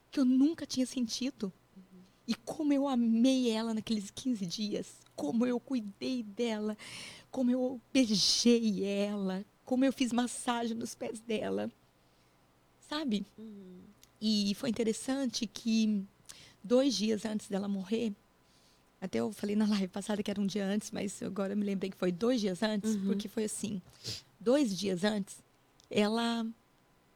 [0.10, 1.52] que eu nunca tinha sentido.
[2.26, 6.78] E como eu amei ela naqueles 15 dias, como eu cuidei dela,
[7.30, 11.70] como eu beijei ela, como eu fiz massagem nos pés dela.
[12.88, 13.26] Sabe?
[14.22, 16.04] E foi interessante que
[16.64, 18.14] dois dias antes dela morrer,
[19.02, 21.66] até eu falei na live passada que era um dia antes, mas agora eu me
[21.66, 23.82] lembrei que foi dois dias antes, porque foi assim.
[24.40, 25.38] Dois dias antes,
[25.90, 26.46] ela.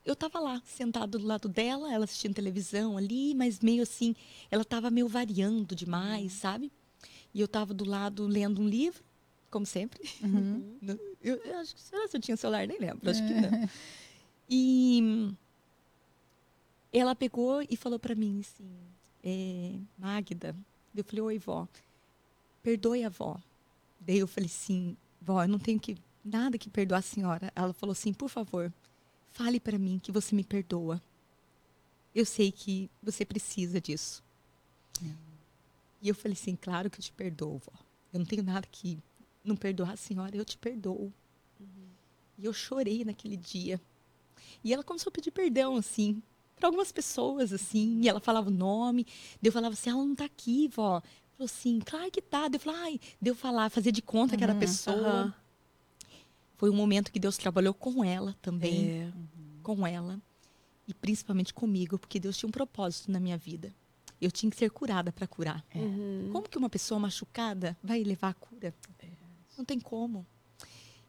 [0.03, 4.15] Eu estava lá, sentado do lado dela, ela assistindo televisão ali, mas meio assim,
[4.51, 6.71] ela estava meio variando demais, sabe?
[7.33, 9.03] E eu estava do lado lendo um livro,
[9.49, 10.07] como sempre.
[10.21, 13.67] No- Eu, eu acho que será se eu tinha celular, nem lembro, acho que não.
[14.47, 15.33] E
[16.99, 18.69] ela pegou e falou para mim assim,
[19.23, 20.55] é, Magda,
[20.95, 21.67] eu falei, oi, vó,
[22.63, 23.39] perdoe a vó.
[23.99, 27.51] Daí eu falei assim, vó, eu não tenho que, nada que perdoar a senhora.
[27.55, 28.71] Ela falou assim, por favor,
[29.31, 31.01] fale para mim que você me perdoa.
[32.13, 34.23] Eu sei que você precisa disso.
[36.01, 37.73] E eu falei assim, claro que eu te perdoo, vó.
[38.13, 38.99] Eu não tenho nada que
[39.43, 41.11] não perdoar a senhora, eu te perdoo.
[42.37, 43.81] E eu chorei naquele dia.
[44.63, 46.21] E ela começou a pedir perdão, assim,
[46.55, 48.01] para algumas pessoas, assim.
[48.01, 49.05] E ela falava o nome.
[49.41, 51.01] Daí eu falava assim, ela não tá aqui, vó.
[51.37, 52.47] Falou assim, claro que tá.
[52.47, 54.95] Daí eu falava, ai, deu falar, fazer de conta que era a pessoa.
[54.97, 55.33] Aham.
[56.57, 59.11] Foi um momento que Deus trabalhou com ela também, É.
[59.61, 60.21] com ela.
[60.87, 63.73] E principalmente comigo, porque Deus tinha um propósito na minha vida.
[64.21, 65.65] Eu tinha que ser curada para curar.
[65.75, 66.29] Uhum.
[66.31, 68.73] Como que uma pessoa machucada vai levar a cura?
[69.57, 70.25] Não tem como.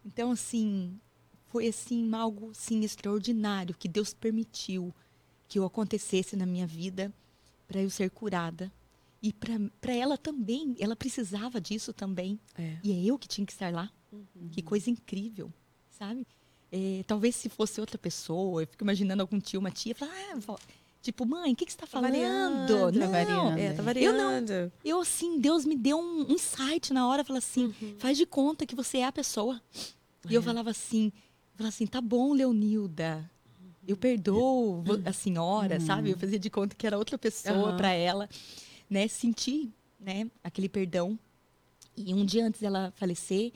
[0.04, 0.98] Então, assim,
[1.46, 4.92] foi assim algo assim extraordinário que Deus permitiu
[5.48, 7.12] que eu acontecesse na minha vida
[7.68, 8.70] para eu ser curada.
[9.22, 12.38] E para ela também, ela precisava disso também.
[12.56, 12.76] É.
[12.82, 13.90] E é eu que tinha que estar lá.
[14.52, 15.52] Que coisa incrível,
[15.90, 16.26] sabe?
[16.70, 20.56] É, talvez se fosse outra pessoa, eu fico imaginando algum tio, uma tia, falar, ah,
[21.02, 22.10] tipo, mãe, o que, que você está falando?
[22.12, 23.58] variando, Não, tá variando.
[23.58, 24.72] É, tá Eu variando.
[24.84, 28.74] eu, assim, Deus me deu um, insight na hora, falou assim, faz de conta que
[28.74, 29.60] você é a pessoa.
[30.28, 30.44] E eu É.
[30.44, 33.30] falava assim, eu falava assim, tá bom, Leonilda,
[33.86, 36.10] eu perdoo a senhora, sabe?
[36.10, 37.76] Eu fazia de conta que era outra pessoa Aham.
[37.76, 38.28] para ela,
[38.88, 39.06] né?
[39.08, 41.18] Sentir, né, aquele perdão.
[41.96, 43.52] E um dia antes dela falecer,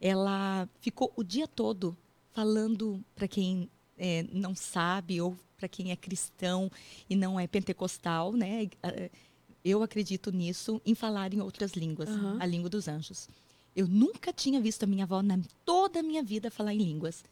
[0.00, 1.96] ela ficou o dia todo
[2.32, 3.68] falando para quem
[3.98, 6.70] é, não sabe ou para quem é cristão
[7.08, 8.68] e não é pentecostal, né?
[9.64, 12.38] Eu acredito nisso em falar em outras línguas, Aham.
[12.40, 13.28] a língua dos anjos.
[13.74, 17.24] Eu nunca tinha visto a minha avó na toda a minha vida falar em línguas.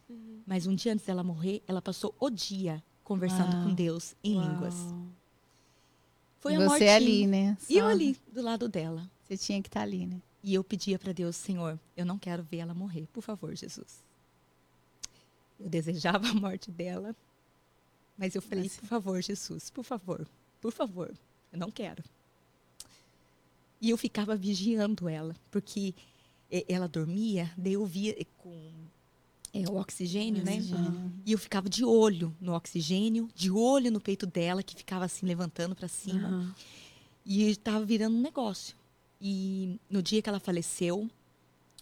[0.47, 3.65] Mas um dia antes dela morrer, ela passou o dia conversando Uau.
[3.69, 4.49] com Deus em Uau.
[4.49, 4.75] línguas.
[6.41, 6.89] Foi a Você morte.
[6.89, 7.57] ali, né?
[7.69, 9.09] E eu Só- ali, do lado dela.
[9.29, 10.21] Você tinha que estar ali, né?
[10.43, 14.03] E eu pedia para Deus, Senhor, eu não quero ver ela morrer, por favor, Jesus.
[15.59, 17.15] Eu desejava a morte dela,
[18.17, 20.27] mas eu falei, por favor, Jesus, por favor,
[20.59, 21.13] por favor,
[21.53, 22.03] eu não quero.
[23.83, 25.93] E eu ficava vigiando ela, porque
[26.69, 28.55] ela dormia, daí eu via eh, com
[29.53, 30.57] eh, o oxigênio, né?
[30.57, 31.13] Oxigênio.
[31.25, 35.27] E eu ficava de olho no oxigênio, de olho no peito dela, que ficava assim
[35.27, 36.29] levantando para cima.
[36.29, 36.55] Aham.
[37.25, 38.77] E estava virando um negócio.
[39.21, 41.09] E no dia que ela faleceu,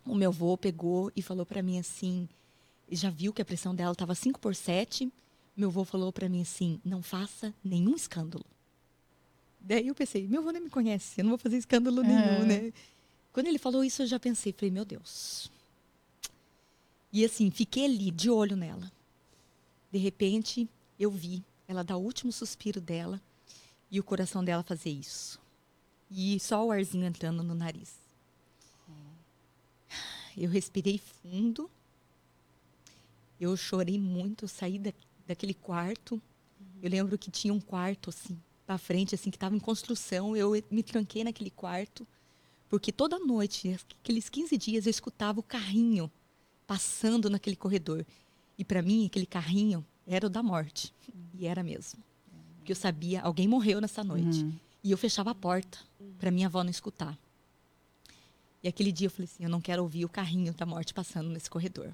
[0.04, 2.28] o meu avô pegou e falou para mim assim,
[2.90, 5.10] já viu que a pressão dela estava 5 por 7.
[5.56, 8.44] Meu avô falou para mim assim, não faça nenhum escândalo.
[9.60, 12.44] Daí eu pensei, meu avô nem me conhece, eu não vou fazer escândalo nenhum, É.
[12.46, 12.72] né?
[13.38, 15.48] Quando ele falou isso, eu já pensei, falei, meu Deus.
[17.12, 18.90] E assim, fiquei ali, de olho nela.
[19.92, 20.68] De repente,
[20.98, 23.22] eu vi ela dar o último suspiro dela
[23.92, 25.38] e o coração dela fazer isso.
[26.10, 27.94] E só o arzinho entrando no nariz.
[30.36, 31.70] Eu respirei fundo.
[33.38, 34.92] Eu chorei muito, eu saí da,
[35.28, 36.20] daquele quarto.
[36.82, 38.36] Eu lembro que tinha um quarto assim,
[38.66, 40.36] para frente assim que estava em construção.
[40.36, 42.04] Eu me tranquei naquele quarto,
[42.68, 46.10] porque toda noite, aqueles 15 dias eu escutava o carrinho
[46.66, 48.04] passando naquele corredor.
[48.58, 50.92] E para mim, aquele carrinho era o da morte.
[51.34, 52.02] E era mesmo.
[52.58, 54.44] Porque eu sabia, alguém morreu nessa noite.
[54.44, 54.52] Uhum.
[54.84, 55.78] E eu fechava a porta
[56.18, 57.18] para minha avó não escutar.
[58.62, 61.30] E aquele dia eu falei assim, eu não quero ouvir o carrinho da morte passando
[61.30, 61.92] nesse corredor.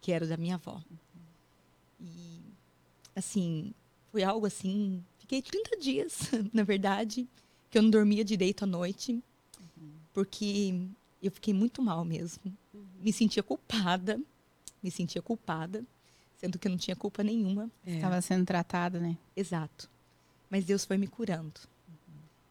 [0.00, 0.82] Que era o da minha avó.
[2.00, 2.42] E
[3.16, 3.72] assim,
[4.10, 7.28] foi algo assim, fiquei 30 dias, na verdade,
[7.70, 9.22] que eu não dormia direito à noite,
[10.18, 10.74] porque
[11.22, 12.52] eu fiquei muito mal mesmo.
[13.00, 14.20] Me sentia culpada,
[14.82, 15.84] me sentia culpada,
[16.36, 17.70] sendo que eu não tinha culpa nenhuma.
[17.86, 17.94] É.
[17.94, 19.16] Estava sendo tratada, né?
[19.36, 19.88] Exato.
[20.50, 21.60] Mas Deus foi me curando.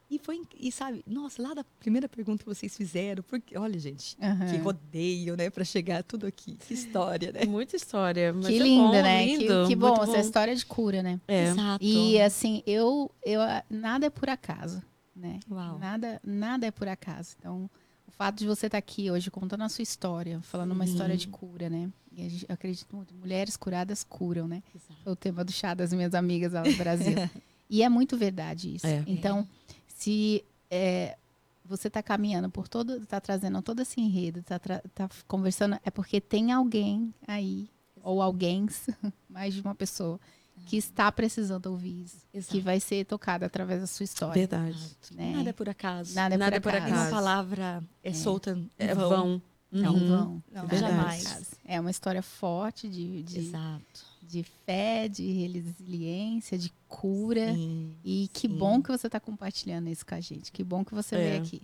[0.09, 4.15] E foi, e sabe, nossa, lá da primeira pergunta que vocês fizeram, porque, olha, gente,
[4.21, 4.49] Aham.
[4.49, 6.55] que rodeio, né, para chegar tudo aqui.
[6.65, 7.43] Que história, né?
[7.45, 8.31] Muita história.
[8.31, 9.25] Mas Que é linda, bom, né?
[9.25, 11.19] lindo, que, que bom, essa história de cura, né?
[11.27, 11.49] É.
[11.49, 11.83] Exato.
[11.83, 14.81] E assim, eu, eu nada é por acaso,
[15.17, 15.39] né?
[15.49, 15.79] Uau.
[15.79, 17.35] Nada, nada é por acaso.
[17.39, 17.69] Então,
[18.07, 20.93] o fato de você estar aqui hoje contando a sua história, falando uma Sim.
[20.93, 21.91] história de cura, né?
[22.11, 24.63] E a gente, eu acredito muito, mulheres curadas curam, né?
[24.73, 25.01] Exato.
[25.03, 27.15] Foi o tema do chá das minhas amigas lá no Brasil.
[27.69, 28.87] e é muito verdade isso.
[28.87, 29.03] É.
[29.05, 29.47] Então,
[29.87, 31.17] se é,
[31.65, 36.21] você está caminhando por todo, está trazendo todo esse enredo, está tá conversando, é porque
[36.21, 37.69] tem alguém aí,
[38.01, 38.65] ou alguém,
[39.29, 40.19] mais de uma pessoa,
[40.65, 42.61] que está precisando ouvir isso, que Exato.
[42.61, 44.33] vai ser tocada através da sua história.
[44.33, 44.77] Verdade.
[45.11, 45.33] né?
[45.35, 46.13] Nada é por acaso.
[46.15, 46.93] Nada é Nada por é por acaso.
[46.93, 49.09] Nenhuma palavra é, solta em É vão.
[49.09, 49.41] vão.
[49.69, 50.07] Não Uhum.
[50.07, 50.43] vão.
[50.51, 51.25] Não, Nada é por jamais.
[51.25, 51.45] acaso.
[51.65, 54.05] É uma história forte de, de, Exato.
[54.23, 57.53] de fé, de resiliência, de cura.
[57.53, 57.93] Sim.
[58.03, 58.57] E que Sim.
[58.57, 60.51] bom que você está compartilhando isso com a gente.
[60.51, 61.29] Que bom que você É.
[61.31, 61.61] veio aqui.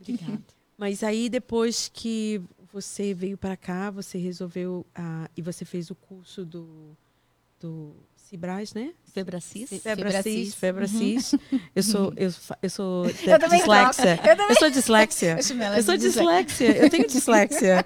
[0.00, 0.42] Obrigada.
[0.76, 2.40] Mas aí depois que
[2.72, 6.96] você veio para cá, você resolveu ah, e você fez o curso do,
[7.62, 8.90] do Cibraz, né?
[9.12, 9.68] Febracis.
[9.82, 11.34] Febracis, Febracis.
[11.76, 12.32] Eu sou, eu,
[12.62, 14.18] eu sou Eu dislexia.
[14.24, 15.36] Eu também- sou dislexia.
[15.38, 16.76] Eu Eu sou dislexia.
[16.78, 17.84] Eu tenho dislexia.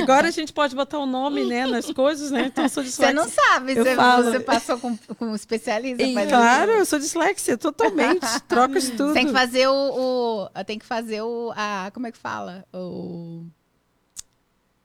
[0.00, 2.44] Agora a gente pode botar o nome, né, nas coisas, né?
[2.46, 3.14] Então eu sou Você dislexia.
[3.14, 4.24] não sabe, Eu você, falo.
[4.30, 6.00] você passou com, com um especialista.
[6.00, 8.24] E, faz claro, eu sou dislexia, totalmente.
[8.46, 9.12] Troca de tudo.
[9.14, 9.72] Tem que fazer o,
[10.54, 11.52] o- Tem que fazer o.
[11.56, 12.64] A, como é que fala?
[12.72, 13.44] O,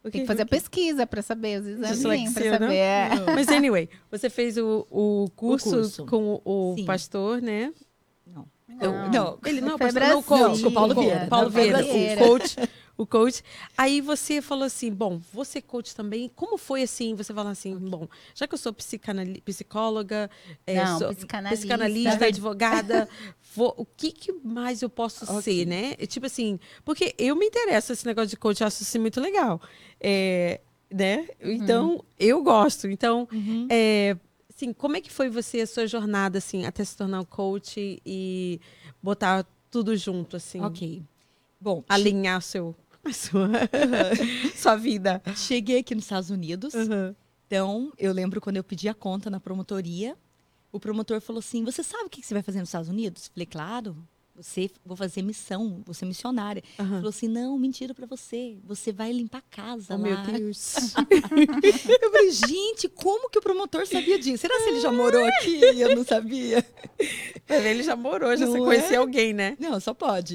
[0.03, 1.89] O tem que fazer a O pesquisa para saber os exames.
[1.97, 2.75] Dislexia, Para saber.
[2.75, 3.09] é.
[3.34, 6.05] Mas anyway, você fez o, o, curso, curso.
[6.05, 7.71] com o, o pastor, né?
[8.27, 8.45] Não.
[8.67, 9.09] Não.
[9.09, 9.39] não.
[9.45, 10.41] Ele não, Foi pastor, não, o coach.
[10.41, 11.27] Não, com o Paulo Vieira.
[11.27, 11.80] Paulo Vieira.
[11.80, 12.55] o coach.
[12.95, 13.41] O coach.
[13.76, 16.30] Aí você falou assim, bom, você coach também.
[16.36, 17.15] Como foi assim?
[17.15, 18.72] Você falou assim, bom, já que eu sou
[19.44, 20.30] psicóloga,
[20.65, 21.56] é, Não, sou psicanalista.
[21.56, 23.10] psicanalista, advogada,
[23.56, 25.41] vou- o que, que mais eu posso Ok.
[25.41, 25.95] ser, né?
[25.98, 29.20] E, Tipo assim, porque eu me interesso esse negócio de coach, eu acho assim muito
[29.20, 29.60] legal.
[29.99, 30.61] É,
[30.91, 31.28] né?
[31.41, 32.88] Então, eu gosto.
[32.88, 33.65] Então, Uhum.
[33.72, 34.15] é,
[34.56, 37.99] assim, como é que foi você, a sua jornada, assim, até se tornar um coach
[38.06, 38.61] e
[39.02, 40.61] botar tudo junto, assim?
[40.61, 41.02] Ok.
[41.60, 42.76] Bom, Alinhar seu,
[43.11, 43.49] sua,
[44.55, 45.21] sua vida.
[45.35, 46.73] cheguei aqui nos Estados Unidos.
[47.47, 50.15] Então, eu lembro quando eu pedi a conta na promotoria,
[50.71, 53.30] o promotor falou assim: Você sabe o que você vai fazer nos Estados Unidos?
[53.34, 53.95] Falei, claro.
[54.35, 56.63] Você vou fazer missão, vou ser missionária.
[56.80, 56.95] Aham.
[56.95, 58.57] Falou assim: não, mentira pra você.
[58.63, 60.03] Você vai limpar a casa Oh, lá.
[60.03, 60.73] meu Deus.
[62.01, 64.39] Eu falei, gente, como que o promotor sabia disso?
[64.39, 66.65] Será que ele já morou aqui e eu não sabia?
[67.47, 68.65] Ele já morou, já Não você é?
[68.65, 69.55] conhecia alguém, né?
[69.59, 70.34] Não, só pode.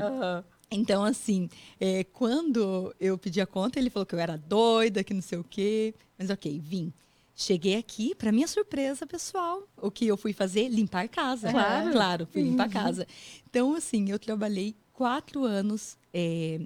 [0.71, 1.49] Então, assim,
[1.81, 5.39] é, quando eu pedi a conta, ele falou que eu era doida, que não sei
[5.39, 5.95] o quê.
[6.19, 6.93] Mas ok, vim.
[7.35, 10.69] Cheguei aqui, para minha surpresa pessoal, o que eu fui fazer?
[10.69, 11.51] Limpar casa.
[11.51, 11.93] Claro.
[11.93, 13.07] Claro, fui limpar casa.
[13.49, 15.97] Então, assim, eu trabalhei quatro anos.
[16.13, 16.61] é,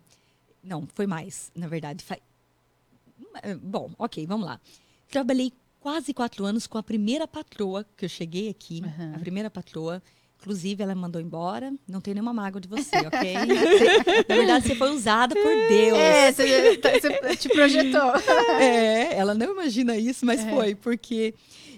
[0.65, 2.03] Não, foi mais, na verdade.
[2.03, 2.19] Fa-
[3.43, 4.61] É, Bom, ok, vamos lá.
[5.11, 8.83] Trabalhei quase quatro anos com a primeira patroa que eu cheguei aqui.
[8.85, 9.13] Aham.
[9.15, 10.03] A primeira patroa.
[10.43, 11.73] Inclusive, ela mandou embora.
[11.89, 13.35] Não tem nenhuma mágoa de você, ok?
[13.47, 15.97] Você- na verdade, você foi usada por Deus.
[15.99, 18.13] É, você, tá- você te projetou.
[18.61, 20.51] É, ela não imagina isso, mas É.
[20.51, 21.33] foi, porque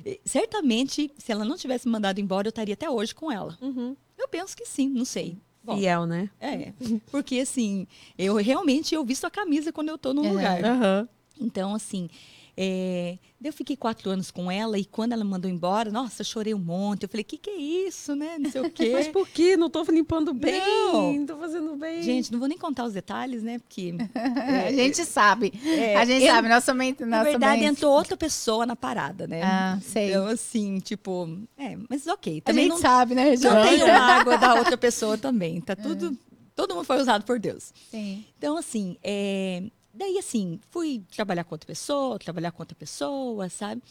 [0.05, 3.57] eh, certamente, se ela não tivesse me mandado embora, eu estaria até hoje com ela.
[3.61, 3.95] Uhum.
[4.19, 5.37] Eu penso que sim, não sei.
[5.63, 6.29] Bom, Fiel, né?
[6.41, 6.73] é,
[7.11, 7.87] porque assim,
[8.19, 10.29] eu realmente eu visto a camisa quando eu tô num É.
[10.31, 10.65] lugar.
[10.65, 11.09] Aham.
[11.41, 12.09] Então, assim,
[12.57, 16.55] é, eu fiquei quatro anos com ela e quando ela mandou embora, nossa, eu chorei
[16.55, 17.03] um monte.
[17.03, 18.37] Eu falei, que que é isso, né?
[18.39, 18.91] Não sei o quê.
[18.93, 19.57] Mas por que?
[19.57, 21.27] Não tô limpando bem, Não.
[21.27, 22.03] tô fazendo bem.
[22.03, 23.59] Gente, não vou nem contar os detalhes, né?
[23.59, 23.95] Porque,
[24.67, 25.53] a gente sabe.
[25.65, 26.49] é, a gente eu- sabe.
[26.65, 26.97] Também.
[27.01, 27.69] Nós na verdade, também...
[27.69, 29.43] entrou outra pessoa na parada, né?
[29.43, 30.11] Ah, sei.
[30.11, 31.29] Então, assim, tipo,
[31.59, 32.39] é, mas ok.
[32.39, 33.69] a Também gente não, sabe, né, não Regiane?
[33.71, 35.61] tenho mágoa da outra pessoa também.
[35.61, 36.17] Tá tudo.
[36.55, 37.73] Todo mundo foi usado por Deus.
[37.91, 38.25] Sim.
[38.39, 39.65] Então, assim, é,
[39.95, 43.83] daí, assim, fui trabalhar com outra pessoa, trabalhar com outra pessoa, sabe?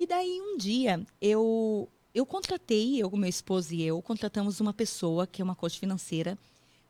[0.00, 5.26] E daí, um dia, eu, eu contratei, eu, meu esposo e eu, contratamos uma pessoa
[5.26, 6.38] que é uma coach financeira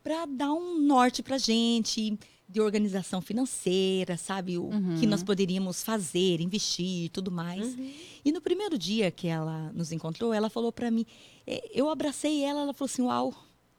[0.03, 2.19] para dar um norte pra gente
[2.49, 4.57] de organização financeira, sabe?
[4.57, 4.97] O Uhum.
[5.01, 7.77] que nós poderíamos fazer, investir e tudo mais.
[8.25, 11.05] E no primeiro dia que ela nos encontrou, ela falou para mim,
[11.45, 13.35] eh, eu abracei ela, ela falou assim, uau,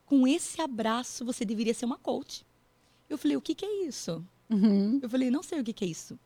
[0.05, 2.45] com esse abraço você deveria ser uma coach.
[3.09, 4.21] Eu falei, o que, que é isso?
[4.49, 4.99] Uhum.
[5.01, 6.17] Eu falei, não sei o que, que é isso.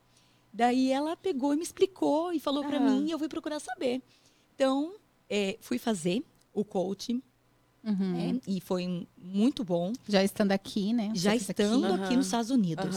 [0.52, 2.80] Daí ela pegou e me explicou e falou para Ah.
[2.80, 4.02] mim e eu fui procurar saber.
[4.54, 4.94] Então,
[5.28, 6.22] eh, fui fazer
[6.52, 7.20] o coach
[7.84, 8.12] Uhum.
[8.12, 11.10] né, e foi muito bom, Já estando aqui, né?
[11.14, 12.02] já Você estando aqui.
[12.04, 12.94] aqui, nos Estados Unidos.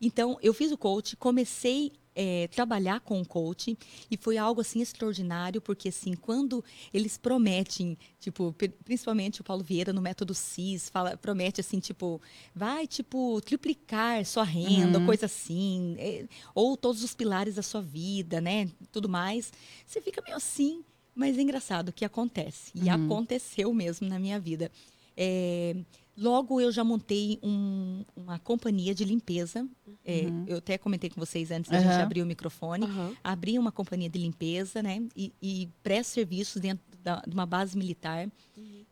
[0.00, 3.76] Então, eu fiz o coach, comecei a trabalhar com o coach
[4.10, 9.64] e foi algo assim extraordinário, porque assim, quando eles prometem, tipo, pri- principalmente o Paulo
[9.64, 12.20] Vieira no método CIS, fala, promete assim, tipo,
[12.54, 15.06] vai, tipo, triplicar sua renda, Uhum.
[15.06, 19.52] coisa assim, é, ou todos os pilares da sua vida, né, tudo mais,
[19.84, 20.84] você fica meio assim,
[21.14, 22.94] mas é engraçado que acontece, e Uhum.
[22.94, 24.70] aconteceu mesmo na minha vida.
[25.16, 25.76] É,
[26.16, 29.68] logo eu já montei um- uma companhia de limpeza.
[30.04, 30.44] É, Uhum.
[30.46, 32.02] Eu até comentei com vocês antes da gente Aham.
[32.02, 32.84] abrir o microfone.
[32.84, 33.16] Aham.
[33.24, 35.02] Abri uma companhia de limpeza, né?
[35.16, 38.30] E, e presto serviços dentro da- de uma base militar.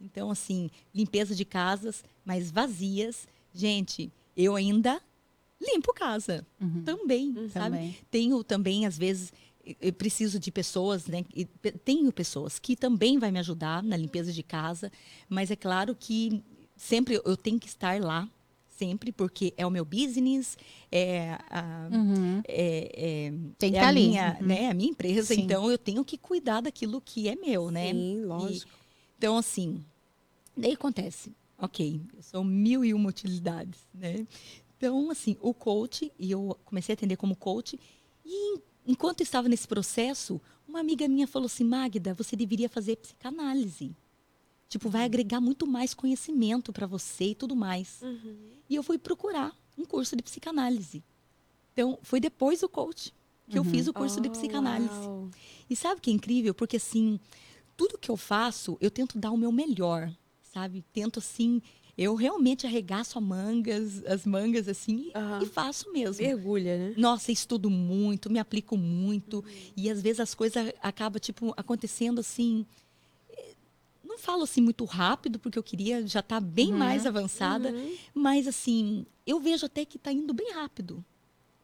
[0.00, 3.28] Então, assim, limpeza de casas, mas vazias.
[3.54, 5.00] Gente, eu ainda
[5.60, 6.44] limpo casa.
[6.60, 6.82] Uhum.
[6.82, 7.76] Também, sabe?
[7.76, 7.96] Também.
[8.10, 9.32] Tenho também, às vezes,
[9.80, 11.24] eu- preciso de pessoas, né?
[11.84, 14.90] Tenho pessoas que também vai me ajudar na limpeza de casa,
[15.28, 16.42] mas é claro que
[16.82, 18.28] sempre eu tenho que estar lá,
[18.68, 20.58] sempre, porque é o meu business,
[20.90, 22.42] é a, Uhum.
[22.46, 24.46] é, é- Tem é estar a minha, Uhum.
[24.46, 25.42] né, a minha empresa, Sim.
[25.42, 27.92] então eu tenho que cuidar daquilo que é meu, né?
[27.92, 28.70] Sim, lógico.
[29.16, 29.84] Então, assim,
[30.56, 31.32] daí acontece.
[31.56, 34.26] Ok, são mil e uma utilidades, né?
[34.76, 37.78] Então, assim, o coach, e eu comecei a atender como coach,
[38.24, 42.96] e en- enquanto estava nesse processo, Uma amiga minha falou assim, Magda, você deveria fazer
[42.96, 43.94] psicanálise.
[44.72, 48.00] Tipo, vai agregar muito mais conhecimento para você e tudo mais.
[48.00, 48.36] Uhum.
[48.70, 51.04] E eu fui procurar um curso de psicanálise.
[51.74, 53.12] Então, foi depois do coach
[53.50, 53.68] que eu Uhum.
[53.68, 55.06] fiz o curso de Oh, psicanálise.
[55.06, 55.28] uau.
[55.68, 56.54] E sabe que é incrível?
[56.54, 57.20] Porque, assim,
[57.76, 60.10] tudo que eu faço, eu tento dar o meu melhor,
[60.42, 60.82] sabe?
[60.90, 61.60] Tento, assim,
[61.98, 65.42] eu realmente arregaço a mangas, as mangas, assim, e- Aham.
[65.42, 66.24] e faço mesmo.
[66.24, 66.94] Mergulha, né?
[66.96, 69.40] Nossa, estudo muito, me aplico muito.
[69.40, 69.72] Uhum.
[69.76, 72.64] E às vezes as coisas acabam, tipo, acontecendo assim.
[74.12, 76.78] Não falo assim muito rápido, porque eu queria já estar bem Uhum.
[76.78, 77.70] mais avançada.
[77.70, 77.96] Uhum.
[78.14, 81.02] Mas assim, eu vejo até que está indo bem rápido.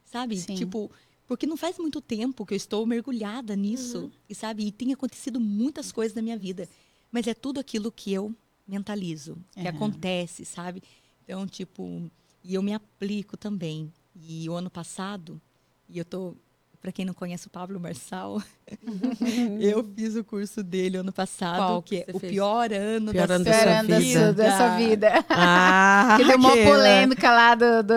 [0.03, 0.35] Sabe?
[0.35, 0.55] Sim.
[0.55, 0.89] Tipo,
[1.27, 3.99] porque não faz muito tempo que eu estou mergulhada nisso.
[3.99, 4.11] Uhum.
[4.27, 4.65] E sabe?
[4.65, 6.67] E tem acontecido muitas coisas na minha vida.
[7.11, 8.33] Mas é tudo aquilo que eu
[8.67, 9.67] mentalizo, que Uhum.
[9.67, 10.81] acontece, sabe?
[11.23, 12.09] Então, tipo,
[12.43, 13.93] e eu me aplico também.
[14.15, 15.39] E o ano passado,
[15.87, 16.33] e eu tô,
[16.81, 18.41] para quem não conhece o Pablo Marçal,
[19.59, 22.31] eu fiz o curso dele ano passado, Qual que que é o fez?
[22.31, 24.01] pior ano Pior da ano sua vida.
[24.01, 25.25] sua, da sua vida.
[25.29, 27.93] Ah, Que deu uma polêmica lá do, do,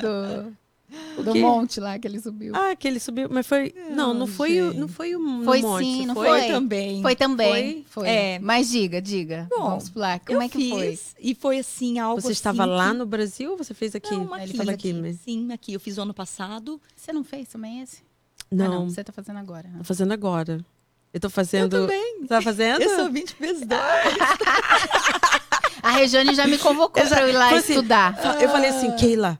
[0.00, 1.40] do, do quê?
[1.40, 2.54] monte lá que ele subiu.
[2.56, 3.74] Ah, que ele subiu, mas foi.
[3.90, 6.48] Não, não foi, o, não foi o Foi monte, sim, não Foi, foi?
[6.48, 7.02] também.
[7.02, 7.84] Foi também.
[7.88, 8.08] Foi.
[8.08, 8.38] É.
[8.38, 9.46] Mas diga, diga.
[9.50, 10.20] Bom, Vamos pular.
[10.20, 10.98] Como eu é que fiz, foi?
[11.20, 14.10] E foi assim, algo Você estava assim lá que- no Brasil ou você fez aqui?
[14.10, 15.20] Não, Ele aqui, fez aqui, aqui mesmo.
[15.22, 15.72] Sim, aqui.
[15.74, 16.80] Eu fiz o ano passado.
[16.96, 18.10] Você não fez também esse?
[18.52, 19.68] Ah, Não, Você tá fazendo agora.
[19.68, 19.78] né?
[19.78, 20.64] tô fazendo agora.
[21.12, 21.76] Eu tô fazendo.
[21.76, 22.20] Eu também.
[22.20, 22.82] Você tá fazendo?
[22.82, 23.80] Eu sou 20 vezes 2.
[25.82, 28.16] A Regiane já me convocou pra eu ir lá assim, estudar.
[28.40, 29.38] Eu falei assim, Keila,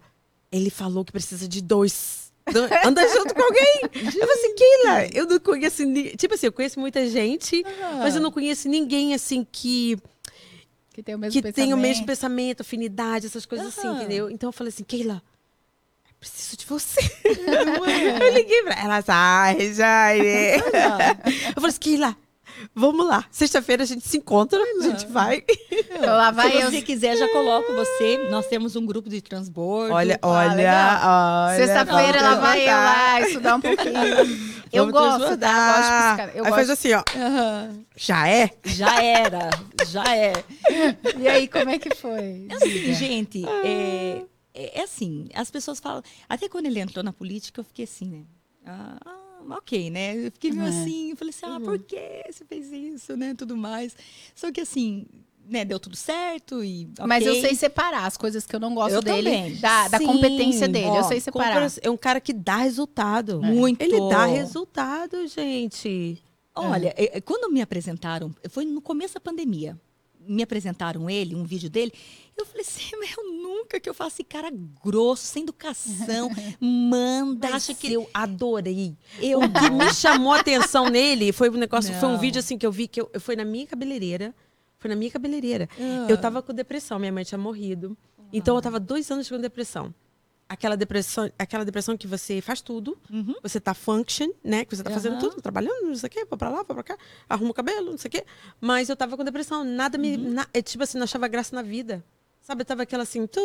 [0.51, 2.33] ele falou que precisa de dois.
[2.53, 3.81] Do- Anda junto com alguém.
[3.95, 5.83] Eu falei assim, Keila, eu não conheço.
[6.17, 7.65] Tipo assim, eu conheço muita gente,
[7.99, 9.97] mas eu não conheço ninguém assim que,
[10.93, 11.55] Que tem o mesmo que pensamento.
[11.55, 14.29] tem o mesmo pensamento, afinidade, essas coisas assim, entendeu?
[14.29, 15.23] Então eu falei assim, Keila,
[16.23, 17.01] preciso de você.
[17.25, 20.63] eu liguei pra ela, ai, Jair.
[21.55, 22.17] Eu falei assim, Keila,
[22.75, 23.25] vamos lá.
[23.31, 25.43] Sexta-feira a gente se encontra, a gente vai.
[25.71, 26.71] Então lá vai Se eu.
[26.71, 28.29] você quiser, já coloco você.
[28.31, 29.93] Nós temos um grupo de transbordo.
[29.95, 31.01] Olha, Ah, olha,
[31.49, 31.57] olha.
[31.57, 34.53] Sexta-feira ela vai eu lá estudar um pouquinho.
[34.73, 35.51] Eu Vamos gosto, tá?
[35.55, 36.37] Eu gosto.
[36.39, 36.55] Eu Aí gosto.
[36.55, 37.03] faz assim, ó.
[37.15, 37.85] Aham.
[37.95, 38.51] Já é?
[38.65, 39.51] Já era,
[39.87, 40.33] já é.
[41.19, 42.47] E aí, como é que foi?
[42.51, 44.23] Assim, gente, é,
[44.55, 46.03] é, é assim, as pessoas falam.
[46.29, 48.25] Até quando ele entrou na política, eu fiquei assim, né?
[48.65, 50.27] Ah, ah, ok, né?
[50.27, 50.69] Eu fiquei meio Uhum.
[50.83, 53.35] assim, eu falei assim, ah, por que você fez isso, né?
[53.35, 53.97] Tudo mais.
[54.35, 55.07] Só que assim,
[55.49, 56.89] né, deu tudo certo e.
[57.07, 59.57] Mas eu sei separar as coisas que eu não gosto Eu dele também.
[59.57, 60.87] da, da Sim, competência dele.
[60.87, 61.69] eu ó, sei separar.
[61.83, 63.43] É um cara que dá resultado.
[63.43, 63.83] Muito.
[63.83, 66.23] Ele dá resultado, gente.
[66.55, 69.77] Olha, é, é, quando me apresentaram, foi no começo da pandemia,
[70.21, 71.93] me apresentaram ele, um vídeo dele,
[72.37, 74.51] eu falei assim, mas eu nunca que eu faço esse cara
[74.85, 76.31] grosso, sem educação,
[76.61, 78.97] manda, acha que eu adorei.
[79.21, 82.19] eu O que me chamou a atenção nele foi um negócio, foi um Não.
[82.19, 84.35] vídeo assim que eu vi que eu, eu foi na minha cabeleireira.
[84.79, 85.69] Foi na minha cabeleireira.
[85.79, 86.07] Ah.
[86.09, 87.97] Eu tava com depressão, minha mãe tinha morrido.
[88.33, 89.95] Então eu tava dois anos com depressão.
[90.49, 93.35] Aquela depressão, aquela depressão que você faz tudo, Uhum.
[93.43, 94.65] você tá function, né?
[94.65, 95.21] Que você tá fazendo Aham.
[95.21, 96.99] tudo, trabalhando, não sei o quê, vou pra lá, vou pra cá,
[97.29, 98.25] arrumo o cabelo, não sei o quê.
[98.61, 100.17] Mas eu tava com depressão, nada me.
[100.17, 100.31] Uhum.
[100.33, 102.05] na- é, tipo assim, não achava graça na vida.
[102.43, 102.65] Sabe?
[102.65, 103.41] Tava aquela assim, tu,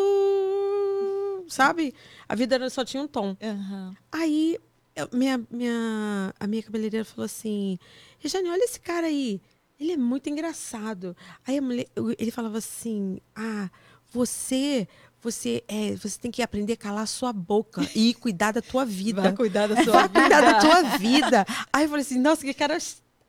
[1.47, 1.93] sabe?
[2.27, 3.35] A vida era- só tinha um tom.
[3.41, 3.95] Aham.
[4.11, 4.57] Aí,
[4.95, 7.77] eu- minha, minha, a minha cabeleireira falou assim:
[8.19, 9.39] Regiane, olha esse cara aí.
[9.79, 11.15] Ele é muito engraçado.
[11.45, 11.85] Aí mulher,
[12.17, 13.69] ele falava assim: Ah,
[14.11, 14.87] você.
[15.19, 18.85] Você, é, você tem que aprender a calar a sua boca e cuidar da tua
[18.85, 19.23] vida.
[19.23, 21.45] Vai cuidar da sua Vai cuidar da tua vida.
[21.73, 22.77] Aí eu falei assim, nossa, que cara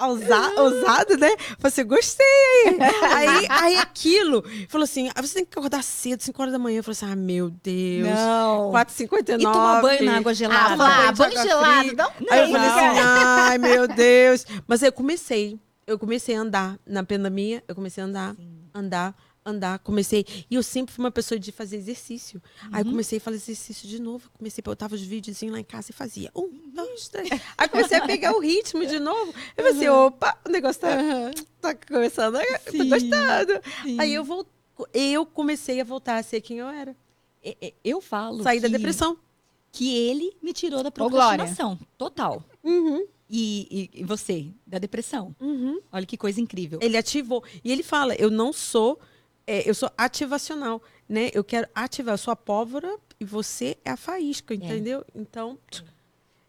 [0.07, 1.31] ousa- ousado, né?
[1.59, 2.27] Você gostei.
[3.15, 6.79] Aí, aí aquilo, falou assim, ah, você tem que acordar cedo, 5 horas da manhã.
[6.79, 8.09] Eu falei assim, ah, meu Deus.
[8.09, 8.71] Não.
[8.73, 9.41] 4h59.
[9.41, 10.77] E tomar banho na água Ah, gelada.
[10.77, 11.79] lá, banho banho gelado.
[11.89, 11.95] fria.
[11.97, 14.47] Não Aí eu falei assim, ai, meu Deus.
[14.67, 15.59] Mas aí eu comecei.
[15.87, 17.63] Eu comecei a andar na pandemia.
[17.67, 18.37] Eu comecei a andar,
[18.75, 19.15] andar,
[19.49, 19.79] andar.
[19.81, 20.25] Comecei.
[20.51, 22.43] E eu sempre fui uma pessoa de fazer exercício.
[22.73, 24.31] Aí eu comecei a fazer exercício de novo.
[24.37, 26.31] Comecei a botar os videozinhos lá em casa e fazia.
[26.35, 27.29] Um, dois, três.
[27.57, 29.35] Aí comecei a pegar o ritmo de novo.
[29.57, 30.97] Eu pensei, opa, o negócio tá,
[31.61, 32.37] tá começando.
[32.37, 33.61] a- Tô gostando.
[33.83, 34.01] sim.
[34.01, 34.47] Aí eu, vol...
[34.93, 36.95] eu comecei a voltar a ser quem eu era.
[37.43, 39.17] É, é, Eu falo Sair da depressão.
[39.73, 41.79] que ele me tirou da procrastinação.
[41.97, 42.43] Total.
[42.65, 45.35] Uhum, E, e- e você, da depressão.
[45.41, 45.81] uhum.
[45.93, 46.79] Olha que coisa incrível.
[46.83, 47.45] Ele ativou.
[47.63, 48.99] E ele fala: eu não sou,
[49.49, 51.31] é, eu sou ativacional, né?
[51.33, 55.03] Eu quero ativar, eu sou a pólvora e você é a faísca, entendeu?
[55.15, 55.59] Então,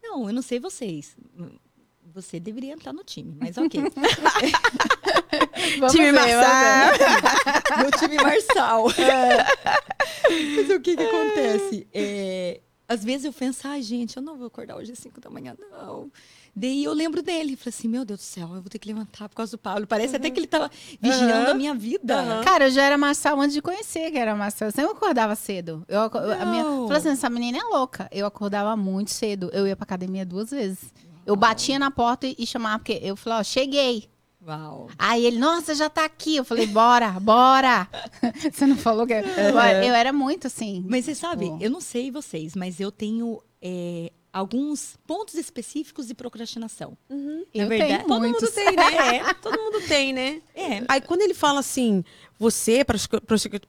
[0.02, 1.16] Não, eu não sei vocês.
[2.12, 3.80] Você deveria entrar no time, mas ok.
[5.78, 6.12] Vamos time ver.
[6.12, 7.84] Marçal.
[7.84, 8.86] no time Marçal.
[10.56, 11.86] Mas o que que acontece?
[11.92, 15.30] É, às vezes eu penso, ai, gente, eu não vou acordar hoje às 5 da
[15.30, 16.10] manhã, não.
[16.60, 19.30] Daí eu lembro dele, falei assim, meu Deus do céu, eu vou ter que levantar
[19.30, 19.86] por causa do Paulo.
[19.86, 20.70] Parece até que ele tava
[21.00, 21.50] vigiando Uhum.
[21.52, 22.20] a minha vida.
[22.22, 22.44] Uhum.
[22.44, 24.68] Cara, eu já era Marçal antes de conhecer que era Marçal.
[24.68, 25.82] Eu sempre acordava cedo.
[25.88, 28.08] Eu, a minha, falei assim, essa menina é louca.
[28.12, 29.48] Eu acordava muito cedo.
[29.54, 30.92] Eu ia pra academia duas vezes.
[31.24, 34.10] Eu batia na porta e, e chamava, porque eu falava, ó, cheguei.
[34.46, 34.88] Uau.
[34.98, 36.36] Aí ele, nossa, já tá aqui.
[36.36, 37.88] Eu falei, bora, bora.
[38.52, 39.14] Você não falou que...
[39.14, 40.84] Eu era muito assim.
[40.88, 41.58] Mas você sabe, Pô.
[41.60, 46.96] eu não sei vocês, mas eu tenho é, alguns pontos específicos de procrastinação.
[47.08, 47.44] Uhum.
[47.52, 47.94] eu é verdade.
[47.96, 48.42] tenho Todo muitos.
[48.42, 49.34] mundo tem, né?
[49.42, 50.42] Todo mundo tem, né?
[50.54, 50.82] É.
[50.88, 52.04] Aí quando ele fala assim,
[52.40, 52.84] você é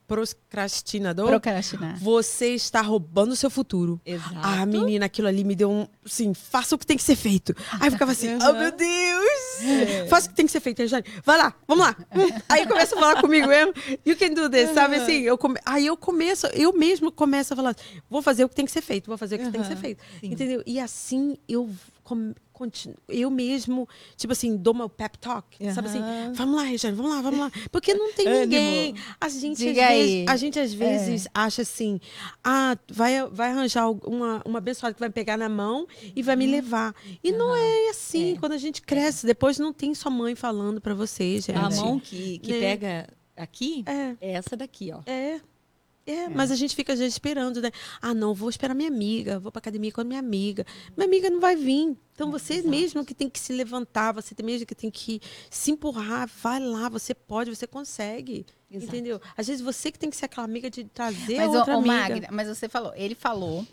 [0.07, 1.99] procrastinador, Procrastinar.
[1.99, 3.99] você está roubando o seu futuro.
[4.05, 4.33] Exato.
[4.41, 5.85] Ah, menina, aquilo ali me deu um.
[6.05, 7.53] Assim, faça o que tem que ser feito.
[7.81, 10.07] Aí eu ficava assim, oh meu Deus!
[10.09, 11.03] Faça o que tem que ser feito, Rejane.
[11.25, 11.97] Vai lá, vamos lá.
[12.47, 13.73] Aí começa a falar comigo mesmo.
[14.05, 15.19] You can do this, sabe assim?
[15.19, 15.59] Eu come...
[15.65, 17.75] Aí eu começo, eu mesmo começo a falar,
[18.09, 19.75] vou fazer o que tem que ser feito, vou fazer o que tem que ser
[19.75, 20.01] feito.
[20.21, 20.31] sim.
[20.31, 20.63] Entendeu?
[20.65, 21.69] E assim eu
[22.61, 26.01] continuo, eu mesmo, tipo assim, dou meu pep talk, sabe assim?
[26.33, 27.51] Vamos lá, Rejane, vamos lá, vamos lá.
[27.71, 28.95] Porque não tem ninguém.
[29.19, 31.99] A gente, às vezes, a gente às vezes acha assim,
[32.43, 36.45] ah, vai, vai arranjar uma, uma abençoada que vai pegar na mão e vai me
[36.45, 36.93] levar.
[37.23, 38.33] E não é assim.
[38.33, 38.37] É.
[38.37, 41.51] Quando a gente cresce, depois não tem sua mãe falando pra você, gente.
[41.53, 42.59] A mão que, que Né?
[42.59, 45.01] pega aqui É, é essa daqui, ó.
[45.09, 45.41] é.
[46.11, 47.71] É, mas a gente fica às vezes esperando, né?
[48.01, 50.65] Ah, não, vou esperar minha amiga, vou pra academia com a minha amiga.
[50.95, 51.95] Minha amiga não vai vir.
[52.13, 52.69] Então você Exato.
[52.69, 56.89] mesmo que tem que se levantar, você mesmo que tem que se empurrar, vai lá,
[56.89, 58.45] você pode, você consegue.
[58.69, 58.85] Exato.
[58.85, 59.21] Entendeu?
[59.35, 61.93] Às vezes você que tem que ser aquela amiga de trazer Mas, outra ô, amiga.
[61.93, 63.65] Magda, mas você falou, ele falou,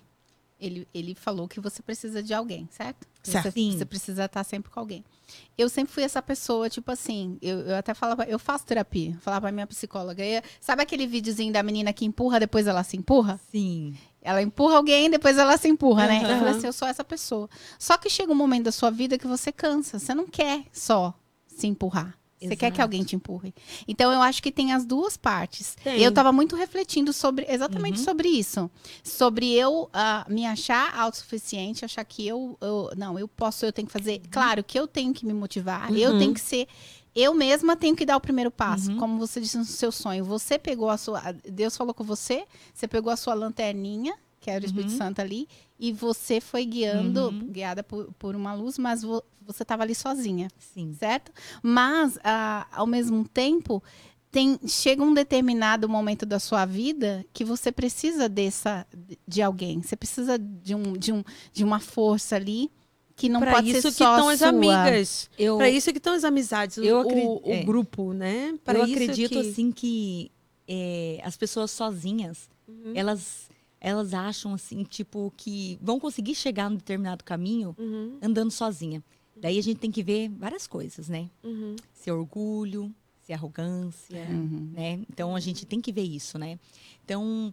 [0.60, 3.06] ele, ele falou que você precisa de alguém, certo?
[3.22, 3.52] Certo.
[3.52, 5.04] Você, você precisa estar sempre com alguém.
[5.56, 9.42] Eu sempre fui essa pessoa, tipo assim, eu, eu até falava, eu faço terapia, falava
[9.42, 13.38] pra minha psicóloga, eu sabe aquele videozinho da menina que empurra, depois ela se empurra?
[13.50, 13.96] Sim.
[14.22, 16.22] Ela empurra alguém, depois ela se empurra, né?
[16.22, 17.48] Eu falei assim, eu sou essa pessoa.
[17.78, 21.14] Só que chega um momento da sua vida que você cansa, você não quer só
[21.46, 22.18] se empurrar.
[22.40, 23.52] Você quer que alguém te empurre.
[23.86, 25.76] Então eu acho que tem as duas partes.
[25.82, 26.00] Tem.
[26.00, 28.04] Eu tava muito refletindo sobre exatamente Uhum.
[28.04, 28.70] sobre isso.
[29.02, 33.86] Sobre eu ah, me achar autossuficiente, achar que eu, eu- Não, eu posso, eu tenho
[33.86, 34.20] que fazer.
[34.30, 36.18] Claro que eu tenho que me motivar, eu Uhum.
[36.18, 36.66] tenho que ser.
[37.14, 38.92] Eu mesma tenho que dar o primeiro passo.
[38.92, 38.98] Uhum.
[38.98, 40.24] Como você disse no seu sonho.
[40.24, 41.20] Você pegou a sua.
[41.50, 44.98] Deus falou com você, você pegou a sua lanterninha, que era o Espírito Uhum.
[44.98, 45.48] Santo ali,
[45.78, 47.46] e você foi guiando, Uhum.
[47.50, 50.92] guiada por, por uma luz, mas vo- você estava ali sozinha Sim.
[50.98, 51.32] certo?
[51.62, 53.82] Mas, ah, ao mesmo tempo,
[54.30, 58.86] tem, chega um determinado momento da sua vida que você precisa dessa,
[59.26, 59.80] de alguém.
[59.80, 61.22] Você precisa de, um, de, um,
[61.52, 62.70] de uma força ali
[63.16, 65.30] que não Pra pode isso ser que estão as amigas.
[65.38, 67.62] Eu, Pra isso que estão as amizades, o- Eu o, acredito- o é.
[67.64, 68.54] grupo, né?
[68.64, 69.38] Pra eu acredito que...
[69.38, 70.30] assim que
[70.68, 72.92] é, as pessoas sozinhas, Uhum.
[72.94, 73.47] elas
[73.80, 79.02] elas acham assim, tipo, que vão conseguir chegar num determinado caminho Uhum, andando sozinha.
[79.40, 81.28] Daí a gente tem que ver várias coisas, né?
[81.44, 81.76] uhum.
[81.94, 82.92] Se é orgulho,
[83.22, 84.70] se é arrogância, Uhum.
[84.72, 85.00] né?
[85.08, 86.58] Então a gente tem que ver isso, né?
[87.04, 87.52] Então,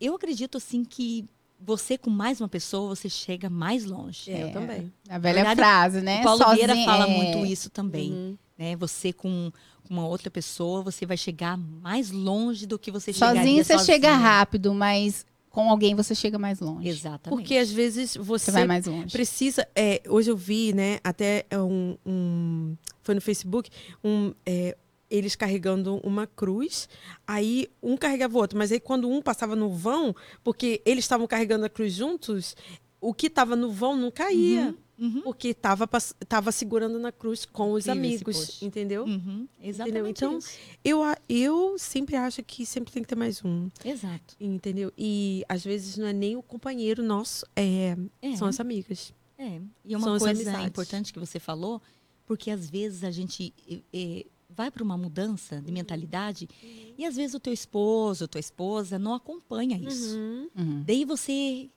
[0.00, 1.24] eu acredito assim que
[1.64, 4.32] você com mais uma pessoa, você chega mais longe.
[4.32, 4.50] É, eu É.
[4.50, 4.92] também.
[5.08, 6.20] A velha verdade, frase, né?
[6.20, 8.36] O Paulo Vieira fala é, muito isso também, Uhum.
[8.58, 8.74] né?
[8.76, 9.52] Você com
[9.88, 13.94] uma outra pessoa, você vai chegar mais longe do que você chegaria Sozinho você sozinha.
[13.94, 16.88] chega rápido, mas com alguém você chega mais longe.
[16.88, 17.38] Exatamente.
[17.38, 19.12] Porque às vezes você, Você vai mais longe.
[19.12, 19.66] precisa.
[19.76, 20.98] é, hoje eu vi, né?
[21.04, 23.70] Até um, um- foi no Facebook,
[24.02, 24.76] um, é,
[25.10, 26.88] eles carregando uma cruz.
[27.26, 31.26] Aí um carregava o outro, mas aí quando um passava no vão, porque eles estavam
[31.26, 32.56] carregando a cruz juntos,
[33.00, 34.74] o que estava no vão não caía.
[34.98, 35.22] Uhum.
[35.22, 35.88] Porque estava
[36.28, 39.04] tava segurando na cruz com os esse amigos, entendeu?
[39.04, 39.48] Uhum.
[39.60, 40.10] Exatamente.
[40.10, 40.56] Então, isso.
[40.84, 41.00] Eu,
[41.34, 44.36] eu sempre acho que sempre tem que ter mais um, Exato.
[44.40, 44.92] entendeu?
[44.98, 48.36] E às vezes não é nem o companheiro nosso, é, É.
[48.36, 49.12] são as amigas.
[49.38, 49.60] É.
[49.84, 51.80] E uma São coisa importante que você falou,
[52.26, 53.52] porque às vezes a gente
[53.92, 56.48] eh, vai para uma mudança de mentalidade
[56.96, 60.16] e às vezes o teu esposo, tua esposa não acompanha isso.
[60.16, 60.48] Uhum.
[60.56, 60.82] Uhum.
[60.86, 61.70] Daí você,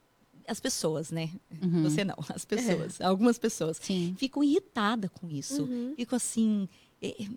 [0.47, 1.31] as pessoas, né?
[1.63, 1.83] Uhum.
[1.83, 4.13] Você não, as pessoas, algumas pessoas Sim.
[4.17, 5.63] ficam irritadas com isso.
[5.63, 5.93] Uhum.
[5.95, 6.69] Ficam assim,
[7.01, 7.27] eh,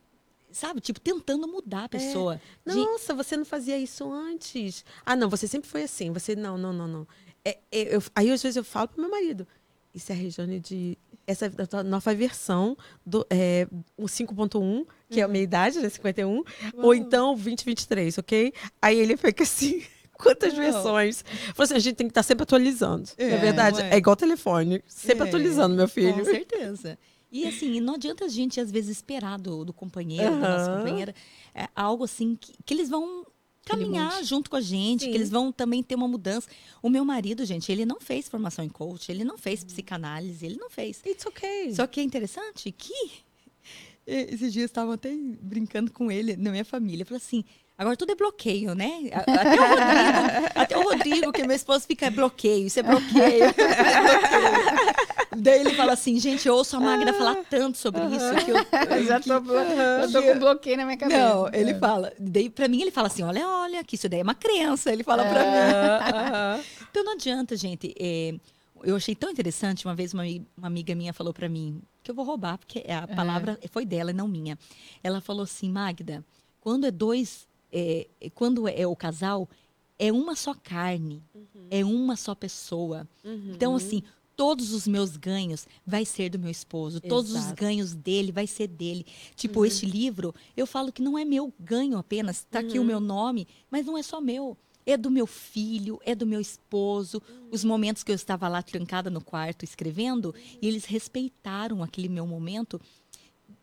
[0.50, 2.40] sabe, tipo tentando mudar a pessoa.
[2.66, 4.84] De- Nossa, você não fazia isso antes.
[5.04, 6.12] Ah, não, você sempre foi assim.
[6.12, 7.08] Você, não, não, não, não.
[7.44, 9.46] É, é, eu- aí, às vezes, eu falo pro meu marido.
[9.94, 10.98] Isso é a Regiane de...
[11.26, 13.66] Essa é a nova versão do é,
[13.96, 15.88] o 5.1, que é a minha idade, né?
[15.88, 16.42] 51.
[16.76, 18.52] Ou então 2023, ok?
[18.80, 19.82] Aí ele fica assim...
[20.18, 21.22] Quantas versões?
[21.54, 23.08] Falou assim, a gente tem que estar sempre atualizando.
[23.16, 23.80] É, É, verdade?
[23.80, 23.90] ué.
[23.94, 24.82] É igual telefone.
[24.88, 26.12] Sempre É, atualizando, meu filho.
[26.12, 26.98] Com certeza.
[27.30, 31.14] E assim, não adianta a gente, às vezes, esperar do, do companheiro, da nossa companheira,
[31.54, 33.26] é, algo assim que, que eles vão
[33.68, 35.10] caminhar junto com a gente, Sim.
[35.10, 36.48] que eles vão também ter uma mudança.
[36.82, 40.56] O meu marido, gente, ele não fez formação em coach, ele não fez psicanálise, ele
[40.56, 41.02] não fez.
[41.04, 41.74] It's okay.
[41.74, 42.94] Só que é interessante que
[44.06, 47.04] eh, esses dias estavam até brincando com ele na minha família.
[47.04, 47.44] Falei assim,
[47.76, 49.10] agora tudo é bloqueio, né?
[49.12, 53.50] Até o Rodrigo, até o Rodrigo que meu esposo fica é bloqueio, isso é bloqueio.
[53.50, 58.00] isso é bloqueio." Daí ele fala assim, gente, eu ouço a Magda falar tanto sobre
[58.06, 58.56] isso que eu,
[58.98, 61.18] Eu já tô, blo- eu tô com bloqueio na minha cabeça.
[61.34, 62.12] não, ele fala.
[62.18, 64.92] Daí, pra mim, ele fala assim: olha, olha, que isso daí é uma crença.
[64.92, 66.62] Ele fala pra mim.
[66.90, 67.94] Então não adianta, gente.
[68.00, 68.34] é,
[68.82, 69.84] eu achei tão interessante.
[69.86, 70.22] Uma vez uma,
[70.56, 74.10] uma amiga minha falou pra mim, que eu vou roubar, porque a palavra foi dela
[74.10, 74.58] e não minha.
[75.02, 76.24] Ela falou assim: Magda,
[76.60, 77.46] quando é dois.
[77.72, 79.48] é, é, quando é o casal,
[79.98, 81.22] é uma só carne,
[81.70, 83.06] é uma só pessoa.
[83.24, 84.02] Então, assim,
[84.38, 87.60] todos os meus ganhos vai ser do meu esposo, todos os Exato.
[87.60, 89.04] ganhos dele vai ser dele.
[89.34, 93.00] Tipo, este livro, eu falo que não é meu ganho apenas, tá aqui o meu
[93.00, 94.56] nome, mas não é só meu.
[94.86, 97.20] É do meu filho, é do meu esposo.
[97.50, 100.32] Os momentos que eu estava lá trancada no quarto escrevendo,
[100.62, 102.80] e eles respeitaram aquele meu momento,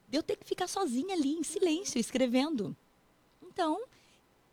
[0.10, 2.76] de eu ter que ficar sozinha ali, em silêncio, escrevendo.
[3.42, 3.82] Então,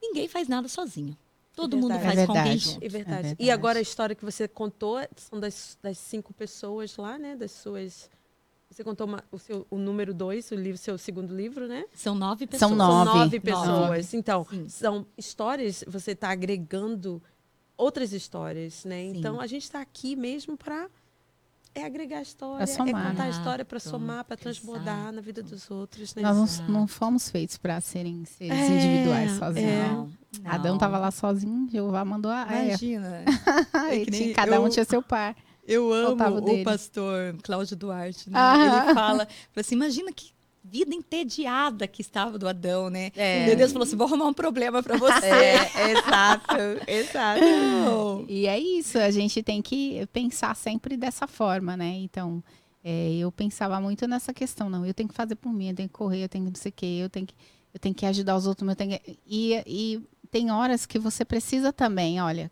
[0.01, 1.19] ninguém faz nada sozinho.
[1.55, 2.05] Todo mundo verdade.
[2.07, 2.71] faz É com alguém verdade.
[2.73, 2.85] junto.
[2.85, 3.13] É verdade.
[3.29, 3.51] É E verdade.
[3.51, 7.37] agora a história que você contou são das, das cinco pessoas lá, né?
[7.37, 8.11] Das suas.
[8.71, 11.85] Você contou uma- o, seu, o número dois, o livro, seu segundo livro, né?
[11.95, 12.71] São nove São pessoas.
[12.73, 12.95] nove.
[12.95, 13.41] São nove Nove.
[13.41, 14.15] pessoas.
[14.15, 14.69] Então, Sim.
[14.69, 17.23] são histórias, você está agregando
[17.77, 19.03] outras histórias, né?
[19.03, 19.19] Sim.
[19.19, 20.89] Então, a gente está aqui mesmo para
[21.75, 25.13] é agregar a história, é contar a história para somar, para transbordar Exato.
[25.13, 26.23] na vida dos outros, né?
[26.23, 29.71] Nós não, não fomos feitos para serem seres É, individuais sozinhos.
[29.71, 29.89] é.
[29.89, 30.11] Não,
[30.45, 30.79] Adão não.
[30.79, 32.47] tava lá sozinho, Jeová mandou a.
[32.65, 33.25] Imagina.
[34.05, 35.35] Que tinha- cada um eu- tinha seu par.
[35.67, 36.17] Eu amo
[36.61, 38.39] o pastor Cláudio Duarte, né?
[38.39, 38.65] Aham.
[38.85, 39.27] Ele fala, fala
[39.57, 40.33] assim, imagina que
[40.65, 43.11] vida entediada que estava do Adão, né?
[43.17, 43.55] É.
[43.55, 45.13] Deus falou assim, vou arrumar um problema para você.
[45.33, 46.57] É, exato,
[46.87, 48.25] exato.
[48.29, 51.97] E é isso, a gente tem que pensar sempre dessa forma, né?
[51.99, 52.43] Então,
[52.85, 55.89] é, eu pensava muito nessa questão, não, eu tenho que fazer por mim, eu tenho
[55.89, 57.35] que correr, eu tenho que não sei o quê, eu tenho que,
[57.75, 59.19] eu tenho que ajudar os outros, eu tenho que...
[59.27, 62.51] E, e tem horas que você precisa também, olha,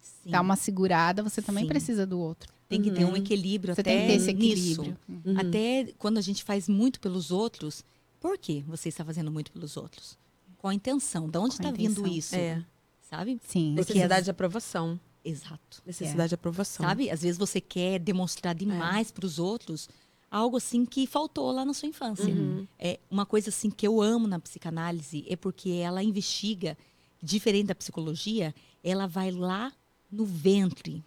[0.00, 0.30] Sim.
[0.30, 1.68] dar uma segurada, você também Sim.
[1.68, 2.52] precisa do outro.
[2.68, 3.16] Tem que ter um Uhum.
[3.16, 4.82] equilíbrio Você até tem que ter esse nisso.
[4.82, 4.98] equilíbrio.
[5.08, 5.40] Uhum.
[5.40, 7.82] Até quando a gente faz muito pelos outros,
[8.20, 10.18] por que você está fazendo muito pelos outros?
[10.58, 11.28] Qual a intenção?
[11.28, 12.34] De onde está vindo isso?
[12.34, 12.64] É,
[13.00, 13.40] Sabe?
[13.46, 13.72] Sim.
[13.72, 15.00] Necessidade de aprovação.
[15.24, 15.82] Exato.
[15.86, 16.84] Necessidade de aprovação.
[16.86, 17.08] Sabe?
[17.10, 19.88] Às vezes você quer demonstrar demais para os outros
[20.30, 22.26] algo assim que faltou lá na sua infância.
[22.26, 22.66] Uhum.
[22.78, 26.76] É uma coisa assim que eu amo na psicanálise é porque ela investiga,
[27.22, 28.54] diferente da psicologia,
[28.84, 29.72] ela vai lá
[30.12, 31.02] no ventre.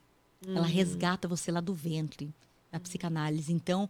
[0.46, 2.34] Ela resgata você lá do ventre,
[2.72, 3.52] na psicanálise.
[3.54, 3.90] Então,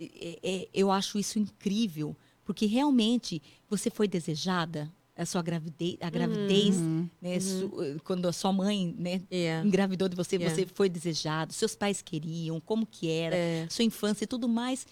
[0.00, 6.08] é- é- eu acho isso incrível, porque realmente você foi desejada, a sua gravidez, a
[6.08, 7.08] gravidez, Uhum.
[7.20, 7.72] né, su-
[8.04, 9.60] quando a sua mãe, né, É.
[9.64, 10.54] engravidou de você, Yeah.
[10.54, 13.66] você foi desejado, seus pais queriam, como que era, É.
[13.68, 14.86] sua infância e tudo mais.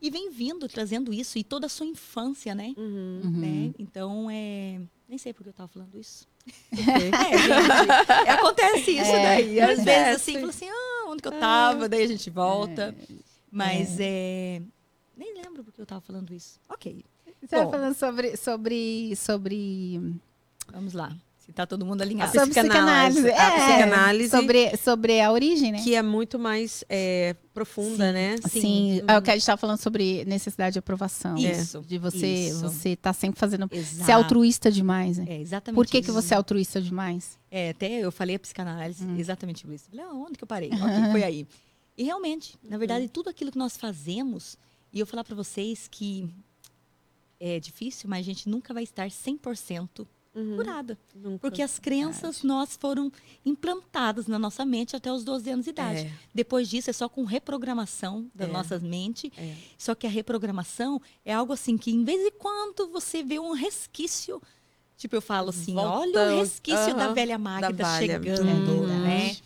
[0.00, 2.74] E vem vindo, trazendo isso, e toda a sua infância, né?
[2.76, 3.20] Uhum.
[3.22, 3.30] Uhum.
[3.30, 3.74] né?
[3.78, 4.80] Então, é...
[5.08, 6.26] Nem sei por que eu tava falando isso.
[6.72, 9.60] É, gente, acontece isso É, daí.
[9.60, 11.88] Às vezes, assim, fala assim, ah, onde que eu tava?
[11.88, 12.94] Daí a gente volta.
[13.50, 14.62] Mas, é...
[15.16, 16.58] Nem lembro por que eu tava falando isso.
[16.68, 20.00] Ok, Você estava falando sobre, sobre, sobre
[20.72, 21.14] vamos lá.
[21.44, 22.30] Se tá todo mundo A alinhado.
[22.32, 23.20] sobre psicanálise.
[23.20, 23.30] psicanálise.
[23.30, 25.82] A É, psicanálise- Sobre, sobre a origem, né?
[25.82, 28.36] Que é muito mais é, profunda, né?
[28.48, 31.36] Sim, é o que a gente estava falando sobre necessidade de aprovação.
[31.36, 32.60] Isso, De você isso.
[32.60, 33.68] você tá sempre fazendo.
[33.72, 34.04] Exato.
[34.06, 35.24] Ser altruísta demais, né?
[35.28, 36.06] É, exatamente Por que, isso.
[36.06, 37.36] que você é altruísta demais?
[37.50, 39.16] É, até eu falei a psicanálise Hum.
[39.18, 39.86] exatamente por isso.
[39.90, 40.70] Falei, ah, onde que eu parei?
[40.70, 40.78] Ok,
[41.12, 41.46] foi aí.
[41.98, 44.56] E realmente, na verdade, tudo aquilo que nós fazemos,
[44.92, 46.30] e eu falar para vocês que
[47.40, 50.56] é difícil, mas a gente nunca vai estar 100% Uhum.
[50.56, 50.98] curada.
[51.14, 51.38] Nunca.
[51.40, 53.12] Porque as crenças nós foram
[53.44, 56.00] implantadas na nossa mente até os 12 anos de idade.
[56.06, 56.12] É.
[56.34, 58.48] Depois disso é só com reprogramação da É.
[58.48, 59.30] nossa mente.
[59.36, 59.54] É.
[59.76, 63.52] Só que a reprogramação é algo assim que, em vez de quando você vê um
[63.52, 64.40] resquício,
[64.96, 68.86] tipo, eu falo assim, Volta olha o resquício da aham, velha Magda da chegando, Uhum.
[68.86, 69.36] né?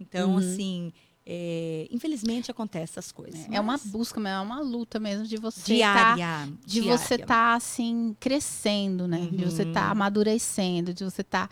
[0.00, 0.38] Então, Uhum.
[0.38, 0.92] assim,
[1.30, 3.44] é, infelizmente acontece essas coisas.
[3.50, 6.52] É uma mas busca, mas é uma luta mesmo de você tá- diária.
[6.64, 6.96] de diária.
[6.98, 9.28] você estar assim crescendo, né?
[9.30, 9.68] De você Uhum.
[9.68, 11.50] estar amadurecendo, de você estar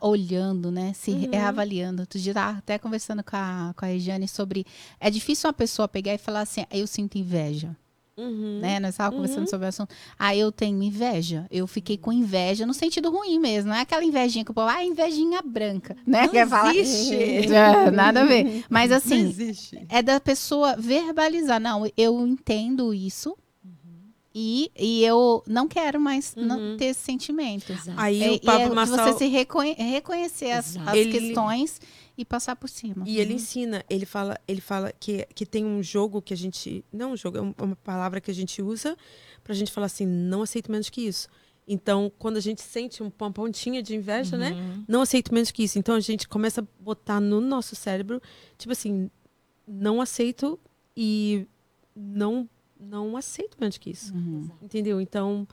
[0.00, 0.92] olhando, né?
[0.94, 1.28] Se Uhum.
[1.32, 2.02] reavaliando.
[2.02, 4.66] Outro dia eu tava até conversando com a, com a Regiane sobre.
[4.98, 7.76] É difícil uma pessoa pegar e falar assim, eu sinto inveja.
[8.16, 8.60] Uhum.
[8.60, 8.78] Né?
[8.78, 9.22] Nós estávamos Uhum.
[9.26, 9.94] conversando sobre o assunto.
[10.18, 11.46] Ah, eu tenho inveja.
[11.50, 13.70] Eu fiquei com inveja no sentido ruim mesmo.
[13.70, 16.22] Não é aquela invejinha que o povo, ah, invejinha branca, né?
[16.22, 16.74] Não Quer falar?
[16.76, 17.14] existe.
[17.54, 18.64] É, nada a ver.
[18.70, 19.34] Mas assim,
[19.88, 21.60] é da pessoa verbalizar.
[21.60, 23.36] Não, eu entendo isso.
[24.34, 26.44] E, e eu não quero mais Uhum.
[26.44, 27.72] não ter esse sentimento.
[27.72, 27.98] Exato.
[28.00, 29.06] Aí É, o e Pablo é Marçal...
[29.12, 31.80] você se reconhe- reconhecer as, as Ele- questões
[32.18, 33.04] e passar por cima.
[33.06, 36.84] E ele ensina, ele fala, ele fala que, que tem um jogo que a gente.
[36.92, 38.96] Não um jogo, é um- uma palavra que a gente usa
[39.42, 41.28] pra gente falar assim, não aceito menos que isso.
[41.66, 44.50] Então, quando a gente sente um- uma pontinha de inveja, né?
[44.52, 44.84] Uhum.
[44.86, 45.78] Não aceito menos que isso.
[45.78, 48.20] Então a gente começa a botar no nosso cérebro,
[48.58, 49.10] tipo assim,
[49.66, 50.58] não aceito
[50.96, 51.46] e
[51.96, 52.48] não
[52.84, 54.14] não aceito menos que isso.
[54.14, 54.48] Uhum.
[54.62, 55.00] Entendeu?
[55.00, 55.46] Então,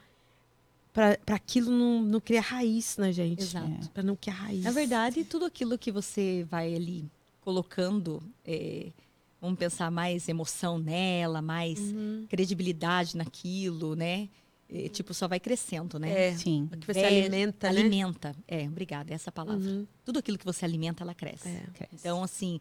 [0.93, 3.41] para aquilo não, não criar raiz na gente.
[3.43, 3.89] Exato.
[3.91, 4.63] Pra não criar raiz.
[4.63, 7.05] Na verdade, tudo aquilo que você vai ali
[7.41, 8.91] colocando, é,
[9.39, 12.25] vamos pensar mais emoção nela, mais Uhum.
[12.29, 14.29] credibilidade naquilo, né?
[14.73, 16.29] É, tipo, só vai crescendo, né?
[16.29, 16.37] É.
[16.37, 16.69] Sim.
[16.79, 17.79] Que você É, alimenta, né?
[17.79, 18.35] Alimenta.
[18.47, 19.67] É, obrigada, é essa a palavra.
[19.69, 19.85] Uhum.
[20.05, 21.49] Tudo aquilo que você alimenta, ela cresce.
[21.49, 21.63] É.
[21.73, 21.95] Cresce.
[21.95, 22.59] Então, assim,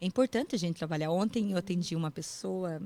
[0.00, 1.10] é importante a gente trabalhar.
[1.12, 2.82] Ontem eu atendi uma pessoa,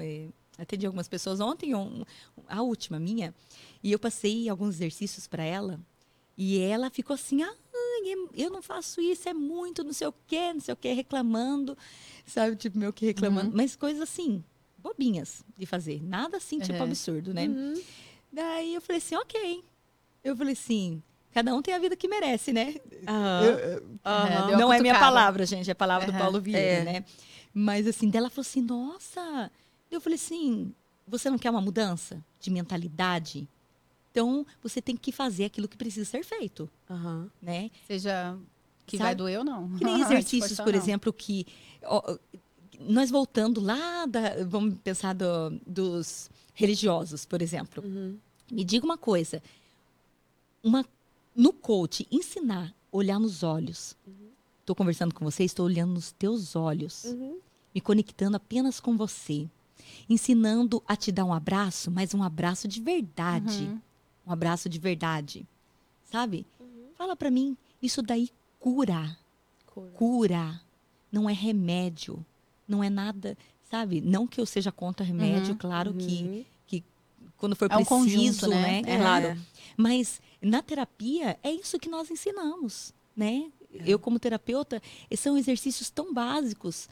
[0.00, 0.26] é,
[0.58, 2.04] atendi algumas pessoas ontem, um-
[2.48, 3.34] a última minha,
[3.82, 5.80] e eu passei alguns exercícios para ela,
[6.36, 7.54] e ela ficou assim, ah,
[8.34, 11.76] eu não faço isso, é muito, não sei o quê, não sei o quê, reclamando,
[12.26, 14.42] sabe, tipo, meu que reclamando, mas coisas assim,
[14.78, 16.82] bobinhas de fazer, nada assim, tipo, Uhum.
[16.84, 17.48] absurdo, né?
[17.48, 17.80] Uhum.
[18.32, 19.64] Daí eu falei assim, ok.
[20.22, 21.02] Eu falei assim,
[21.32, 22.74] cada um tem a vida que merece, né?
[24.04, 26.18] Uma Não é minha palavra, gente, é a palavra do.
[26.18, 26.84] Paulo Vieira, É.
[26.84, 27.04] né?
[27.52, 29.50] Mas assim, dela falou assim, nossa.
[29.90, 30.72] Eu falei assim,
[31.06, 33.48] você não quer uma mudança de mentalidade?
[34.10, 37.30] Então, você tem que fazer aquilo que precisa ser feito, Aham.
[37.40, 37.70] né?
[37.86, 38.36] Seja
[38.86, 39.08] que Sabe?
[39.08, 39.76] vai doer ou não.
[39.76, 40.78] Que nem exercícios, por não.
[40.78, 41.46] exemplo, que
[41.84, 42.16] ó,
[42.80, 47.82] nós voltando lá, da- vamos pensar do- dos religiosos, por exemplo.
[47.84, 48.18] Uhum.
[48.50, 49.42] Me diga uma coisa.
[50.62, 50.84] Uma,
[51.34, 53.96] no coach, ensinar, olhar nos olhos.
[54.60, 57.38] Estou conversando com você, estou olhando nos teus olhos, Uhum.
[57.74, 59.48] me conectando apenas com você.
[60.08, 63.64] Ensinando a te dar um abraço, mas um abraço de verdade.
[63.64, 63.80] Uhum.
[64.26, 65.46] Um abraço de verdade.
[66.10, 66.46] Sabe?
[66.60, 66.88] Uhum.
[66.96, 69.16] Fala para mim, isso daí cura.
[69.66, 69.90] Cura.
[69.94, 70.60] Cura.
[71.12, 72.24] Não é remédio.
[72.66, 73.36] Não é nada,
[73.70, 74.00] sabe?
[74.00, 75.58] Não que eu seja contra remédio, Uhum.
[75.58, 76.84] claro que Uhum.
[77.36, 78.82] quando for É um preciso, conjunto, né?
[78.82, 78.94] né?
[78.94, 78.98] É.
[78.98, 79.40] Claro.
[79.76, 83.50] Mas na terapia é isso que nós ensinamos, né?
[83.84, 84.82] Eu como terapeuta,
[85.16, 86.88] são exercícios tão básicos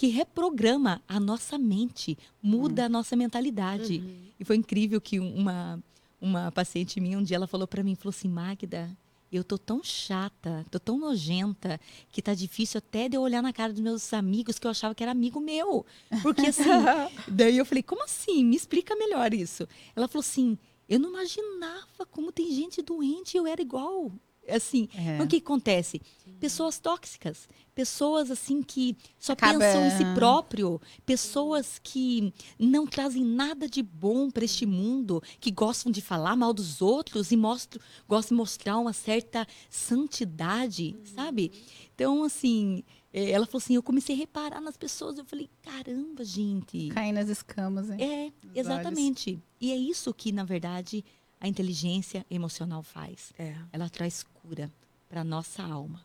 [0.00, 3.98] que reprograma a nossa mente, muda a nossa mentalidade.
[3.98, 4.28] Uhum.
[4.40, 5.78] E foi incrível que uma
[6.18, 8.96] uma paciente minha um dia ela falou para mim, falou assim: "Magda,
[9.30, 11.78] eu tô tão chata, tô tão nojenta
[12.10, 14.94] que tá difícil até de eu olhar na cara dos meus amigos que eu achava
[14.94, 15.84] que era amigo meu.
[16.22, 16.62] Porque assim,
[17.28, 18.42] daí eu falei: "Como assim?
[18.42, 19.68] Me explica melhor isso".
[19.94, 20.56] Ela falou assim:
[20.88, 24.10] "Eu não imaginava como tem gente doente, eu era igual".
[24.50, 25.14] Assim, É.
[25.14, 26.00] então, o que acontece?
[26.38, 33.22] Pessoas tóxicas, pessoas assim que só Acaba- pensam em si próprio, pessoas que não trazem
[33.22, 37.78] nada de bom para este mundo, que gostam de falar mal dos outros e mostram,
[38.08, 41.52] gostam de mostrar uma certa santidade, sabe?
[41.94, 42.82] Então, assim,
[43.12, 46.88] eh, ela falou assim, eu comecei a reparar nas pessoas, eu falei, caramba, gente.
[46.88, 47.98] Cair nas escamas, hein?
[48.02, 49.38] É, exatamente.
[49.60, 51.04] E é isso que, na verdade,
[51.38, 53.54] a inteligência emocional faz É.
[53.72, 54.70] ela traz cura
[55.08, 56.00] para nossa alma.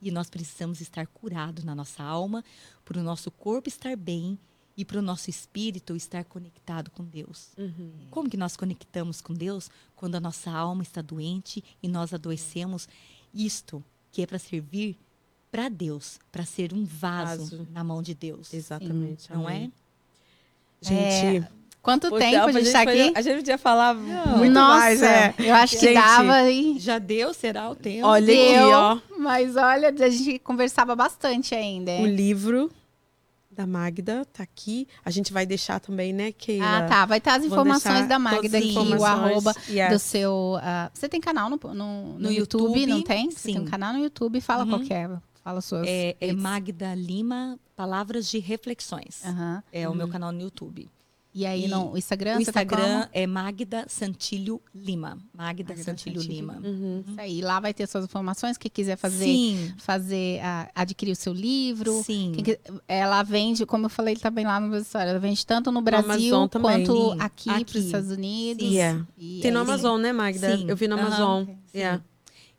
[0.00, 2.44] E nós precisamos estar curados na nossa alma,
[2.84, 4.38] para o nosso corpo estar bem
[4.76, 7.50] e para o nosso espírito estar conectado com Deus.
[7.56, 7.92] Uhum.
[8.10, 12.88] Como que nós conectamos com Deus quando a nossa alma está doente e nós adoecemos?
[13.32, 13.82] Isto
[14.12, 14.98] que é para servir
[15.50, 17.68] para Deus, para ser um vaso, Vaso.
[17.70, 18.52] na mão de Deus.
[18.52, 19.32] Exatamente.
[19.32, 19.72] Não amém.
[20.82, 20.84] é?
[20.84, 21.48] Gente,
[21.84, 23.12] Quanto tempo a gente tá fazer- aqui?
[23.14, 24.38] A gente podia falar Não.
[24.38, 25.34] muito Nossa, mais, é.
[25.38, 26.76] eu acho que Gente, dava aí.
[26.80, 28.06] Já deu, será o tempo?
[28.06, 28.64] Olha Deu.
[28.64, 28.74] aqui,
[29.12, 29.18] ó.
[29.18, 31.90] Mas olha, a gente conversava bastante ainda.
[31.92, 32.16] O hein?
[32.16, 32.70] livro
[33.50, 34.88] da Magda tá aqui.
[35.04, 36.78] A gente vai deixar também, né, Keila?
[36.78, 37.06] Ah, tá.
[37.06, 39.90] Vai estar as informações da Magda aqui, o arroba Yes.
[39.92, 40.58] do seu.
[40.62, 43.30] ah, você tem canal no, no, no No YouTube, YouTube, não tem?
[43.30, 43.52] Você sim.
[43.52, 44.70] tem um canal no YouTube, fala Uhum.
[44.70, 45.08] qual que é.
[45.44, 45.86] Fala suas.
[45.86, 46.32] É, é.
[46.32, 49.22] Magda Lima, Palavras de Reflexões.
[49.24, 49.62] Aham.
[49.70, 50.88] É o meu canal no YouTube.
[51.36, 53.08] E aí E no Instagram, o tá Instagram como?
[53.12, 55.18] é Magda Santilho Lima.
[55.34, 56.36] Magda, Magda Santilho, Santilho.
[56.36, 56.60] Lima.
[56.64, 57.02] Uhum.
[57.08, 58.56] Isso aí, lá vai ter suas informações.
[58.56, 62.02] Quem quiser fazer, Sim, fazer ah, adquirir o seu livro.
[62.04, 62.30] sim.
[62.36, 65.72] Quem que- ela vende, como eu falei também lá no meu história, ela vende tanto
[65.72, 66.86] no Brasil também.
[66.86, 67.64] quanto Sim, aqui, aqui.
[67.64, 68.64] para os Estados Unidos.
[68.68, 68.74] Sim.
[68.74, 69.06] Yeah.
[69.18, 70.56] E Tem no Amazon, né, Magda?
[70.56, 70.66] Sim.
[70.68, 70.94] Eu vi no.
[70.96, 71.46] Amazon.
[71.46, 71.56] Sim.
[71.74, 72.00] Yeah.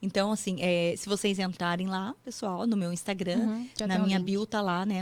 [0.02, 4.45] Então, assim, é, se vocês entrarem lá, pessoal, no meu Instagram, Uhum, na minha bio
[4.45, 4.99] tá lá, né?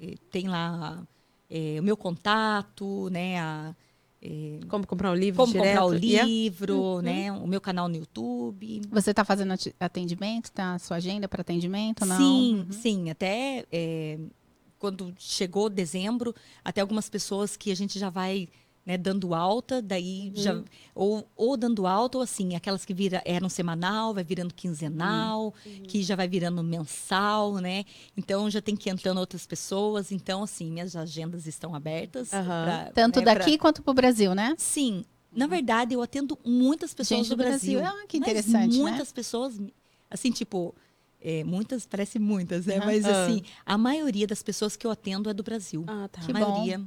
[0.00, 1.06] eh, tem lá
[1.50, 3.38] eh, o meu contato, né?
[3.40, 3.74] A,
[4.22, 5.66] eh, Como comprar um livro como direto.
[5.66, 6.26] comprar o Yeah.
[6.28, 7.32] livro, né?
[7.32, 8.82] O meu canal no YouTube.
[8.90, 10.50] Você está fazendo atendimento?
[10.52, 12.04] Tá a sua agenda para atendimento?
[12.06, 12.16] Não?
[12.16, 12.72] Sim, Uhum.
[12.72, 13.10] sim.
[13.10, 14.18] Até é,
[14.78, 18.48] quando chegou dezembro, até algumas pessoas que a gente já vai
[18.90, 20.42] né, dando alta, daí uhum.
[20.42, 20.62] já
[20.92, 25.82] ou, ou dando alta ou assim, aquelas que vira, eram semanal, vai virando quinzenal, uhum.
[25.84, 27.84] que já vai virando mensal, né?
[28.16, 32.32] Então já tem que entrando outras pessoas, então assim, minhas agendas estão abertas.
[32.32, 32.44] Uhum.
[32.44, 33.58] Pra, Tanto né, daqui pra...
[33.58, 34.54] quanto para o Brasil, né?
[34.58, 37.78] Sim, na verdade, eu atendo muitas pessoas Gente do Brasil.
[37.78, 38.00] Brasil.
[38.02, 38.82] Ah, que interessante, né?
[38.82, 39.14] muitas né?
[39.14, 39.60] pessoas,
[40.10, 40.74] assim, tipo,
[41.20, 42.80] é, muitas, parece muitas, né?
[42.80, 42.86] Uhum.
[42.86, 45.84] Mas assim, a maioria das pessoas que eu atendo é do Brasil.
[45.86, 46.20] Ah, tá.
[46.22, 46.78] Que a maioria.
[46.78, 46.86] Bom.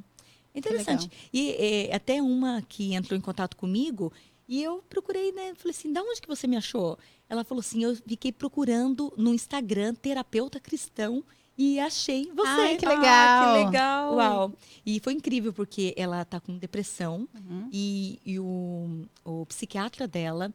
[0.55, 1.09] Interessante.
[1.31, 4.11] E é, até uma que entrou em contato comigo
[4.47, 5.53] e eu procurei, né?
[5.55, 6.97] Falei assim, da onde que você me achou?
[7.30, 11.23] Ela falou assim, eu fiquei procurando no Instagram terapeuta cristão
[11.57, 12.49] e achei você.
[12.49, 13.03] Ai, que legal.
[13.05, 14.15] Ah, que legal.
[14.15, 14.53] Uau.
[14.85, 17.69] E foi incrível porque ela tá com depressão uhum.
[17.71, 20.53] e, e o, o psiquiatra dela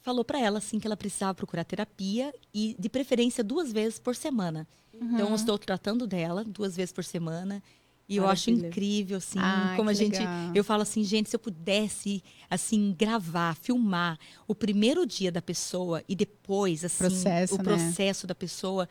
[0.00, 4.14] falou para ela assim que ela precisava procurar terapia e de preferência duas vezes por
[4.14, 4.68] semana.
[4.92, 5.14] Uhum.
[5.14, 7.62] Então eu estou tratando dela duas vezes por semana.
[8.08, 10.18] E eu acho incrível, assim, Ai, como a gente.
[10.18, 10.52] Legal.
[10.54, 16.04] Eu falo assim, gente, se eu pudesse, assim, gravar, filmar o primeiro dia da pessoa
[16.06, 17.64] e depois, assim, processo, o né?
[17.64, 18.88] processo da pessoa,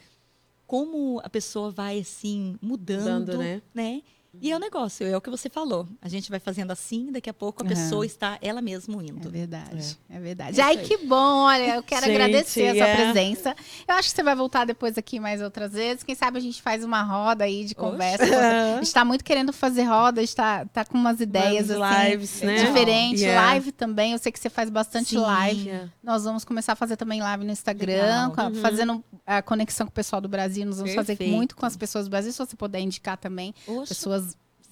[0.66, 3.62] como a pessoa vai assim mudando, Dando, né?
[3.74, 4.02] né?
[4.42, 5.88] E é o negócio, é o que você falou.
[6.02, 8.04] A gente vai fazendo assim, daqui a pouco a pessoa uhum.
[8.04, 9.28] está ela mesma indo.
[9.28, 10.60] É verdade, é, é verdade.
[10.60, 12.96] É Ai, que bom, olha, eu quero gente, agradecer a sua é.
[12.96, 13.56] presença.
[13.88, 16.04] Eu acho que você vai voltar depois aqui mais outras vezes.
[16.04, 18.24] Quem sabe a gente faz uma roda aí de conversa.
[18.74, 22.66] A gente está muito querendo fazer roda, está tá com umas ideias assim, lives, né?
[22.66, 23.22] diferentes.
[23.22, 23.50] Yeah.
[23.50, 25.18] Live também, eu sei que você faz bastante Sim.
[25.18, 25.72] live.
[26.04, 28.56] Nós vamos começar a fazer também live no Instagram, uhum.
[28.56, 30.66] fazendo a conexão com o pessoal do Brasil.
[30.66, 31.18] Nós vamos Perfeito.
[31.20, 33.54] fazer muito com as pessoas do Brasil, se você puder indicar também.
[33.68, 33.88] Oxa.
[33.88, 34.23] Pessoas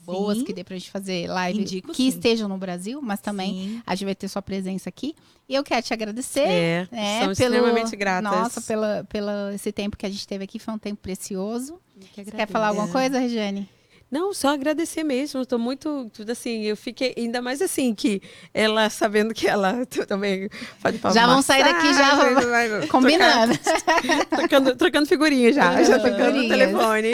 [0.05, 0.43] boas sim.
[0.43, 2.07] que dê pra gente fazer live Indico, que sim.
[2.07, 3.83] estejam no Brasil, mas também sim.
[3.85, 5.15] a gente vai ter sua presença aqui.
[5.47, 6.47] E eu quero te agradecer.
[6.47, 8.31] É, né, pelo, extremamente gratas.
[8.31, 11.79] Nossa, pela, pela esse tempo que a gente teve aqui, foi um tempo precioso.
[12.13, 13.69] Que Quer falar alguma coisa, Regiane?
[14.11, 15.41] Não, só agradecer mesmo.
[15.41, 18.21] Estou muito, tudo assim, eu fiquei ainda mais assim que
[18.53, 20.49] ela sabendo que ela também
[20.81, 23.53] pode Já vão sair daqui já combinando,
[24.29, 27.11] trocando, trocando figurinha já, já trocando telefone.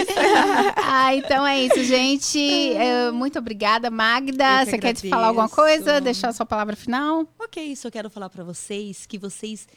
[0.76, 2.74] ah, então é isso, gente.
[3.14, 4.66] Muito obrigada, Magda.
[4.66, 6.02] Você quer te falar alguma coisa?
[6.02, 7.28] Deixar a sua palavra final?
[7.38, 9.68] Ok, eu quero falar para vocês que vocês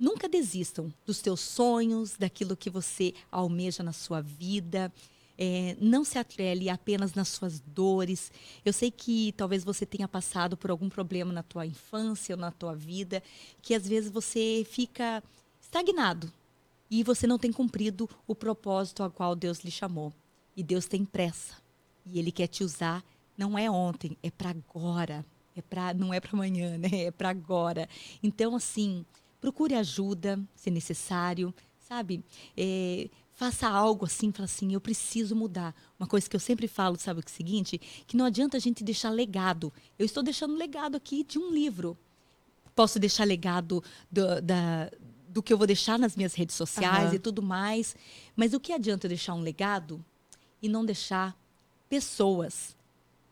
[0.00, 4.92] nunca desistam dos teus sonhos, daquilo que você almeja na sua vida.
[5.42, 8.30] É, não se atrele apenas nas suas dores.
[8.62, 12.50] Eu sei que talvez você tenha passado por algum problema na tua infância ou na
[12.50, 13.22] tua vida,
[13.62, 15.22] que às vezes você fica
[15.58, 16.30] estagnado
[16.90, 20.12] e você não tem cumprido o propósito ao qual Deus lhe chamou.
[20.54, 21.54] E Deus tem pressa.
[22.04, 23.02] E ele quer te usar
[23.38, 25.24] não é ontem, é para agora.
[25.56, 27.04] É para não é para amanhã, né?
[27.04, 27.88] É para agora.
[28.22, 29.06] Então assim,
[29.40, 32.22] procure ajuda, se necessário, sabe?
[32.54, 33.08] É,
[33.40, 35.74] faça algo assim, fala assim, eu preciso mudar.
[35.98, 37.80] Uma coisa que eu sempre falo, sabe o que é o seguinte?
[38.06, 39.72] Que não adianta a gente deixar legado.
[39.98, 41.96] Eu estou deixando legado aqui de um livro.
[42.74, 44.90] Posso deixar legado do, da,
[45.26, 47.14] do que eu vou deixar nas minhas redes sociais uhum.
[47.14, 47.96] e tudo mais.
[48.36, 50.04] Mas o que adianta eu deixar um legado
[50.60, 51.34] e não deixar
[51.88, 52.76] pessoas,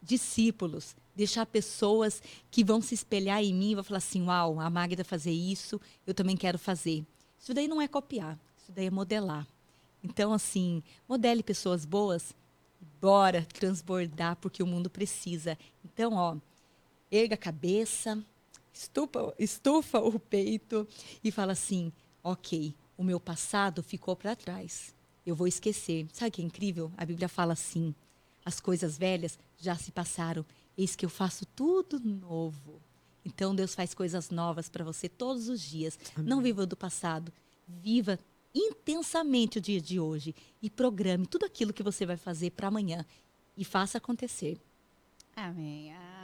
[0.02, 4.70] discípulos, deixar pessoas que vão se espelhar em mim e vão falar assim: uau, a
[4.70, 7.04] Magda fazer isso, eu também quero fazer.
[7.38, 9.46] Isso daí não é copiar, isso daí é modelar.
[10.02, 12.34] Então, assim, modele pessoas boas,
[13.00, 15.58] bora transbordar, porque o mundo precisa.
[15.84, 16.36] Então, ó,
[17.10, 18.22] erga a cabeça,
[18.72, 20.86] estufa, estufa o peito
[21.22, 21.92] e fala assim:
[22.22, 24.94] ok, o meu passado ficou para trás.
[25.26, 26.06] Eu vou esquecer.
[26.12, 26.90] Sabe o que é incrível?
[26.96, 27.94] A Bíblia fala assim:
[28.44, 30.44] as coisas velhas já se passaram,
[30.76, 32.80] eis que eu faço tudo novo.
[33.24, 35.98] Então Deus faz coisas novas para você todos os dias.
[36.16, 36.28] Amém.
[36.28, 37.32] Não viva do passado,
[37.66, 38.18] viva
[38.58, 43.04] intensamente o dia de hoje e programe tudo aquilo que você vai fazer para amanhã
[43.56, 44.60] e faça acontecer.
[45.36, 45.92] Amém.
[45.92, 46.17] Ah.